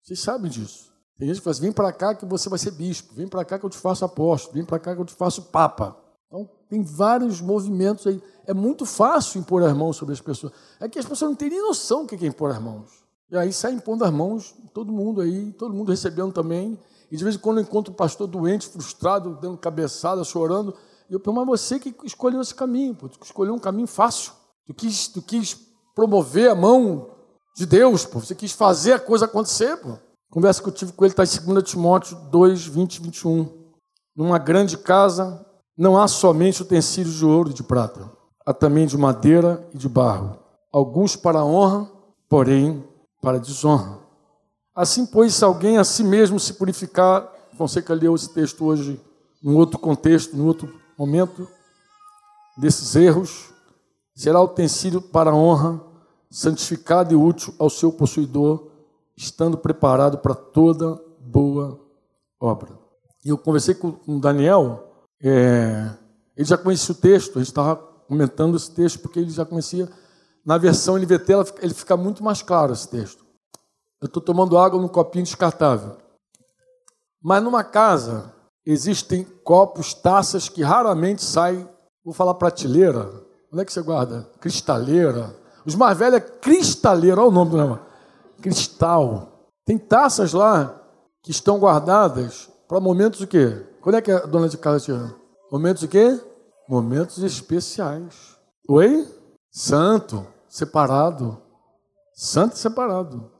Vocês 0.03 0.21
sabem 0.21 0.51
disso. 0.51 0.92
Tem 1.23 1.29
gente 1.29 1.39
que 1.39 1.45
fala 1.45 1.53
assim, 1.53 1.63
vem 1.63 1.73
para 1.73 1.93
cá 1.93 2.17
que 2.17 2.27
você 2.27 2.49
vai 2.49 2.59
ser 2.59 2.73
bispo, 2.73 3.15
vem 3.15 3.29
para 3.29 3.45
cá 3.45 3.57
que 3.57 3.65
eu 3.65 3.71
te 3.71 3.79
faço 3.79 4.05
apóstolo, 4.05 4.55
vem 4.55 4.65
para 4.65 4.81
cá 4.81 4.93
que 4.93 5.01
eu 5.01 5.05
te 5.05 5.15
faço 5.15 5.41
papa. 5.41 5.97
Então, 6.27 6.51
tem 6.69 6.83
vários 6.83 7.41
movimentos 7.41 8.09
aí. 8.09 8.21
É 8.45 8.53
muito 8.53 8.85
fácil 8.85 9.39
impor 9.39 9.63
as 9.63 9.73
mãos 9.73 9.97
sobre 9.97 10.15
as 10.15 10.21
pessoas. 10.21 10.53
É 10.81 10.89
que 10.89 10.99
as 10.99 11.07
pessoas 11.07 11.31
não 11.31 11.37
têm 11.37 11.49
nem 11.49 11.63
noção 11.63 12.05
do 12.05 12.09
que 12.09 12.25
é 12.25 12.29
impor 12.29 12.51
as 12.51 12.61
mãos. 12.61 13.05
E 13.31 13.37
aí 13.37 13.53
sai 13.53 13.71
impondo 13.71 14.05
as 14.05 14.11
mãos, 14.11 14.53
todo 14.75 14.91
mundo 14.91 15.21
aí, 15.21 15.53
todo 15.53 15.73
mundo 15.73 15.91
recebendo 15.91 16.33
também. 16.33 16.77
E 17.09 17.17
de 17.17 17.23
vez 17.23 17.37
em 17.37 17.39
quando 17.39 17.59
eu 17.59 17.63
encontro 17.63 17.93
um 17.93 17.97
pastor 17.97 18.27
doente, 18.27 18.67
frustrado, 18.67 19.39
dando 19.41 19.57
cabeçada, 19.57 20.25
chorando. 20.25 20.75
E 21.09 21.15
eu 21.15 21.21
pergunto, 21.21 21.47
mas 21.47 21.61
você 21.61 21.79
que 21.79 21.95
escolheu 22.03 22.41
esse 22.41 22.53
caminho, 22.53 22.97
pô, 22.97 23.09
tu 23.09 23.21
escolheu 23.23 23.55
um 23.55 23.61
caminho 23.61 23.87
fácil. 23.87 24.33
Tu 24.67 24.75
quis, 24.75 25.07
tu 25.07 25.23
quis 25.23 25.57
promover 25.95 26.51
a 26.51 26.55
mão 26.57 27.11
de 27.55 27.65
Deus, 27.65 28.05
pô. 28.05 28.19
Você 28.19 28.35
quis 28.35 28.51
fazer 28.51 28.95
a 28.95 28.99
coisa 28.99 29.27
acontecer, 29.27 29.77
pô. 29.77 29.99
Conversa 30.33 30.63
que 30.63 30.69
eu 30.71 30.73
tive 30.73 30.93
com 30.93 31.05
ele 31.05 31.13
está 31.13 31.25
em 31.25 31.53
2 31.53 31.63
Timóteo 31.63 32.17
2, 32.31 32.67
20 32.67 33.03
21. 33.03 33.49
Numa 34.17 34.39
grande 34.39 34.79
casa 34.79 35.45
não 35.77 36.01
há 36.01 36.09
somente 36.09 36.63
utensílios 36.63 37.17
de 37.17 37.27
ouro 37.27 37.51
e 37.51 37.53
de 37.53 37.63
prata, 37.63 38.11
há 38.47 38.55
também 38.55 38.87
de 38.87 38.97
madeira 38.97 39.63
e 39.75 39.77
de 39.77 39.91
barro, 39.91 40.39
alguns 40.73 41.17
para 41.17 41.45
honra, 41.45 41.87
porém 42.31 42.83
para 43.21 43.39
desonra. 43.39 43.99
Assim, 44.75 45.05
pois, 45.05 45.35
se 45.35 45.45
alguém 45.45 45.77
a 45.77 45.85
si 45.85 46.03
mesmo 46.03 46.41
se 46.41 46.55
purificar, 46.55 47.31
Fonseca 47.59 47.93
leu 47.93 48.15
esse 48.15 48.33
texto 48.33 48.65
hoje 48.65 48.99
num 49.43 49.55
outro 49.55 49.79
contexto, 49.79 50.35
num 50.35 50.47
outro 50.47 50.75
momento, 50.97 51.47
desses 52.57 52.97
erros, 52.97 53.51
será 54.15 54.41
utensílio 54.41 55.03
para 55.03 55.35
honra, 55.35 55.79
santificado 56.31 57.13
e 57.13 57.17
útil 57.17 57.55
ao 57.59 57.69
seu 57.69 57.93
possuidor, 57.93 58.72
estando 59.25 59.57
preparado 59.57 60.19
para 60.19 60.35
toda 60.35 61.01
boa 61.21 61.79
obra. 62.41 62.79
E 63.25 63.29
eu 63.29 63.39
conversei 63.39 63.75
com 63.75 63.99
o 64.07 64.19
Daniel, 64.19 64.93
é, 65.23 65.91
ele 66.37 66.47
já 66.47 66.59
conhecia 66.59 66.93
o 66.93 66.99
texto, 66.99 67.37
a 67.37 67.39
gente 67.39 67.51
estava 67.51 67.77
comentando 67.77 68.57
esse 68.57 68.71
texto 68.71 68.99
porque 68.99 69.21
ele 69.21 69.31
já 69.31 69.45
conhecia. 69.45 69.89
Na 70.45 70.59
versão 70.59 70.99
NVT 70.99 71.33
ele 71.61 71.73
fica 71.73 71.97
muito 71.97 72.23
mais 72.23 72.43
claro 72.43 72.73
esse 72.73 72.89
texto. 72.89 73.25
Eu 74.01 74.07
estou 74.07 74.23
tomando 74.23 74.59
água 74.59 74.81
num 74.81 74.89
copinho 74.89 75.25
descartável. 75.25 75.97
Mas 77.23 77.43
numa 77.43 77.63
casa 77.63 78.35
existem 78.67 79.25
copos, 79.45 79.95
taças 79.95 80.49
que 80.49 80.63
raramente 80.63 81.23
saem, 81.23 81.69
vou 82.05 82.13
falar 82.13 82.35
prateleira. 82.35 83.09
Onde 83.53 83.63
é 83.63 83.65
que 83.65 83.73
você 83.73 83.83
guarda? 83.83 84.29
Cristaleira. 84.41 85.37
Os 85.65 85.77
mais 85.77 85.97
velhos 85.97 86.17
é 86.17 86.21
cristaleira, 86.21 87.21
olha 87.21 87.29
o 87.29 87.33
nome 87.33 87.53
do 87.53 87.57
negócio. 87.57 87.92
Cristal. 88.43 89.49
Tem 89.65 89.79
taças 89.79 90.33
lá 90.33 90.83
que 91.23 91.31
estão 91.31 91.59
guardadas 91.59 92.51
para 92.69 92.81
momentos 92.81 93.21
o 93.21 93.27
quê? 93.27 93.65
Quando 93.81 93.97
é 93.97 94.03
que 94.03 94.11
a 94.11 94.27
dona 94.27 94.49
de 94.49 94.59
casa 94.59 94.85
tira? 94.85 95.15
Momentos 95.51 95.83
o 95.83 95.89
quê? 95.89 96.21
Momentos 96.69 97.19
especiais. 97.19 98.37
Oi? 98.69 99.09
Santo, 99.51 100.27
separado. 100.49 101.39
Santo 102.15 102.57
separado. 102.57 103.31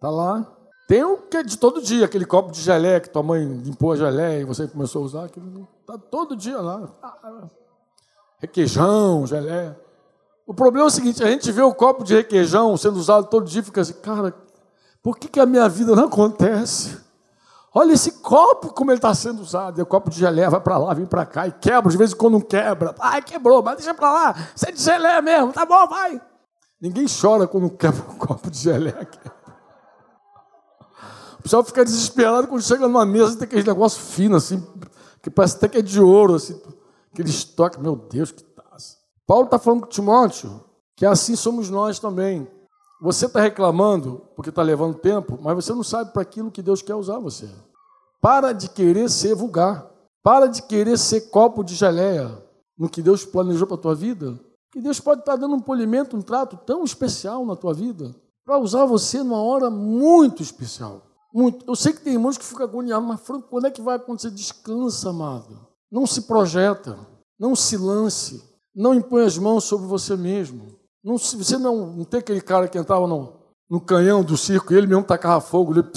Tá 0.00 0.10
lá. 0.10 0.50
Tem 0.86 1.02
o 1.02 1.16
que 1.16 1.38
é 1.38 1.42
de 1.42 1.56
todo 1.56 1.80
dia, 1.80 2.04
aquele 2.04 2.26
copo 2.26 2.52
de 2.52 2.60
geleia 2.60 3.00
que 3.00 3.08
tua 3.08 3.22
mãe 3.22 3.42
limpou 3.42 3.92
a 3.92 3.96
geleia 3.96 4.40
e 4.40 4.44
você 4.44 4.68
começou 4.68 5.02
a 5.02 5.06
usar. 5.06 5.24
Aquilo, 5.24 5.66
tá 5.86 5.96
todo 5.96 6.36
dia 6.36 6.60
lá. 6.60 6.88
Requeijão, 8.38 9.26
geleia. 9.26 9.80
O 10.46 10.52
problema 10.52 10.86
é 10.86 10.88
o 10.88 10.90
seguinte: 10.90 11.22
a 11.22 11.30
gente 11.30 11.50
vê 11.50 11.62
o 11.62 11.74
copo 11.74 12.04
de 12.04 12.14
requeijão 12.14 12.76
sendo 12.76 12.96
usado 12.96 13.26
todo 13.26 13.46
dia 13.46 13.60
e 13.60 13.64
fica 13.64 13.80
assim, 13.80 13.94
cara, 13.94 14.34
por 15.02 15.18
que, 15.18 15.28
que 15.28 15.40
a 15.40 15.46
minha 15.46 15.68
vida 15.68 15.94
não 15.94 16.04
acontece? 16.04 17.02
Olha 17.74 17.92
esse 17.92 18.12
copo 18.12 18.72
como 18.72 18.92
ele 18.92 18.98
está 18.98 19.12
sendo 19.12 19.42
usado. 19.42 19.82
O 19.82 19.86
copo 19.86 20.08
de 20.08 20.18
geleia 20.18 20.48
vai 20.48 20.60
para 20.60 20.78
lá, 20.78 20.94
vem 20.94 21.06
para 21.06 21.26
cá 21.26 21.48
e 21.48 21.52
quebra, 21.52 21.90
de 21.90 21.98
vez 21.98 22.12
em 22.12 22.16
quando 22.16 22.34
não 22.34 22.40
quebra. 22.40 22.94
Ai, 23.00 23.20
quebrou, 23.20 23.62
mas 23.62 23.76
deixa 23.76 23.92
para 23.92 24.12
lá. 24.12 24.34
Você 24.54 24.68
é 24.68 24.72
de 24.72 24.80
geleia 24.80 25.20
mesmo, 25.20 25.52
tá 25.52 25.66
bom, 25.66 25.86
vai. 25.88 26.20
Ninguém 26.80 27.06
chora 27.06 27.48
quando 27.48 27.68
quebra 27.70 28.04
um 28.08 28.16
copo 28.16 28.50
de 28.50 28.58
geleia. 28.58 29.08
O 31.36 31.42
pessoal 31.44 31.62
fica 31.62 31.84
desesperado 31.84 32.48
quando 32.48 32.62
chega 32.62 32.88
numa 32.88 33.04
mesa 33.04 33.34
e 33.34 33.36
tem 33.36 33.44
aquele 33.44 33.64
negócio 33.64 34.00
fino, 34.00 34.34
assim, 34.34 34.66
que 35.20 35.28
parece 35.28 35.56
até 35.56 35.68
que 35.68 35.76
é 35.76 35.82
de 35.82 36.00
ouro, 36.00 36.36
assim, 36.36 36.58
aquele 37.12 37.28
estoque. 37.28 37.78
Meu 37.78 37.94
Deus, 37.94 38.32
que. 38.32 38.42
Paulo 39.26 39.46
está 39.46 39.58
falando 39.58 39.82
com 39.82 39.88
Timóteo 39.88 40.64
que 40.96 41.04
assim 41.04 41.34
somos 41.34 41.70
nós 41.70 41.98
também. 41.98 42.48
Você 43.00 43.26
está 43.26 43.40
reclamando 43.40 44.22
porque 44.36 44.50
está 44.50 44.62
levando 44.62 44.98
tempo, 44.98 45.38
mas 45.42 45.54
você 45.54 45.72
não 45.72 45.82
sabe 45.82 46.12
para 46.12 46.22
aquilo 46.22 46.50
que 46.50 46.62
Deus 46.62 46.82
quer 46.82 46.94
usar 46.94 47.18
você. 47.18 47.48
Para 48.20 48.52
de 48.52 48.68
querer 48.68 49.10
ser 49.10 49.34
vulgar. 49.34 49.90
Para 50.22 50.46
de 50.46 50.62
querer 50.62 50.96
ser 50.96 51.28
copo 51.28 51.62
de 51.62 51.74
geleia 51.74 52.42
no 52.78 52.88
que 52.88 53.02
Deus 53.02 53.24
planejou 53.24 53.66
para 53.66 53.76
a 53.76 53.80
tua 53.80 53.94
vida. 53.94 54.38
Que 54.72 54.80
Deus 54.80 54.98
pode 55.00 55.20
estar 55.20 55.32
tá 55.32 55.38
dando 55.38 55.54
um 55.54 55.60
polimento, 55.60 56.16
um 56.16 56.22
trato 56.22 56.56
tão 56.56 56.82
especial 56.82 57.44
na 57.44 57.54
tua 57.54 57.74
vida 57.74 58.14
para 58.44 58.58
usar 58.58 58.84
você 58.84 59.18
numa 59.22 59.42
hora 59.42 59.70
muito 59.70 60.42
especial. 60.42 61.02
Muito. 61.32 61.64
Eu 61.66 61.74
sei 61.74 61.92
que 61.92 62.00
tem 62.00 62.14
irmãos 62.14 62.38
que 62.38 62.44
ficam 62.44 62.64
agoniados, 62.64 63.06
mas 63.06 63.20
Franco, 63.20 63.48
quando 63.48 63.66
é 63.66 63.70
que 63.70 63.82
vai 63.82 63.96
acontecer? 63.96 64.30
Descansa, 64.30 65.10
amado. 65.10 65.66
Não 65.90 66.06
se 66.06 66.22
projeta, 66.22 66.98
não 67.38 67.56
se 67.56 67.76
lance, 67.76 68.42
não 68.74 68.94
impõe 68.94 69.24
as 69.24 69.38
mãos 69.38 69.64
sobre 69.64 69.86
você 69.86 70.16
mesmo. 70.16 70.78
Não, 71.02 71.18
você 71.18 71.58
não, 71.58 71.86
não 71.86 72.04
tem 72.04 72.20
aquele 72.20 72.40
cara 72.40 72.66
que 72.66 72.78
entrava 72.78 73.06
no, 73.06 73.34
no 73.70 73.80
canhão 73.80 74.24
do 74.24 74.36
circo 74.36 74.72
e 74.72 74.76
ele 74.76 74.86
mesmo 74.86 75.04
tacava 75.04 75.40
fogo. 75.40 75.72
Ele... 75.72 75.84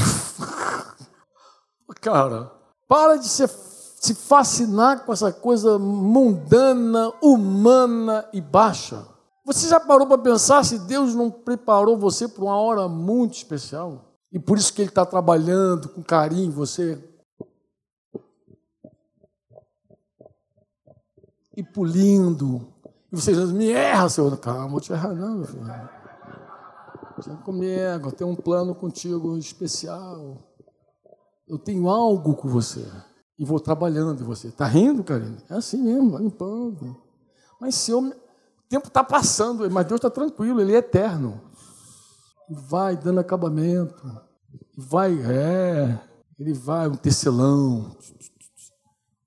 cara, 2.01 2.51
para 2.87 3.17
de 3.17 3.27
se, 3.27 3.47
se 3.47 4.13
fascinar 4.13 5.05
com 5.05 5.13
essa 5.13 5.31
coisa 5.31 5.79
mundana, 5.79 7.13
humana 7.21 8.27
e 8.33 8.41
baixa. 8.41 9.05
Você 9.45 9.69
já 9.69 9.79
parou 9.79 10.05
para 10.05 10.17
pensar 10.17 10.65
se 10.65 10.77
Deus 10.79 11.15
não 11.15 11.31
preparou 11.31 11.97
você 11.97 12.27
para 12.27 12.43
uma 12.43 12.57
hora 12.57 12.89
muito 12.89 13.37
especial? 13.37 14.03
E 14.31 14.37
por 14.37 14.57
isso 14.57 14.73
que 14.73 14.81
Ele 14.81 14.89
está 14.89 15.05
trabalhando 15.05 15.87
com 15.87 16.03
carinho 16.03 16.51
você. 16.51 17.01
E 21.57 21.63
pulindo, 21.63 22.71
e 23.11 23.15
você 23.15 23.33
diz, 23.33 23.51
me 23.51 23.71
erra, 23.71 24.09
Senhor. 24.09 24.37
Calma, 24.37 24.67
vou 24.67 24.81
te 24.81 24.91
errar 24.91 25.13
não, 25.13 25.37
meu 25.37 25.45
filho. 25.45 25.65
Vem 27.25 27.37
comigo, 27.37 28.07
eu 28.07 28.11
tenho 28.11 28.29
um 28.29 28.35
plano 28.35 28.75
contigo 28.75 29.37
especial. 29.37 30.37
Eu 31.47 31.57
tenho 31.57 31.87
algo 31.89 32.35
com 32.35 32.49
você. 32.49 32.85
E 33.39 33.45
vou 33.45 33.59
trabalhando 33.59 34.21
em 34.21 34.25
você. 34.25 34.49
Está 34.49 34.65
rindo, 34.65 35.03
Karine? 35.03 35.37
É 35.49 35.55
assim 35.55 35.81
mesmo, 35.81 36.11
vai 36.11 36.21
limpando. 36.21 36.97
Mas 37.59 37.75
se 37.75 37.91
eu... 37.91 37.99
o 37.99 38.13
tempo 38.69 38.87
está 38.87 39.03
passando, 39.03 39.69
mas 39.71 39.85
Deus 39.85 39.99
está 39.99 40.09
tranquilo, 40.09 40.59
Ele 40.59 40.75
é 40.75 40.77
eterno. 40.77 41.41
Vai 42.49 42.97
dando 42.97 43.19
acabamento. 43.19 44.03
Vai, 44.77 45.17
é. 45.21 45.99
Ele 46.37 46.53
vai, 46.53 46.87
um 46.87 46.95
tecelão. 46.95 47.95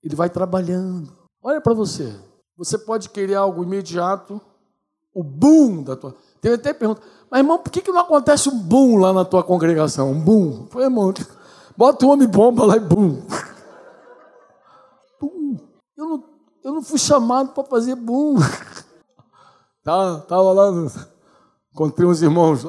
Ele 0.03 0.15
vai 0.15 0.29
trabalhando. 0.29 1.20
Olha 1.43 1.61
para 1.61 1.75
você. 1.75 2.15
Você 2.57 2.77
pode 2.77 3.09
querer 3.09 3.37
algo 3.37 3.63
imediato, 3.63 4.41
o 5.15 5.23
boom 5.25 5.83
da 5.83 5.97
tua. 5.97 6.15
Tem 6.41 6.53
até 6.53 6.73
pergunta, 6.73 7.01
mas 7.31 7.41
irmão, 7.41 7.59
por 7.59 7.71
que, 7.71 7.81
que 7.81 7.91
não 7.91 8.01
acontece 8.01 8.49
um 8.49 8.59
boom 8.59 8.97
lá 8.97 9.13
na 9.13 9.25
tua 9.25 9.43
congregação? 9.43 10.11
Um 10.11 10.21
boom? 10.21 10.67
Foi, 10.71 10.83
irmão, 10.83 11.13
bota 11.77 12.05
o 12.05 12.11
homem 12.11 12.29
bomba 12.29 12.67
lá 12.67 12.77
e 12.77 12.81
boom. 12.81 13.23
boom. 15.21 15.57
Eu 15.97 16.07
não, 16.07 16.25
eu 16.65 16.73
não 16.75 16.83
fui 16.83 16.99
chamado 16.99 17.53
para 17.53 17.65
fazer 17.65 17.95
boom. 17.95 18.37
Tá, 19.83 20.19
tava 20.29 20.53
lá, 20.53 20.71
no, 20.71 20.93
encontrei 21.73 22.07
uns 22.07 22.21
irmãos 22.21 22.67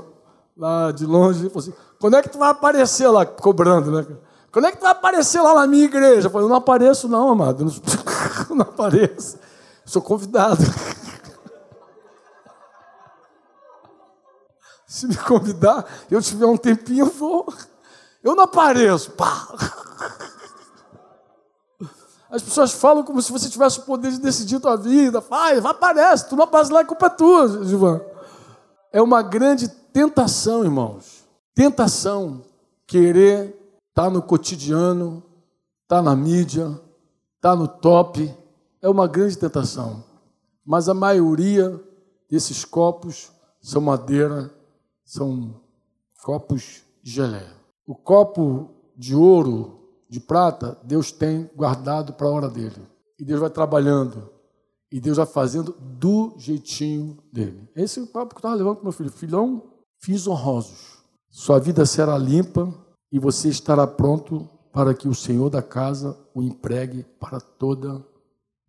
lá 0.55 0.93
de 0.93 1.05
longe, 1.05 1.45
e 1.45 1.49
falei 1.49 1.69
assim, 1.69 1.77
quando 1.99 2.15
é 2.15 2.21
que 2.21 2.29
tu 2.29 2.37
vai 2.37 2.49
aparecer 2.49 3.09
lá, 3.09 3.25
cobrando, 3.25 3.91
né? 3.91 4.07
Quando 4.49 4.67
é 4.67 4.71
que 4.71 4.77
tu 4.77 4.83
vai 4.83 4.91
aparecer 4.91 5.41
lá 5.41 5.53
na 5.55 5.67
minha 5.67 5.83
igreja? 5.83 6.27
Eu 6.27 6.31
falei, 6.31 6.47
não 6.47 6.55
apareço 6.55 7.09
não, 7.09 7.29
amado, 7.29 7.63
eu 7.63 7.65
não, 7.65 7.73
não 8.55 8.63
apareço. 8.63 9.37
Sou 9.85 10.01
convidado. 10.01 10.63
Se 14.85 15.07
me 15.07 15.15
convidar, 15.15 15.85
eu 16.09 16.21
tiver 16.21 16.45
um 16.45 16.57
tempinho, 16.57 17.05
eu 17.05 17.09
vou. 17.09 17.53
Eu 18.21 18.35
não 18.35 18.43
apareço. 18.43 19.11
Pá. 19.11 19.47
As 22.29 22.41
pessoas 22.41 22.71
falam 22.71 23.03
como 23.03 23.21
se 23.21 23.31
você 23.31 23.49
tivesse 23.49 23.79
o 23.79 23.83
poder 23.83 24.11
de 24.11 24.19
decidir 24.19 24.59
tua 24.59 24.77
vida. 24.77 25.21
Faz, 25.21 25.65
aparece, 25.65 26.29
tu 26.29 26.35
não 26.35 26.45
aparece 26.45 26.71
lá, 26.71 26.79
a 26.79 26.85
culpa 26.85 27.07
é 27.07 27.09
tua, 27.09 27.65
Givan. 27.65 28.01
É 28.91 29.01
uma 29.01 29.21
grande 29.21 29.67
tentação, 29.67 30.63
irmãos. 30.63 31.25
Tentação. 31.53 32.41
Querer 32.87 33.47
estar 33.89 34.03
tá 34.03 34.09
no 34.09 34.21
cotidiano, 34.21 35.23
estar 35.83 35.97
tá 35.97 36.01
na 36.01 36.15
mídia, 36.15 36.67
estar 37.35 37.51
tá 37.51 37.55
no 37.55 37.67
top, 37.67 38.33
é 38.81 38.89
uma 38.89 39.07
grande 39.07 39.37
tentação. 39.37 40.03
Mas 40.65 40.89
a 40.89 40.93
maioria 40.93 41.79
desses 42.29 42.65
copos 42.65 43.31
são 43.61 43.81
madeira, 43.81 44.51
são 45.03 45.61
copos 46.23 46.83
de 47.03 47.11
geleia. 47.11 47.55
O 47.85 47.95
copo 47.95 48.69
de 48.95 49.15
ouro, 49.15 49.79
de 50.09 50.19
prata, 50.19 50.77
Deus 50.83 51.11
tem 51.11 51.49
guardado 51.55 52.13
para 52.13 52.27
a 52.27 52.31
hora 52.31 52.49
dele. 52.49 52.87
E 53.19 53.25
Deus 53.25 53.39
vai 53.39 53.49
trabalhando. 53.49 54.29
E 54.91 54.99
Deus 54.99 55.17
vai 55.17 55.25
fazendo 55.25 55.75
do 55.79 56.33
jeitinho 56.37 57.17
dele. 57.31 57.69
Esse 57.75 57.99
é 57.99 58.03
o 58.03 58.07
papo 58.07 58.29
que 58.29 58.35
eu 58.35 58.39
estava 58.39 58.55
levando 58.55 58.77
com 58.77 58.83
meu 58.83 58.91
filho. 58.91 59.11
Filhão, 59.11 59.63
fins 59.99 60.27
honrosos. 60.27 60.99
Sua 61.29 61.59
vida 61.59 61.85
será 61.85 62.17
limpa 62.17 62.73
e 63.11 63.19
você 63.19 63.47
estará 63.47 63.87
pronto 63.87 64.49
para 64.71 64.93
que 64.93 65.07
o 65.07 65.15
Senhor 65.15 65.49
da 65.49 65.61
casa 65.61 66.17
o 66.33 66.41
empregue 66.41 67.03
para 67.19 67.39
toda 67.39 68.05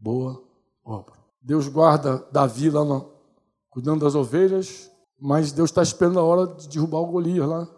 boa 0.03 0.43
obra. 0.85 1.15
Deus 1.41 1.69
guarda 1.69 2.27
Davi 2.33 2.69
lá 2.69 2.85
no, 2.85 3.13
cuidando 3.71 4.05
das 4.05 4.17
ovelhas, 4.17 4.91
mas 5.19 5.53
Deus 5.53 5.71
está 5.71 5.81
esperando 5.81 6.19
a 6.19 6.25
hora 6.25 6.47
de 6.49 6.69
derrubar 6.69 6.99
o 6.99 7.07
Golias 7.07 7.49
lá. 7.49 7.69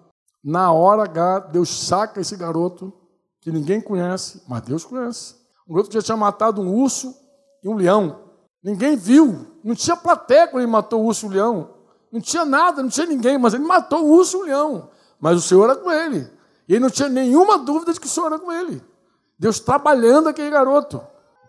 Na 0.43 0.73
hora 0.73 1.03
H, 1.03 1.51
Deus 1.53 1.69
saca 1.69 2.21
esse 2.21 2.35
garoto 2.37 2.93
que 3.41 3.53
ninguém 3.53 3.81
conhece, 3.81 4.43
mas 4.49 4.63
Deus 4.63 4.85
conhece. 4.85 5.35
Um 5.69 5.77
outro 5.77 5.93
dia 5.93 6.01
tinha 6.01 6.17
matado 6.17 6.63
um 6.63 6.75
urso 6.75 7.15
e 7.63 7.69
um 7.69 7.75
leão. 7.75 8.21
Ninguém 8.63 8.97
viu, 8.97 9.47
não 9.63 9.75
tinha 9.75 9.97
plateia 9.97 10.49
quando 10.49 10.63
ele 10.63 10.71
matou 10.71 11.03
o 11.03 11.07
urso 11.07 11.27
e 11.27 11.29
o 11.29 11.33
leão. 11.33 11.75
Não 12.11 12.21
tinha 12.21 12.45
nada, 12.45 12.83
não 12.83 12.89
tinha 12.89 13.07
ninguém, 13.07 13.37
mas 13.37 13.53
ele 13.53 13.65
matou 13.65 14.03
o 14.03 14.11
urso 14.11 14.39
e 14.39 14.41
o 14.41 14.45
leão. 14.45 14.91
Mas 15.21 15.37
o 15.37 15.41
Senhor 15.43 15.65
era 15.65 15.77
com 15.77 15.91
ele. 15.91 16.31
E 16.67 16.73
ele 16.73 16.81
não 16.81 16.91
tinha 16.91 17.09
nenhuma 17.09 17.59
dúvida 17.59 17.93
de 17.93 18.01
que 18.01 18.07
o 18.07 18.11
Senhor 18.11 18.27
era 18.27 18.39
com 18.39 18.51
ele. 18.51 18.83
Deus 19.39 19.61
trabalhando 19.61 20.29
aquele 20.29 20.49
garoto, 20.49 21.03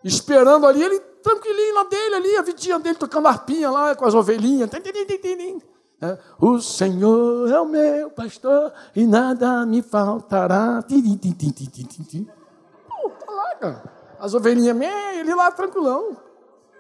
esperando 0.06 0.68
ali, 0.68 0.84
ele 0.84 1.00
tranquilinho 1.00 1.74
lá 1.74 1.84
dele, 1.86 2.16
ali, 2.16 2.38
a 2.38 2.44
vidinha 2.44 2.78
dele, 2.78 2.96
tocando 2.96 3.28
arpinha 3.28 3.72
lá 3.72 3.96
com 3.96 4.06
as 4.06 4.14
ovelhinhas. 4.14 4.70
É, 6.02 6.18
o 6.40 6.60
Senhor 6.62 7.50
é 7.50 7.60
o 7.60 7.66
meu 7.66 8.12
pastor 8.12 8.72
e 8.96 9.08
nada 9.08 9.66
me 9.66 9.82
faltará. 9.82 10.84
Pô, 12.88 13.10
tá 13.10 13.32
lá, 13.32 13.56
cara. 13.56 13.84
As 14.20 14.34
ovelhinhas, 14.36 14.78
ele 15.18 15.34
lá 15.34 15.52
tranquilão, 15.52 16.16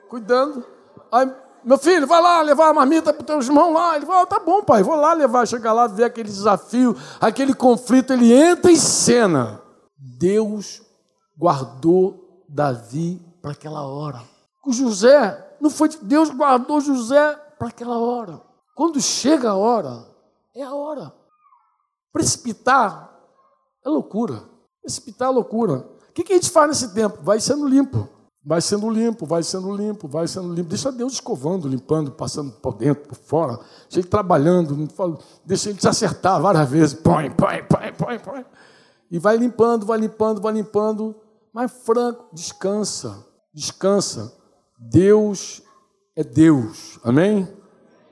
cuidando. 0.08 0.64
Aí, 1.12 1.32
meu 1.64 1.80
filho, 1.80 2.06
vai 2.06 2.22
lá 2.22 2.42
levar 2.42 2.70
a 2.70 2.74
marmita 2.74 3.12
para 3.12 3.22
os 3.22 3.26
teus 3.26 3.48
irmãos 3.48 3.74
lá. 3.74 3.96
Ele 3.96 4.06
fala, 4.06 4.28
tá 4.28 4.40
bom, 4.40 4.62
pai, 4.62 4.84
vou 4.84 4.96
lá 4.96 5.14
levar. 5.14 5.48
Chega 5.48 5.74
lá, 5.74 5.88
ver 5.88 6.04
aquele 6.04 6.30
desafio, 6.30 6.96
aquele 7.20 7.56
conflito, 7.56 8.14
ele 8.14 8.32
entra 8.32 8.72
em 8.72 8.76
cena. 8.76 9.62
Deus 9.98 10.84
guardou 11.36 12.25
Davi 12.56 13.22
para 13.42 13.52
aquela 13.52 13.82
hora. 13.86 14.24
O 14.66 14.72
José, 14.72 15.58
não 15.60 15.70
foi 15.70 15.90
Deus 16.02 16.30
guardou 16.30 16.80
José 16.80 17.36
para 17.60 17.68
aquela 17.68 17.98
hora. 17.98 18.42
Quando 18.74 19.02
chega 19.02 19.50
a 19.50 19.56
hora, 19.56 20.08
é 20.56 20.64
a 20.64 20.74
hora. 20.74 21.14
Precipitar 22.14 23.14
é 23.86 23.90
loucura. 23.90 24.42
Precipitar 24.82 25.28
é 25.28 25.32
loucura. 25.32 25.86
O 26.10 26.14
que 26.14 26.32
a 26.32 26.36
gente 26.36 26.50
faz 26.50 26.70
nesse 26.70 26.94
tempo? 26.94 27.18
Vai 27.22 27.42
sendo 27.42 27.68
limpo. 27.68 28.08
Vai 28.42 28.62
sendo 28.62 28.90
limpo, 28.90 29.26
vai 29.26 29.44
sendo 29.44 29.76
limpo, 29.76 30.08
vai 30.08 30.26
sendo 30.26 30.54
limpo. 30.54 30.70
Deixa 30.70 30.94
Deus 30.94 31.14
escovando, 31.14 31.68
limpando, 31.68 32.12
passando 32.12 32.54
por 32.54 32.76
dentro, 32.76 33.10
por 33.10 33.18
fora. 33.18 33.58
Deixa 33.84 34.00
Ele 34.00 34.08
trabalhando. 34.08 34.88
Deixa 35.44 35.70
Ele 35.70 35.78
te 35.78 35.90
acertar 35.90 36.42
várias 36.42 36.70
vezes. 36.70 36.94
Põe, 36.94 37.30
põe, 37.32 37.64
põe, 37.64 37.92
põe, 37.92 38.20
põe. 38.20 38.46
E 39.12 39.20
vai 39.20 39.36
limpando, 39.36 39.86
vai 39.86 40.00
limpando, 40.00 40.40
vai 40.40 40.54
limpando. 40.54 41.16
Mas, 41.56 41.72
Franco, 41.72 42.26
descansa. 42.34 43.26
Descansa. 43.54 44.34
Deus 44.78 45.62
é 46.14 46.22
Deus. 46.22 47.00
Amém? 47.02 47.48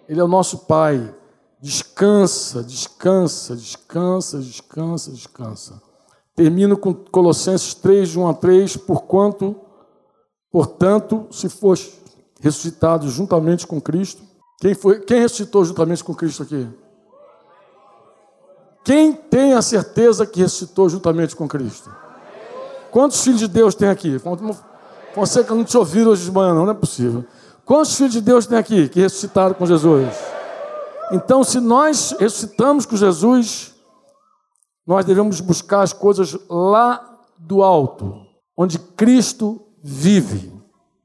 Ele 0.08 0.22
é 0.22 0.24
o 0.24 0.30
nosso 0.30 0.60
Pai. 0.60 1.14
Descansa, 1.62 2.64
descansa, 2.64 3.54
descansa, 3.54 4.40
descansa, 4.40 5.12
descansa. 5.12 5.84
Termino 6.34 6.78
com 6.78 6.94
Colossenses 6.94 7.74
3, 7.74 8.12
de 8.12 8.20
1 8.20 8.30
a 8.30 8.34
3. 8.34 8.78
Porquanto, 8.78 9.60
portanto, 10.50 11.28
se 11.30 11.50
foste 11.50 12.02
ressuscitado 12.40 13.10
juntamente 13.10 13.68
com 13.68 13.82
Cristo. 13.82 14.24
Quem, 14.62 14.74
foi, 14.74 15.02
quem 15.02 15.20
ressuscitou 15.20 15.66
juntamente 15.66 16.02
com 16.02 16.16
Cristo 16.16 16.44
aqui? 16.44 16.66
Quem 18.86 19.12
tem 19.12 19.52
a 19.52 19.62
certeza 19.62 20.26
que 20.26 20.40
ressuscitou 20.40 20.88
juntamente 20.88 21.36
com 21.36 21.46
Cristo? 21.46 22.03
Quantos 22.94 23.24
filhos 23.24 23.40
de 23.40 23.48
Deus 23.48 23.74
tem 23.74 23.90
aqui? 23.90 24.22
Você 25.16 25.44
que 25.44 25.52
não 25.52 25.64
te 25.64 25.76
ouviram 25.76 26.12
hoje 26.12 26.26
de 26.26 26.32
manhã, 26.32 26.54
não, 26.54 26.64
não 26.64 26.74
é 26.74 26.76
possível. 26.76 27.26
Quantos 27.66 27.96
filhos 27.96 28.14
de 28.14 28.22
Deus 28.22 28.46
tem 28.46 28.56
aqui 28.56 28.88
que 28.88 29.02
ressuscitaram 29.02 29.56
com 29.56 29.66
Jesus? 29.66 30.08
Então, 31.12 31.44
se 31.44 31.60
nós 31.60 32.16
ressuscitamos 32.20 32.86
com 32.86 32.96
Jesus, 32.96 33.74
nós 34.86 35.06
devemos 35.06 35.42
buscar 35.42 35.82
as 35.82 35.92
coisas 35.92 36.38
lá 36.48 37.18
do 37.36 37.64
alto, 37.64 38.28
onde 38.56 38.78
Cristo 38.78 39.60
vive. 39.82 40.54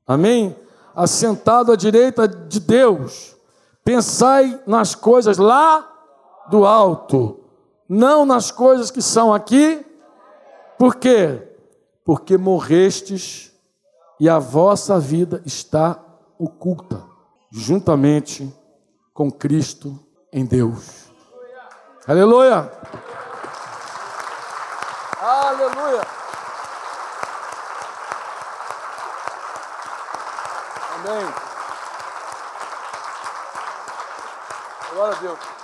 Amém? 0.07 0.55
Assentado 0.95 1.73
à 1.73 1.77
direita 1.77 2.29
de 2.29 2.61
Deus. 2.61 3.35
Pensai 3.83 4.61
nas 4.67 4.95
coisas 4.95 5.39
lá 5.39 5.91
do 6.51 6.67
alto, 6.67 7.41
não 7.89 8.27
nas 8.27 8.51
coisas 8.51 8.91
que 8.91 9.01
são 9.01 9.33
aqui. 9.33 9.87
Por 10.79 10.97
quê? 10.97 11.48
Porque 12.09 12.39
morrestes 12.39 13.53
e 14.19 14.31
a 14.31 14.39
vossa 14.39 14.99
vida 14.99 15.43
está 15.45 16.03
oculta, 16.39 17.05
juntamente 17.51 18.51
com 19.13 19.31
Cristo 19.31 20.03
em 20.33 20.47
Deus. 20.47 21.13
Aleluia! 22.07 22.73
Aleluia! 25.21 26.01
Amém. 30.95 31.35
Glória 34.95 35.15
a 35.15 35.21
Deus. 35.21 35.58